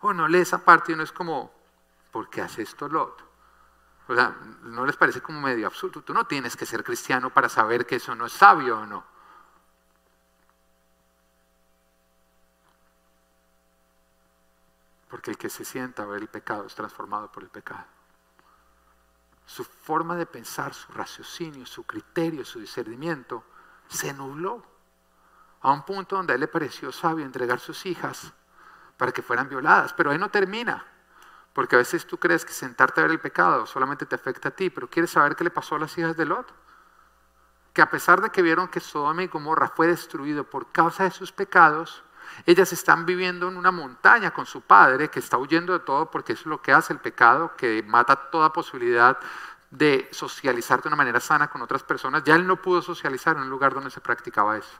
O 0.00 0.12
no 0.12 0.28
lee 0.28 0.40
esa 0.40 0.58
parte 0.58 0.92
y 0.92 0.94
uno 0.94 1.02
es 1.04 1.12
como, 1.12 1.52
¿por 2.12 2.28
qué 2.28 2.42
hace 2.42 2.62
esto 2.62 2.88
Lot? 2.88 3.24
O 4.08 4.14
sea, 4.14 4.34
¿no 4.62 4.86
les 4.86 4.96
parece 4.96 5.20
como 5.20 5.40
medio 5.40 5.66
absurdo? 5.66 6.02
Tú 6.02 6.14
no 6.14 6.26
tienes 6.26 6.56
que 6.56 6.66
ser 6.66 6.84
cristiano 6.84 7.30
para 7.30 7.48
saber 7.48 7.86
que 7.86 7.96
eso 7.96 8.14
no 8.14 8.26
es 8.26 8.32
sabio 8.32 8.80
o 8.80 8.86
no. 8.86 9.04
Porque 15.10 15.30
el 15.30 15.38
que 15.38 15.48
se 15.48 15.64
sienta 15.64 16.02
a 16.02 16.06
ver 16.06 16.22
el 16.22 16.28
pecado 16.28 16.66
es 16.66 16.74
transformado 16.74 17.32
por 17.32 17.42
el 17.42 17.48
pecado. 17.48 17.84
Su 19.48 19.64
forma 19.64 20.14
de 20.14 20.26
pensar, 20.26 20.74
su 20.74 20.92
raciocinio, 20.92 21.64
su 21.64 21.84
criterio, 21.84 22.44
su 22.44 22.60
discernimiento 22.60 23.44
se 23.88 24.12
nubló 24.12 24.62
a 25.62 25.72
un 25.72 25.86
punto 25.86 26.16
donde 26.16 26.34
a 26.34 26.34
él 26.34 26.40
le 26.42 26.48
pareció 26.48 26.92
sabio 26.92 27.24
entregar 27.24 27.58
sus 27.58 27.86
hijas 27.86 28.30
para 28.98 29.10
que 29.10 29.22
fueran 29.22 29.48
violadas. 29.48 29.94
Pero 29.94 30.10
ahí 30.10 30.18
no 30.18 30.28
termina. 30.28 30.84
Porque 31.54 31.76
a 31.76 31.78
veces 31.78 32.06
tú 32.06 32.18
crees 32.18 32.44
que 32.44 32.52
sentarte 32.52 33.00
a 33.00 33.04
ver 33.04 33.12
el 33.12 33.20
pecado 33.20 33.64
solamente 33.64 34.04
te 34.04 34.16
afecta 34.16 34.50
a 34.50 34.52
ti, 34.52 34.68
pero 34.68 34.90
quieres 34.90 35.12
saber 35.12 35.34
qué 35.34 35.44
le 35.44 35.50
pasó 35.50 35.76
a 35.76 35.78
las 35.78 35.96
hijas 35.96 36.14
de 36.14 36.26
Lot. 36.26 36.52
Que 37.72 37.80
a 37.80 37.88
pesar 37.88 38.20
de 38.20 38.28
que 38.28 38.42
vieron 38.42 38.68
que 38.68 38.80
Sodoma 38.80 39.22
y 39.22 39.28
Gomorra 39.28 39.72
fue 39.74 39.86
destruido 39.86 40.44
por 40.44 40.70
causa 40.72 41.04
de 41.04 41.10
sus 41.10 41.32
pecados, 41.32 42.04
ellas 42.46 42.72
están 42.72 43.06
viviendo 43.06 43.48
en 43.48 43.56
una 43.56 43.70
montaña 43.70 44.30
con 44.32 44.46
su 44.46 44.62
padre 44.62 45.08
que 45.08 45.18
está 45.18 45.36
huyendo 45.36 45.72
de 45.72 45.80
todo 45.80 46.10
porque 46.10 46.32
eso 46.32 46.42
es 46.42 46.46
lo 46.46 46.62
que 46.62 46.72
hace 46.72 46.92
el 46.92 46.98
pecado, 46.98 47.56
que 47.56 47.82
mata 47.86 48.16
toda 48.30 48.52
posibilidad 48.52 49.18
de 49.70 50.08
socializar 50.12 50.82
de 50.82 50.88
una 50.88 50.96
manera 50.96 51.20
sana 51.20 51.48
con 51.48 51.62
otras 51.62 51.82
personas. 51.82 52.24
Ya 52.24 52.34
él 52.34 52.46
no 52.46 52.56
pudo 52.56 52.82
socializar 52.82 53.36
en 53.36 53.42
un 53.42 53.50
lugar 53.50 53.74
donde 53.74 53.90
se 53.90 54.00
practicaba 54.00 54.56
eso. 54.56 54.78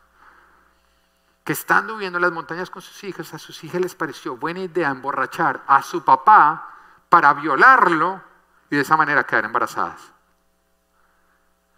Que 1.45 1.53
estando 1.53 1.95
viviendo 1.95 2.19
en 2.19 2.23
las 2.23 2.33
montañas 2.33 2.71
con 2.71 2.83
sus 2.83 3.03
hijas, 3.05 3.33
a 3.35 3.39
sus 3.39 3.63
hijas 3.65 3.81
les 3.81 3.95
pareció 3.95 4.37
buena 4.37 4.61
idea 4.61 4.91
emborrachar 4.91 5.63
a 5.67 5.83
su 5.83 6.05
papá 6.05 6.75
para 7.09 7.33
violarlo 7.35 8.23
y 8.71 8.77
de 8.77 8.83
esa 8.83 8.97
manera 8.97 9.25
quedar 9.25 9.45
embarazadas. 9.45 10.13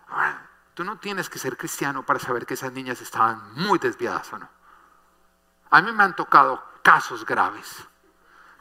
Ahora, 0.09 0.47
tú 0.75 0.85
no 0.85 0.99
tienes 0.99 1.31
que 1.31 1.39
ser 1.39 1.57
cristiano 1.57 2.05
para 2.05 2.19
saber 2.19 2.47
que 2.47 2.55
esas 2.55 2.73
niñas 2.73 3.01
estaban 3.01 3.55
muy 3.55 3.79
desviadas 3.79 4.33
o 4.33 4.39
no. 4.39 4.49
A 5.71 5.81
mí 5.83 5.93
me 5.93 6.03
han 6.03 6.17
tocado 6.17 6.63
casos 6.83 7.25
graves, 7.25 7.87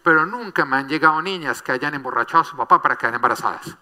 pero 0.03 0.25
nunca 0.25 0.65
me 0.65 0.77
han 0.77 0.87
llegado 0.87 1.21
niñas 1.21 1.61
que 1.61 1.71
hayan 1.71 1.95
emborrachado 1.95 2.41
a 2.41 2.45
su 2.45 2.55
papá 2.55 2.81
para 2.81 2.97
quedar 2.97 3.15
embarazadas. 3.15 3.77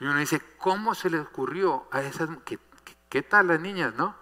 Y 0.00 0.04
uno 0.04 0.18
dice, 0.18 0.40
¿cómo 0.56 0.94
se 0.94 1.10
le 1.10 1.20
ocurrió 1.20 1.86
a 1.92 2.00
esas... 2.00 2.28
¿Qué, 2.44 2.58
qué, 3.08 3.22
tal 3.22 3.48
las 3.48 3.60
niñas, 3.60 3.94
no? 3.94 4.16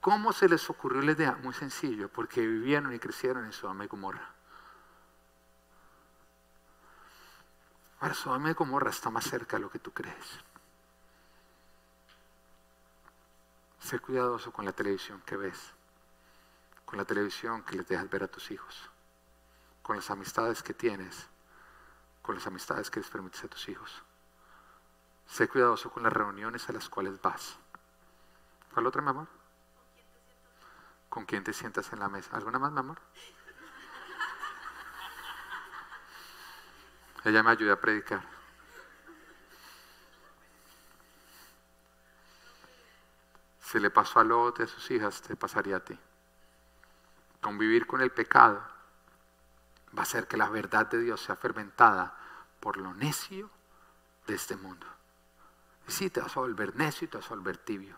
¿Cómo 0.00 0.32
se 0.32 0.48
les 0.48 0.70
ocurrió 0.70 1.02
la 1.02 1.12
idea? 1.12 1.36
Muy 1.42 1.52
sencillo, 1.52 2.08
porque 2.08 2.40
vivieron 2.40 2.94
y 2.94 3.00
crecieron 3.00 3.44
en 3.44 3.52
Sodoma 3.52 3.84
y 3.84 3.88
Gomorra. 3.88 4.30
Ahora, 8.00 8.14
Sodoma 8.14 8.50
y 8.50 8.54
Gomorra 8.54 8.90
está 8.90 9.10
más 9.10 9.24
cerca 9.24 9.56
de 9.56 9.62
lo 9.62 9.70
que 9.70 9.80
tú 9.80 9.90
crees. 9.90 10.38
Sé 13.88 14.00
cuidadoso 14.00 14.52
con 14.52 14.66
la 14.66 14.72
televisión 14.72 15.22
que 15.24 15.34
ves, 15.34 15.72
con 16.84 16.98
la 16.98 17.06
televisión 17.06 17.62
que 17.62 17.74
les 17.74 17.88
dejas 17.88 18.10
ver 18.10 18.22
a 18.22 18.28
tus 18.28 18.50
hijos, 18.50 18.90
con 19.80 19.96
las 19.96 20.10
amistades 20.10 20.62
que 20.62 20.74
tienes, 20.74 21.26
con 22.20 22.34
las 22.34 22.46
amistades 22.46 22.90
que 22.90 23.00
les 23.00 23.08
permites 23.08 23.42
a 23.44 23.48
tus 23.48 23.66
hijos. 23.70 24.02
Sé 25.26 25.48
cuidadoso 25.48 25.90
con 25.90 26.02
las 26.02 26.12
reuniones 26.12 26.68
a 26.68 26.74
las 26.74 26.86
cuales 26.90 27.18
vas. 27.22 27.56
¿Cuál 28.74 28.88
otra, 28.88 29.00
mi 29.00 29.08
amor? 29.08 29.26
¿Con 31.08 31.24
quién 31.24 31.42
te 31.42 31.54
sientas 31.54 31.90
en 31.90 32.00
la 32.00 32.10
mesa? 32.10 32.36
¿Alguna 32.36 32.58
más, 32.58 32.70
mi 32.70 32.80
amor? 32.80 33.00
Ella 37.24 37.42
me 37.42 37.52
ayuda 37.52 37.72
a 37.72 37.80
predicar. 37.80 38.37
Si 43.70 43.78
le 43.78 43.90
pasó 43.90 44.18
a 44.18 44.24
Lot 44.24 44.60
y 44.60 44.62
a 44.62 44.66
sus 44.66 44.90
hijas, 44.90 45.20
te 45.20 45.36
pasaría 45.36 45.76
a 45.76 45.80
ti. 45.80 45.98
Convivir 47.42 47.86
con 47.86 48.00
el 48.00 48.10
pecado 48.10 48.62
va 49.94 50.00
a 50.00 50.02
hacer 50.02 50.26
que 50.26 50.38
la 50.38 50.48
verdad 50.48 50.86
de 50.86 50.98
Dios 50.98 51.20
sea 51.20 51.36
fermentada 51.36 52.16
por 52.60 52.78
lo 52.78 52.94
necio 52.94 53.50
de 54.26 54.36
este 54.36 54.56
mundo. 54.56 54.86
Y 55.86 55.92
sí, 55.92 56.08
te 56.08 56.22
vas 56.22 56.34
a 56.34 56.40
volver 56.40 56.76
necio 56.76 57.04
y 57.04 57.08
te 57.10 57.18
vas 57.18 57.26
a 57.26 57.34
volver 57.34 57.58
tibio. 57.58 57.94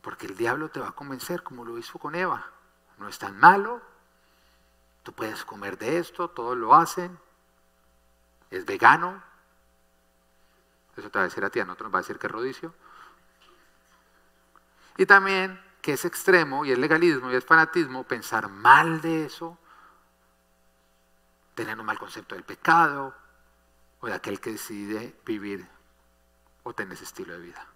Porque 0.00 0.28
el 0.28 0.34
diablo 0.34 0.70
te 0.70 0.80
va 0.80 0.88
a 0.88 0.92
convencer 0.92 1.42
como 1.42 1.62
lo 1.62 1.76
hizo 1.76 1.98
con 1.98 2.14
Eva. 2.14 2.52
No 2.96 3.06
es 3.06 3.18
tan 3.18 3.38
malo, 3.38 3.82
tú 5.02 5.12
puedes 5.12 5.44
comer 5.44 5.76
de 5.76 5.98
esto, 5.98 6.30
todos 6.30 6.56
lo 6.56 6.74
hacen, 6.74 7.18
es 8.50 8.64
vegano. 8.64 9.22
Eso 10.96 11.10
te 11.10 11.18
va 11.18 11.24
a 11.24 11.28
decir 11.28 11.44
a 11.44 11.50
ti, 11.50 11.60
a 11.60 11.66
nosotros 11.66 11.88
nos 11.88 11.94
va 11.94 11.98
a 11.98 12.02
decir 12.02 12.18
que 12.18 12.28
es 12.28 12.32
rodicio. 12.32 12.74
Y 14.96 15.06
también 15.06 15.60
que 15.82 15.92
es 15.92 16.04
extremo 16.04 16.64
y 16.64 16.72
es 16.72 16.78
legalismo 16.78 17.30
y 17.30 17.34
es 17.34 17.44
fanatismo 17.44 18.04
pensar 18.04 18.48
mal 18.48 19.00
de 19.00 19.26
eso, 19.26 19.58
tener 21.54 21.78
un 21.78 21.84
mal 21.84 21.98
concepto 21.98 22.34
del 22.34 22.44
pecado 22.44 23.14
o 24.00 24.06
de 24.06 24.14
aquel 24.14 24.40
que 24.40 24.52
decide 24.52 25.14
vivir 25.26 25.68
o 26.62 26.72
tener 26.72 26.94
ese 26.94 27.04
estilo 27.04 27.34
de 27.34 27.40
vida. 27.40 27.66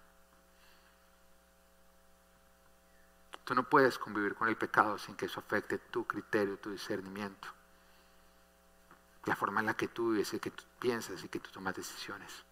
Tú 3.43 3.53
no 3.53 3.63
puedes 3.63 3.97
convivir 3.99 4.35
con 4.35 4.47
el 4.47 4.57
pecado 4.57 4.97
sin 4.97 5.15
que 5.15 5.25
eso 5.25 5.39
afecte 5.39 5.77
tu 5.77 6.05
criterio, 6.05 6.57
tu 6.57 6.71
discernimiento, 6.71 7.47
la 9.25 9.35
forma 9.35 9.59
en 9.59 9.67
la 9.67 9.75
que 9.75 9.87
tú 9.87 10.11
vives 10.11 10.33
y 10.33 10.39
que 10.39 10.51
tú 10.51 10.63
piensas 10.79 11.23
y 11.23 11.29
que 11.29 11.39
tú 11.39 11.51
tomas 11.51 11.75
decisiones. 11.75 12.43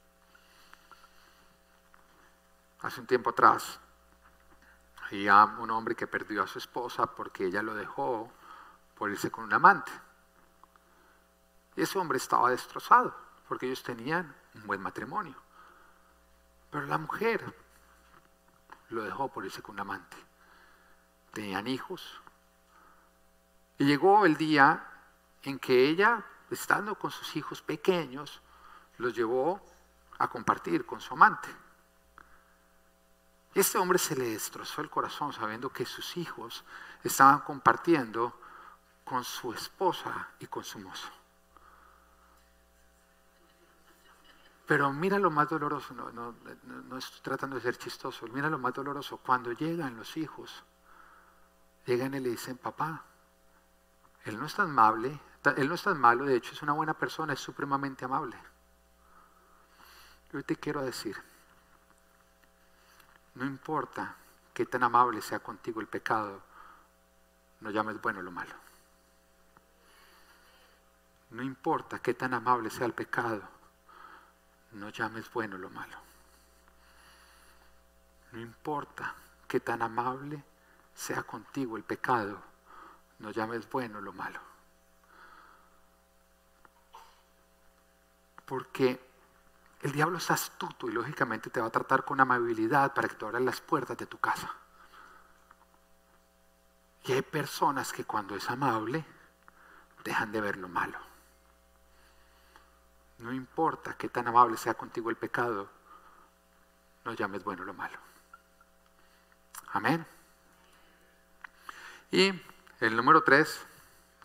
Hace 2.82 3.02
un 3.02 3.08
tiempo 3.08 3.32
atrás 3.32 3.80
había 5.08 5.46
un 5.46 5.72
hombre 5.72 5.96
que 5.96 6.06
perdió 6.06 6.44
a 6.44 6.48
su 6.48 6.60
esposa 6.60 7.08
porque 7.08 7.46
ella 7.46 7.62
lo 7.62 7.74
dejó 7.74 8.30
por 8.96 9.10
irse 9.10 9.32
con 9.32 9.46
un 9.46 9.54
amante. 9.54 9.92
Y 11.76 11.82
ese 11.82 11.98
hombre 11.98 12.18
estaba 12.18 12.50
destrozado 12.50 13.16
porque 13.48 13.68
ellos 13.68 13.84
tenían 13.84 14.36
un 14.56 14.68
buen 14.68 14.82
matrimonio. 14.82 15.36
Pero 16.70 16.86
la 16.88 16.98
mujer 16.98 17.56
lo 18.90 19.04
dejó 19.04 19.30
por 19.30 19.46
irse 19.46 19.62
con 19.62 19.76
un 19.76 19.82
amante. 19.82 20.18
Tenían 21.32 21.68
hijos. 21.68 22.22
Y 23.78 23.86
llegó 23.86 24.26
el 24.26 24.36
día 24.36 24.84
en 25.44 25.60
que 25.60 25.88
ella, 25.88 26.26
estando 26.50 26.96
con 26.96 27.12
sus 27.12 27.36
hijos 27.38 27.62
pequeños, 27.62 28.42
los 28.98 29.16
llevó 29.16 29.62
a 30.18 30.28
compartir 30.28 30.86
con 30.86 31.00
su 31.00 31.14
amante. 31.14 31.48
Este 33.58 33.80
hombre 33.80 33.98
se 33.98 34.16
le 34.16 34.30
destrozó 34.30 34.82
el 34.82 34.90
corazón 34.92 35.34
sabiendo 35.34 35.72
que 35.72 35.84
sus 35.84 36.16
hijos 36.16 36.64
estaban 37.04 37.40
compartiendo 37.40 38.40
con 39.04 39.24
su 39.24 39.52
esposa 39.52 40.30
y 40.38 40.46
con 40.46 40.64
su 40.64 40.78
mozo. 40.78 41.10
Pero 44.68 44.94
mira 44.94 45.18
lo 45.18 45.32
más 45.32 45.50
doloroso, 45.50 45.96
no, 45.96 46.12
no, 46.12 46.36
no, 46.66 46.98
estoy 47.00 47.20
tratando 47.24 47.56
de 47.56 47.64
ser 47.64 47.80
chistoso, 47.80 48.28
mira 48.28 48.48
lo 48.48 48.60
más 48.60 48.76
doloroso, 48.76 49.18
cuando 49.18 49.52
llegan 49.52 49.98
los 49.98 50.16
hijos, 50.18 50.64
llegan 51.88 52.14
y 52.14 52.20
le 52.20 52.30
dicen, 52.30 52.60
papá, 52.60 53.06
él 54.26 54.38
no 54.38 54.46
es 54.46 54.54
tan 54.54 54.70
amable, 54.70 55.20
él 55.56 55.68
no 55.68 55.74
es 55.74 55.82
tan 55.82 56.00
malo, 56.00 56.26
de 56.26 56.36
hecho 56.36 56.54
es 56.54 56.62
una 56.62 56.74
buena 56.74 56.94
persona, 56.94 57.34
es 57.34 57.40
supremamente 57.40 58.06
amable. 58.06 58.38
Yo 60.32 60.44
te 60.44 60.58
quiero 60.58 60.84
decir, 60.84 61.18
no 63.38 63.46
importa 63.46 64.16
qué 64.52 64.66
tan 64.66 64.82
amable 64.82 65.22
sea 65.22 65.40
contigo 65.40 65.80
el 65.80 65.88
pecado, 65.88 66.42
no 67.60 67.70
llames 67.70 68.02
bueno 68.02 68.24
lo 68.24 68.32
malo. 68.32 68.56
No 71.30 71.44
importa 71.44 72.00
qué 72.00 72.16
tan 72.16 72.34
amable 72.34 72.72
sea 72.72 72.88
el 72.88 72.94
pecado, 72.94 73.48
no 74.72 74.90
llames 74.90 75.32
bueno 75.32 75.60
lo 75.60 75.70
malo. 75.70 75.98
No 78.32 78.40
importa 78.40 79.14
qué 79.48 79.60
tan 79.60 79.84
amable 79.84 80.44
sea 80.96 81.22
contigo 81.22 81.78
el 81.78 81.84
pecado, 81.84 82.42
no 83.20 83.30
llames 83.30 83.70
bueno 83.70 84.02
lo 84.02 84.14
malo. 84.14 84.40
Porque 88.48 89.07
el 89.88 89.94
diablo 89.94 90.18
es 90.18 90.30
astuto 90.30 90.90
y 90.90 90.92
lógicamente 90.92 91.50
te 91.50 91.62
va 91.62 91.68
a 91.68 91.72
tratar 91.72 92.04
con 92.04 92.20
amabilidad 92.20 92.94
para 92.94 93.08
que 93.08 93.16
tú 93.16 93.26
abras 93.26 93.42
las 93.42 93.62
puertas 93.62 93.98
de 93.98 94.06
tu 94.06 94.18
casa. 94.20 94.54
Y 97.06 97.14
hay 97.14 97.22
personas 97.22 97.94
que 97.94 98.04
cuando 98.04 98.36
es 98.36 98.50
amable 98.50 99.06
dejan 100.04 100.32
de 100.32 100.42
ver 100.42 100.58
lo 100.58 100.68
malo. 100.68 101.00
No 103.20 103.32
importa 103.32 103.96
qué 103.98 104.10
tan 104.10 104.28
amable 104.28 104.58
sea 104.58 104.74
contigo 104.74 105.10
el 105.10 105.16
pecado, 105.16 105.70
no 107.06 107.14
llames 107.14 107.44
bueno 107.44 107.64
lo 107.64 107.74
malo. 107.74 107.98
Amén. 109.72 110.06
Y 112.12 112.32
el 112.82 112.96
número 112.96 113.24
tres, 113.24 113.66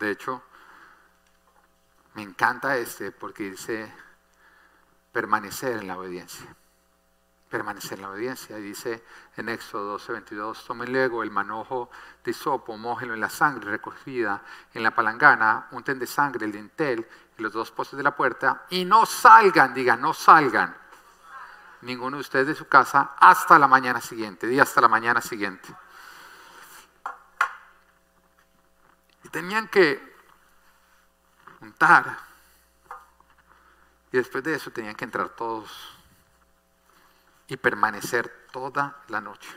de 0.00 0.10
hecho, 0.10 0.42
me 2.14 2.22
encanta 2.22 2.76
este 2.76 3.12
porque 3.12 3.50
dice 3.50 3.92
permanecer 5.12 5.78
en 5.78 5.86
la 5.86 5.98
obediencia. 5.98 6.54
Permanecer 7.48 7.98
en 7.98 8.02
la 8.02 8.10
obediencia. 8.10 8.58
Y 8.58 8.62
dice 8.62 9.04
en 9.36 9.48
Éxodo 9.48 9.92
12, 9.92 10.12
22, 10.12 10.64
tomen 10.66 10.90
luego 10.90 11.22
el 11.22 11.30
manojo 11.30 11.90
de 12.24 12.30
hisopo, 12.30 12.76
mójenlo 12.76 13.14
en 13.14 13.20
la 13.20 13.28
sangre 13.28 13.70
recogida 13.70 14.42
en 14.72 14.82
la 14.82 14.94
palangana, 14.94 15.68
unten 15.72 15.98
de 15.98 16.06
sangre 16.06 16.46
el 16.46 16.52
dintel 16.52 17.06
y 17.36 17.42
los 17.42 17.52
dos 17.52 17.70
postes 17.70 17.96
de 17.96 18.02
la 18.02 18.16
puerta 18.16 18.66
y 18.70 18.84
no 18.84 19.06
salgan, 19.06 19.74
digan, 19.74 20.00
no 20.00 20.14
salgan 20.14 20.82
ninguno 21.82 22.16
de 22.16 22.22
ustedes 22.22 22.46
de 22.46 22.54
su 22.54 22.66
casa 22.68 23.12
hasta 23.18 23.58
la 23.58 23.68
mañana 23.68 24.00
siguiente, 24.00 24.46
día 24.46 24.62
hasta 24.62 24.80
la 24.80 24.88
mañana 24.88 25.20
siguiente. 25.20 25.74
Y 29.24 29.28
tenían 29.28 29.68
que 29.68 30.12
untar 31.60 32.31
y 34.12 34.18
después 34.18 34.44
de 34.44 34.54
eso 34.54 34.70
tenían 34.70 34.94
que 34.94 35.04
entrar 35.04 35.30
todos 35.30 35.96
y 37.48 37.56
permanecer 37.56 38.48
toda 38.52 39.02
la 39.08 39.20
noche. 39.20 39.48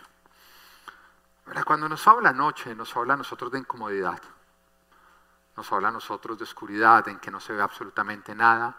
Cuando 1.65 1.89
nos 1.89 2.07
habla 2.07 2.31
noche, 2.31 2.73
nos 2.73 2.95
habla 2.95 3.13
a 3.13 3.17
nosotros 3.17 3.51
de 3.51 3.59
incomodidad. 3.59 4.21
Nos 5.57 5.71
habla 5.71 5.89
a 5.89 5.91
nosotros 5.91 6.37
de 6.37 6.43
oscuridad, 6.45 7.07
en 7.07 7.19
que 7.19 7.31
no 7.31 7.39
se 7.39 7.53
ve 7.53 7.61
absolutamente 7.61 8.33
nada. 8.33 8.75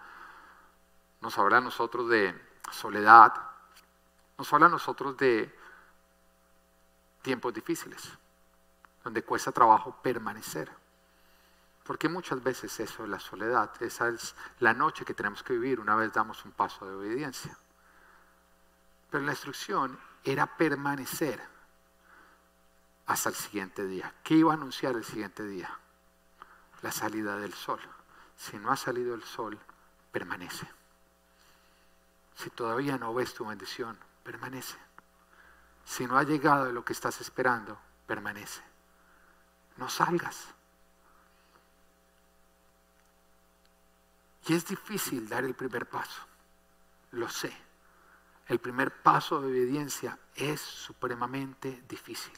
Nos 1.20 1.38
habla 1.38 1.58
a 1.58 1.60
nosotros 1.60 2.08
de 2.08 2.34
soledad. 2.70 3.32
Nos 4.38 4.52
habla 4.52 4.66
a 4.66 4.70
nosotros 4.70 5.16
de 5.16 5.58
tiempos 7.22 7.52
difíciles, 7.52 8.10
donde 9.04 9.22
cuesta 9.22 9.52
trabajo 9.52 9.96
permanecer. 10.02 10.70
Porque 11.86 12.08
muchas 12.08 12.42
veces 12.42 12.80
eso 12.80 13.04
es 13.04 13.08
la 13.08 13.20
soledad, 13.20 13.70
esa 13.80 14.08
es 14.08 14.34
la 14.58 14.74
noche 14.74 15.04
que 15.04 15.14
tenemos 15.14 15.42
que 15.42 15.52
vivir 15.52 15.78
una 15.78 15.94
vez 15.94 16.12
damos 16.12 16.44
un 16.44 16.50
paso 16.50 16.84
de 16.86 16.96
obediencia. 16.96 17.56
Pero 19.08 19.24
la 19.24 19.30
instrucción 19.30 19.96
era 20.24 20.46
permanecer 20.56 21.40
hasta 23.06 23.28
el 23.28 23.36
siguiente 23.36 23.86
día. 23.86 24.12
¿Qué 24.24 24.34
iba 24.34 24.52
a 24.52 24.56
anunciar 24.56 24.96
el 24.96 25.04
siguiente 25.04 25.44
día? 25.44 25.70
La 26.82 26.90
salida 26.90 27.36
del 27.36 27.54
sol. 27.54 27.80
Si 28.36 28.58
no 28.58 28.72
ha 28.72 28.76
salido 28.76 29.14
el 29.14 29.22
sol, 29.22 29.56
permanece. 30.10 30.68
Si 32.34 32.50
todavía 32.50 32.98
no 32.98 33.14
ves 33.14 33.32
tu 33.32 33.46
bendición, 33.46 33.96
permanece. 34.24 34.76
Si 35.84 36.04
no 36.04 36.18
ha 36.18 36.24
llegado 36.24 36.72
lo 36.72 36.84
que 36.84 36.92
estás 36.92 37.20
esperando, 37.20 37.78
permanece. 38.06 38.62
No 39.76 39.88
salgas. 39.88 40.55
Y 44.46 44.54
es 44.54 44.66
difícil 44.66 45.28
dar 45.28 45.44
el 45.44 45.54
primer 45.54 45.88
paso, 45.88 46.22
lo 47.12 47.28
sé. 47.28 47.52
El 48.46 48.60
primer 48.60 49.02
paso 49.02 49.40
de 49.40 49.48
obediencia 49.48 50.18
es 50.36 50.60
supremamente 50.60 51.82
difícil. 51.88 52.32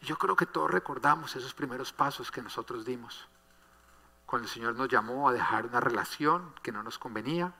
Yo 0.00 0.18
creo 0.18 0.34
que 0.34 0.46
todos 0.46 0.70
recordamos 0.70 1.36
esos 1.36 1.54
primeros 1.54 1.92
pasos 1.92 2.32
que 2.32 2.42
nosotros 2.42 2.84
dimos. 2.84 3.28
Cuando 4.26 4.48
el 4.48 4.52
Señor 4.52 4.74
nos 4.74 4.88
llamó 4.88 5.28
a 5.28 5.32
dejar 5.32 5.66
una 5.66 5.80
relación 5.80 6.52
que 6.60 6.72
no 6.72 6.82
nos 6.82 6.98
convenía, 6.98 7.54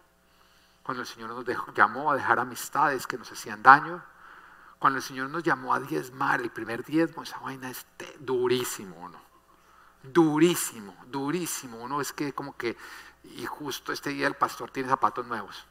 cuando 0.83 1.03
el 1.03 1.07
Señor 1.07 1.31
nos 1.31 1.75
llamó 1.75 2.11
a 2.11 2.17
dejar 2.17 2.41
amistades 2.41 3.07
que 3.07 3.17
nos 3.17 3.31
hacían 3.31 3.63
daño, 3.63 4.03
cuando 4.81 4.99
el 4.99 5.03
Señor 5.05 5.31
nos 5.31 5.45
llamó 5.45 5.73
a 5.73 5.81
diezmar, 5.81 6.41
el 6.41 6.51
primer 6.51 6.85
diezmo, 6.85 7.23
esa 7.23 7.39
vaina 7.39 7.71
es 7.71 7.87
durísimo, 8.19 9.09
¿no? 9.09 9.34
Durísimo, 10.13 10.95
durísimo. 11.07 11.79
Uno 11.79 12.01
es 12.01 12.13
que 12.13 12.33
como 12.33 12.57
que, 12.57 12.77
y 13.25 13.47
justo 13.47 13.93
este 13.93 14.11
día 14.11 14.27
el 14.27 14.35
pastor 14.35 14.71
tiene 14.71 14.89
zapatos 14.89 15.27
nuevos. 15.27 15.67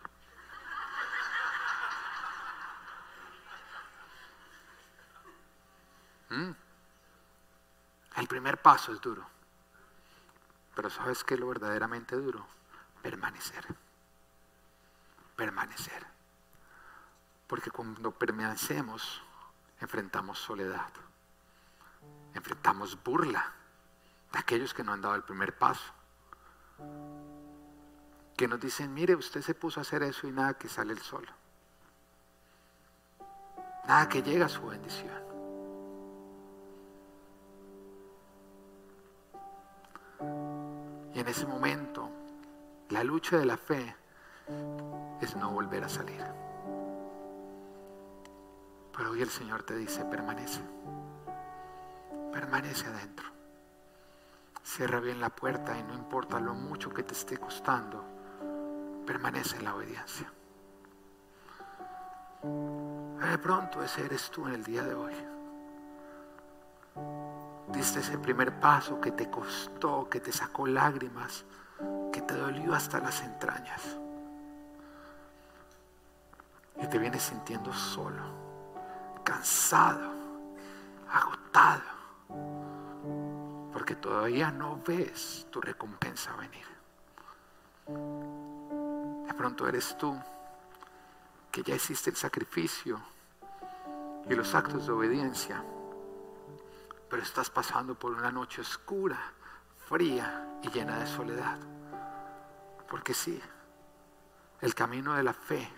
¿Mm? 6.29 6.51
El 8.15 8.27
primer 8.27 8.61
paso 8.61 8.91
es 8.91 9.01
duro. 9.01 9.25
Pero 10.75 10.89
¿sabes 10.89 11.23
qué 11.23 11.35
es 11.35 11.39
lo 11.39 11.47
verdaderamente 11.47 12.15
duro? 12.15 12.45
Permanecer. 13.01 13.63
Permanecer. 15.35 16.03
Porque 17.45 17.69
cuando 17.69 18.11
permanecemos, 18.11 19.21
enfrentamos 19.79 20.39
soledad. 20.39 20.89
Enfrentamos 22.33 23.01
burla 23.03 23.53
aquellos 24.33 24.73
que 24.73 24.83
no 24.83 24.93
han 24.93 25.01
dado 25.01 25.15
el 25.15 25.23
primer 25.23 25.57
paso. 25.57 25.93
Que 28.35 28.47
nos 28.47 28.59
dicen, 28.59 28.93
mire, 28.93 29.15
usted 29.15 29.41
se 29.41 29.53
puso 29.53 29.79
a 29.79 29.81
hacer 29.81 30.03
eso 30.03 30.27
y 30.27 30.31
nada 30.31 30.55
que 30.55 30.67
sale 30.67 30.93
el 30.93 30.99
sol. 30.99 31.25
Nada 33.87 34.09
que 34.09 34.23
llega 34.23 34.47
a 34.47 34.49
su 34.49 34.65
bendición. 34.65 35.23
Y 41.13 41.19
en 41.19 41.27
ese 41.27 41.45
momento, 41.45 42.09
la 42.89 43.03
lucha 43.03 43.37
de 43.37 43.45
la 43.45 43.57
fe 43.57 43.95
es 45.21 45.35
no 45.35 45.51
volver 45.51 45.83
a 45.83 45.89
salir. 45.89 46.23
Pero 48.95 49.11
hoy 49.11 49.21
el 49.21 49.29
Señor 49.29 49.63
te 49.63 49.75
dice, 49.75 50.05
permanece. 50.05 50.61
Permanece 52.31 52.87
adentro. 52.87 53.32
Cierra 54.63 55.01
bien 55.01 55.19
la 55.19 55.29
puerta 55.29 55.77
y 55.77 55.83
no 55.83 55.93
importa 55.93 56.39
lo 56.39 56.53
mucho 56.53 56.89
que 56.89 57.03
te 57.03 57.13
esté 57.13 57.37
costando, 57.37 58.03
permanece 59.05 59.57
en 59.57 59.65
la 59.65 59.75
obediencia. 59.75 60.31
De 63.29 63.37
pronto 63.37 63.83
ese 63.83 64.05
eres 64.05 64.31
tú 64.31 64.47
en 64.47 64.53
el 64.53 64.63
día 64.63 64.83
de 64.83 64.93
hoy. 64.93 65.13
Diste 67.73 67.99
ese 67.99 68.17
primer 68.17 68.57
paso 68.59 69.01
que 69.01 69.11
te 69.11 69.29
costó, 69.29 70.07
que 70.09 70.21
te 70.21 70.31
sacó 70.31 70.65
lágrimas, 70.65 71.43
que 72.13 72.21
te 72.21 72.35
dolió 72.35 72.73
hasta 72.73 72.99
las 72.99 73.21
entrañas. 73.21 73.81
Y 76.81 76.87
te 76.87 76.97
vienes 76.97 77.21
sintiendo 77.21 77.73
solo, 77.73 78.23
cansado, 79.23 80.13
agotado 81.11 82.02
todavía 83.95 84.51
no 84.51 84.79
ves 84.85 85.47
tu 85.49 85.61
recompensa 85.61 86.35
venir. 86.35 86.65
De 89.27 89.33
pronto 89.33 89.67
eres 89.67 89.97
tú 89.97 90.17
que 91.51 91.63
ya 91.63 91.75
hiciste 91.75 92.09
el 92.09 92.15
sacrificio 92.15 93.01
y 94.29 94.35
los 94.35 94.55
actos 94.55 94.87
de 94.87 94.93
obediencia, 94.93 95.63
pero 97.09 97.21
estás 97.21 97.49
pasando 97.49 97.93
por 97.95 98.13
una 98.13 98.31
noche 98.31 98.61
oscura, 98.61 99.19
fría 99.87 100.57
y 100.61 100.69
llena 100.69 100.99
de 100.99 101.07
soledad. 101.07 101.59
Porque 102.89 103.13
sí, 103.13 103.41
El 104.61 104.73
camino 104.75 105.13
de 105.13 105.23
la 105.23 105.33
fe 105.33 105.69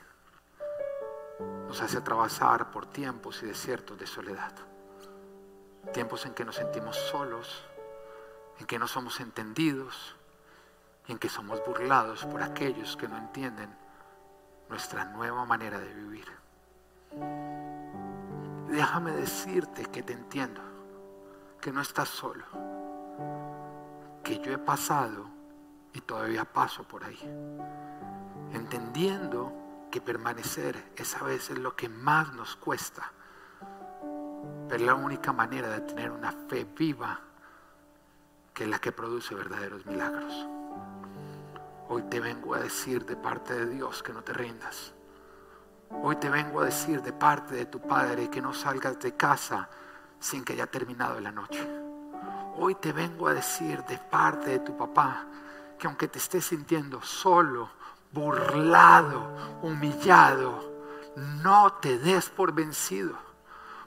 nos 1.67 1.81
hace 1.81 1.97
atravesar 1.97 2.69
por 2.69 2.85
tiempos 2.85 3.41
y 3.41 3.47
desiertos 3.47 3.97
de 3.97 4.05
soledad. 4.05 4.53
Tiempos 5.91 6.25
en 6.27 6.35
que 6.35 6.45
nos 6.45 6.55
sentimos 6.57 6.95
solos, 6.95 7.65
en 8.59 8.65
que 8.65 8.79
no 8.79 8.87
somos 8.87 9.19
entendidos 9.19 10.15
en 11.07 11.19
que 11.19 11.29
somos 11.29 11.63
burlados 11.65 12.25
por 12.25 12.41
aquellos 12.41 12.97
que 12.97 13.07
no 13.07 13.17
entienden 13.17 13.69
nuestra 14.69 15.05
nueva 15.05 15.45
manera 15.45 15.79
de 15.79 15.93
vivir. 15.93 16.25
Déjame 18.69 19.11
decirte 19.11 19.85
que 19.85 20.03
te 20.03 20.13
entiendo, 20.13 20.61
que 21.61 21.71
no 21.71 21.81
estás 21.81 22.09
solo, 22.09 22.45
que 24.23 24.39
yo 24.39 24.51
he 24.53 24.57
pasado 24.57 25.27
y 25.93 26.01
todavía 26.01 26.43
paso 26.45 26.83
por 26.83 27.03
ahí, 27.03 27.19
entendiendo 28.53 29.53
que 29.91 30.01
permanecer 30.01 30.91
es 30.95 31.15
a 31.15 31.23
veces 31.23 31.59
lo 31.59 31.75
que 31.75 31.87
más 31.87 32.33
nos 32.33 32.55
cuesta, 32.55 33.11
pero 34.67 34.75
es 34.75 34.81
la 34.81 34.95
única 34.95 35.31
manera 35.31 35.69
de 35.69 35.81
tener 35.81 36.09
una 36.09 36.31
fe 36.31 36.65
viva 36.65 37.19
que 38.55 38.63
es 38.63 38.69
la 38.69 38.79
que 38.79 38.93
produce 38.93 39.35
verdaderos 39.35 39.85
milagros. 39.85 40.33
Hoy 41.89 42.03
te 42.03 42.21
vengo 42.21 42.55
a 42.55 42.59
decir 42.59 43.05
de 43.05 43.17
parte 43.17 43.53
de 43.53 43.65
Dios 43.67 44.01
que 44.01 44.13
no 44.13 44.23
te 44.23 44.31
rindas. 44.31 44.93
Hoy 45.89 46.15
te 46.15 46.29
vengo 46.29 46.61
a 46.61 46.65
decir 46.65 47.01
de 47.01 47.11
parte 47.11 47.53
de 47.53 47.65
tu 47.65 47.81
Padre 47.81 48.29
que 48.29 48.41
no 48.41 48.53
salgas 48.53 48.97
de 48.99 49.13
casa 49.13 49.69
sin 50.19 50.45
que 50.45 50.53
haya 50.53 50.67
terminado 50.67 51.19
la 51.19 51.33
noche. 51.33 51.67
Hoy 52.55 52.75
te 52.75 52.93
vengo 52.93 53.27
a 53.27 53.33
decir 53.33 53.83
de 53.83 53.97
parte 53.97 54.51
de 54.51 54.59
tu 54.59 54.75
papá 54.77 55.27
que 55.77 55.87
aunque 55.87 56.07
te 56.07 56.19
estés 56.19 56.45
sintiendo 56.45 57.01
solo, 57.01 57.69
burlado, 58.13 59.59
humillado, 59.63 60.73
no 61.43 61.73
te 61.73 61.99
des 61.99 62.29
por 62.29 62.53
vencido. 62.53 63.17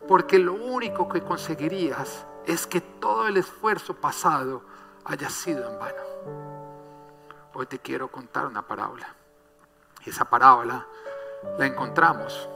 Porque 0.07 0.39
lo 0.39 0.53
único 0.53 1.09
que 1.09 1.23
conseguirías 1.23 2.27
es 2.49 2.67
que 2.67 2.81
todo 2.81 3.29
el 3.29 3.37
esfuerzo 3.37 3.93
pasado 3.95 4.63
haya 5.05 5.29
sido 5.29 5.71
en 5.71 5.79
vano. 5.79 6.03
Hoy 7.53 7.67
te 7.67 7.79
quiero 7.79 8.11
contar 8.11 8.47
una 8.47 8.67
parábola. 8.67 9.15
Esa 10.07 10.25
parábola 10.25 10.87
la 11.59 11.67
encontramos 11.67 12.49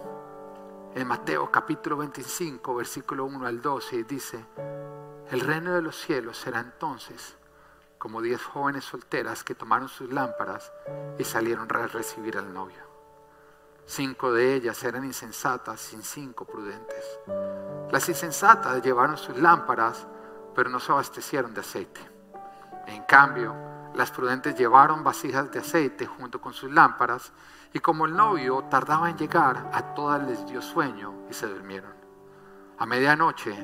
en 0.95 1.07
Mateo 1.07 1.51
capítulo 1.51 1.99
25, 1.99 2.75
versículo 2.75 3.27
1 3.27 3.47
al 3.47 3.61
12, 3.61 3.97
y 3.97 4.03
dice, 4.05 4.43
el 5.31 5.41
reino 5.41 5.75
de 5.75 5.83
los 5.83 5.97
cielos 5.97 6.39
será 6.39 6.61
entonces 6.61 7.37
como 7.99 8.23
diez 8.23 8.43
jóvenes 8.43 8.85
solteras 8.85 9.45
que 9.45 9.55
tomaron 9.55 9.89
sus 9.89 10.11
lámparas 10.11 10.73
y 11.19 11.25
salieron 11.25 11.69
a 11.71 11.87
recibir 11.87 12.39
al 12.39 12.53
novio. 12.53 12.92
Cinco 13.85 14.33
de 14.33 14.55
ellas 14.55 14.83
eran 14.85 15.05
insensatas 15.05 15.93
y 15.93 16.03
cinco 16.03 16.45
prudentes. 16.45 17.05
Las 17.91 18.09
insensatas 18.09 18.83
llevaron 18.83 19.17
sus 19.17 19.37
lámparas, 19.37 20.07
pero 20.55 20.71
no 20.71 20.81
se 20.81 20.93
abastecieron 20.93 21.53
de 21.53 21.61
aceite. 21.61 22.01
En 22.87 23.03
cambio, 23.05 23.55
las 23.95 24.11
prudentes 24.11 24.57
llevaron 24.57 25.05
vasijas 25.05 25.51
de 25.51 25.59
aceite 25.59 26.07
junto 26.07 26.41
con 26.41 26.53
sus 26.53 26.71
lámparas, 26.71 27.33
y 27.73 27.81
como 27.81 28.07
el 28.07 28.15
novio 28.15 28.65
tardaba 28.71 29.11
en 29.11 29.17
llegar, 29.17 29.71
a 29.73 29.95
todas 29.95 30.27
les 30.27 30.47
dio 30.47 30.61
sueño 30.61 31.27
y 31.31 31.35
se 31.35 31.47
durmieron. 31.47 31.93
A 32.79 32.87
medianoche 32.87 33.55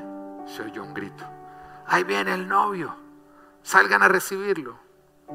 se 0.47 0.63
oyó 0.63 0.83
un 0.83 0.95
grito. 0.95 1.25
Ahí 1.87 2.05
viene 2.05 2.35
el 2.35 2.49
novio 2.49 3.09
salgan 3.69 4.03
a 4.03 4.09
recibirlo. 4.09 4.79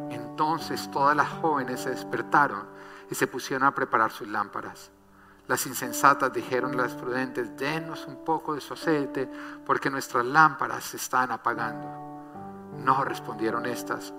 Entonces 0.09 0.89
todas 0.89 1.15
las 1.15 1.29
jóvenes 1.29 1.81
se 1.81 1.91
despertaron 1.91 2.67
y 3.13 3.15
se 3.15 3.27
pusieron 3.27 3.67
a 3.67 3.75
preparar 3.75 4.11
sus 4.11 4.27
lámparas. 4.27 4.89
Las 5.47 5.67
insensatas 5.67 6.33
dijeron 6.33 6.73
a 6.73 6.81
las 6.81 6.95
prudentes, 6.95 7.55
denos 7.55 8.07
un 8.07 8.25
poco 8.25 8.55
de 8.55 8.59
su 8.59 8.73
aceite 8.73 9.29
porque 9.63 9.91
nuestras 9.91 10.25
lámparas 10.25 10.83
se 10.83 10.97
están 10.97 11.31
apagando. 11.31 11.87
No 12.75 13.05
respondieron 13.05 13.67
estas, 13.67 14.11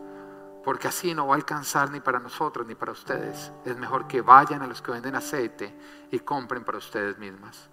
porque 0.63 0.87
así 0.87 1.13
no 1.13 1.27
va 1.27 1.35
a 1.35 1.37
alcanzar 1.39 1.91
ni 1.91 1.99
para 1.99 2.21
nosotros 2.21 2.69
ni 2.69 2.77
para 2.77 2.93
ustedes. 2.93 3.51
Es 3.65 3.77
mejor 3.77 4.07
que 4.07 4.21
vayan 4.21 4.63
a 4.63 4.69
los 4.69 4.81
que 4.81 4.93
venden 4.93 5.17
aceite 5.17 5.77
y 6.13 6.21
compren 6.21 6.63
para 6.63 6.79
ustedes 6.79 7.19
mismas. 7.19 7.69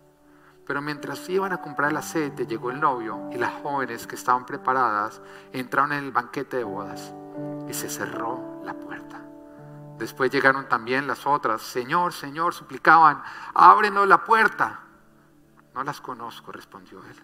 Pero 0.65 0.81
mientras 0.81 1.29
iban 1.29 1.53
a 1.53 1.61
comprar 1.61 1.91
el 1.91 1.97
aceite, 1.97 2.47
llegó 2.47 2.71
el 2.71 2.79
novio 2.79 3.29
y 3.31 3.37
las 3.37 3.61
jóvenes 3.61 4.07
que 4.07 4.15
estaban 4.15 4.43
preparadas 4.43 5.21
entraron 5.53 5.91
en 5.91 6.03
el 6.03 6.11
banquete 6.11 6.57
de 6.57 6.63
bodas 6.63 7.13
y 7.69 7.73
se 7.75 7.91
cerró 7.91 8.59
la 8.63 8.73
puerta. 8.73 9.30
Después 10.01 10.31
llegaron 10.31 10.67
también 10.67 11.05
las 11.05 11.27
otras. 11.27 11.61
Señor, 11.61 12.11
Señor, 12.11 12.55
suplicaban, 12.55 13.21
ábrenos 13.53 14.07
la 14.07 14.23
puerta. 14.23 14.79
No 15.75 15.83
las 15.83 16.01
conozco, 16.01 16.51
respondió 16.51 17.05
él. 17.05 17.23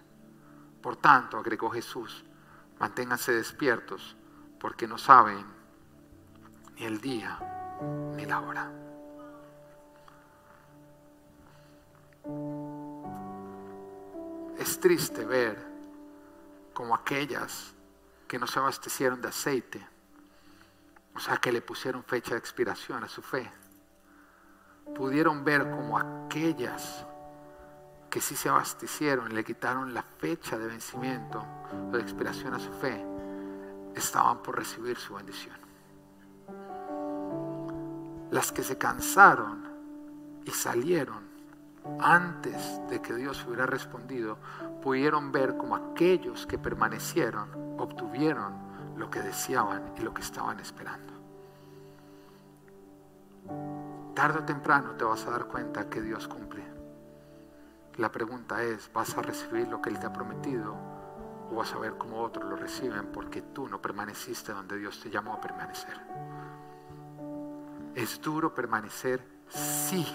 Por 0.80 0.94
tanto, 0.94 1.38
agregó 1.38 1.70
Jesús, 1.70 2.24
manténganse 2.78 3.32
despiertos 3.32 4.16
porque 4.60 4.86
no 4.86 4.96
saben 4.96 5.44
ni 6.76 6.84
el 6.84 7.00
día 7.00 7.36
ni 8.14 8.24
la 8.24 8.38
hora 8.38 8.70
es 14.56 14.78
triste 14.78 15.24
ver 15.24 15.66
como 16.72 16.94
aquellas 16.94 17.74
que 18.28 18.38
no 18.38 18.46
se 18.46 18.60
abastecieron 18.60 19.20
de 19.20 19.28
aceite, 19.28 19.84
o 21.18 21.20
sea, 21.20 21.38
que 21.38 21.50
le 21.50 21.60
pusieron 21.60 22.04
fecha 22.04 22.34
de 22.34 22.38
expiración 22.38 23.02
a 23.02 23.08
su 23.08 23.22
fe, 23.22 23.50
pudieron 24.94 25.42
ver 25.42 25.68
como 25.68 25.98
aquellas 25.98 27.04
que 28.08 28.20
sí 28.20 28.36
se 28.36 28.48
abastecieron 28.48 29.34
le 29.34 29.42
quitaron 29.42 29.92
la 29.92 30.02
fecha 30.02 30.56
de 30.56 30.68
vencimiento 30.68 31.44
o 31.88 31.96
de 31.96 32.00
expiración 32.00 32.54
a 32.54 32.60
su 32.60 32.70
fe, 32.70 33.04
estaban 33.96 34.44
por 34.44 34.58
recibir 34.58 34.96
su 34.96 35.16
bendición. 35.16 35.56
Las 38.30 38.52
que 38.52 38.62
se 38.62 38.78
cansaron 38.78 39.66
y 40.44 40.52
salieron 40.52 41.26
antes 41.98 42.80
de 42.88 43.02
que 43.02 43.12
Dios 43.14 43.44
hubiera 43.44 43.66
respondido, 43.66 44.38
pudieron 44.80 45.32
ver 45.32 45.56
como 45.56 45.74
aquellos 45.74 46.46
que 46.46 46.58
permanecieron 46.58 47.76
obtuvieron 47.76 48.67
lo 48.98 49.10
que 49.10 49.20
deseaban 49.20 49.92
y 49.96 50.00
lo 50.00 50.12
que 50.12 50.22
estaban 50.22 50.60
esperando. 50.60 51.12
Tarde 54.14 54.40
o 54.40 54.44
temprano 54.44 54.92
te 54.96 55.04
vas 55.04 55.26
a 55.26 55.30
dar 55.30 55.46
cuenta 55.46 55.88
que 55.88 56.02
Dios 56.02 56.26
cumple. 56.28 56.64
La 57.96 58.10
pregunta 58.10 58.62
es, 58.62 58.92
¿vas 58.92 59.16
a 59.16 59.22
recibir 59.22 59.68
lo 59.68 59.80
que 59.80 59.90
Él 59.90 59.98
te 59.98 60.06
ha 60.06 60.12
prometido 60.12 60.74
o 61.50 61.54
vas 61.54 61.72
a 61.72 61.78
ver 61.78 61.96
cómo 61.96 62.20
otros 62.20 62.44
lo 62.48 62.56
reciben 62.56 63.06
porque 63.12 63.42
tú 63.42 63.68
no 63.68 63.80
permaneciste 63.80 64.52
donde 64.52 64.76
Dios 64.76 65.00
te 65.00 65.10
llamó 65.10 65.34
a 65.34 65.40
permanecer? 65.40 65.98
¿Es 67.94 68.20
duro 68.20 68.54
permanecer? 68.54 69.24
Sí 69.48 70.06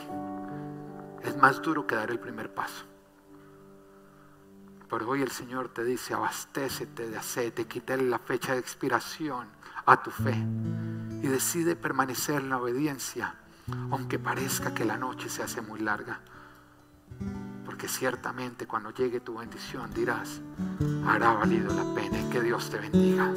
es 1.23 1.37
más 1.37 1.61
duro 1.61 1.87
que 1.87 1.95
dar 1.95 2.11
el 2.11 2.19
primer 2.19 2.53
paso. 2.53 2.85
Pero 4.93 5.09
hoy 5.09 5.23
el 5.23 5.31
Señor 5.31 5.69
te 5.69 5.83
dice, 5.83 6.13
abastécete 6.13 7.09
de 7.09 7.17
aceite, 7.17 7.65
quítale 7.65 8.03
la 8.03 8.19
fecha 8.19 8.53
de 8.53 8.59
expiración 8.59 9.47
a 9.87 10.03
tu 10.03 10.11
fe 10.11 10.35
y 11.19 11.27
decide 11.27 11.75
permanecer 11.75 12.35
en 12.35 12.49
la 12.49 12.59
obediencia, 12.59 13.33
aunque 13.89 14.19
parezca 14.19 14.71
que 14.71 14.85
la 14.85 14.95
noche 14.95 15.29
se 15.29 15.41
hace 15.41 15.61
muy 15.61 15.79
larga. 15.79 16.19
Porque 17.65 17.87
ciertamente 17.87 18.67
cuando 18.67 18.91
llegue 18.91 19.19
tu 19.19 19.39
bendición 19.39 19.91
dirás, 19.95 20.41
hará 21.07 21.33
valido 21.33 21.73
la 21.73 21.91
pena 21.95 22.19
y 22.19 22.29
que 22.29 22.41
Dios 22.41 22.69
te 22.69 22.77
bendiga. 22.77 23.33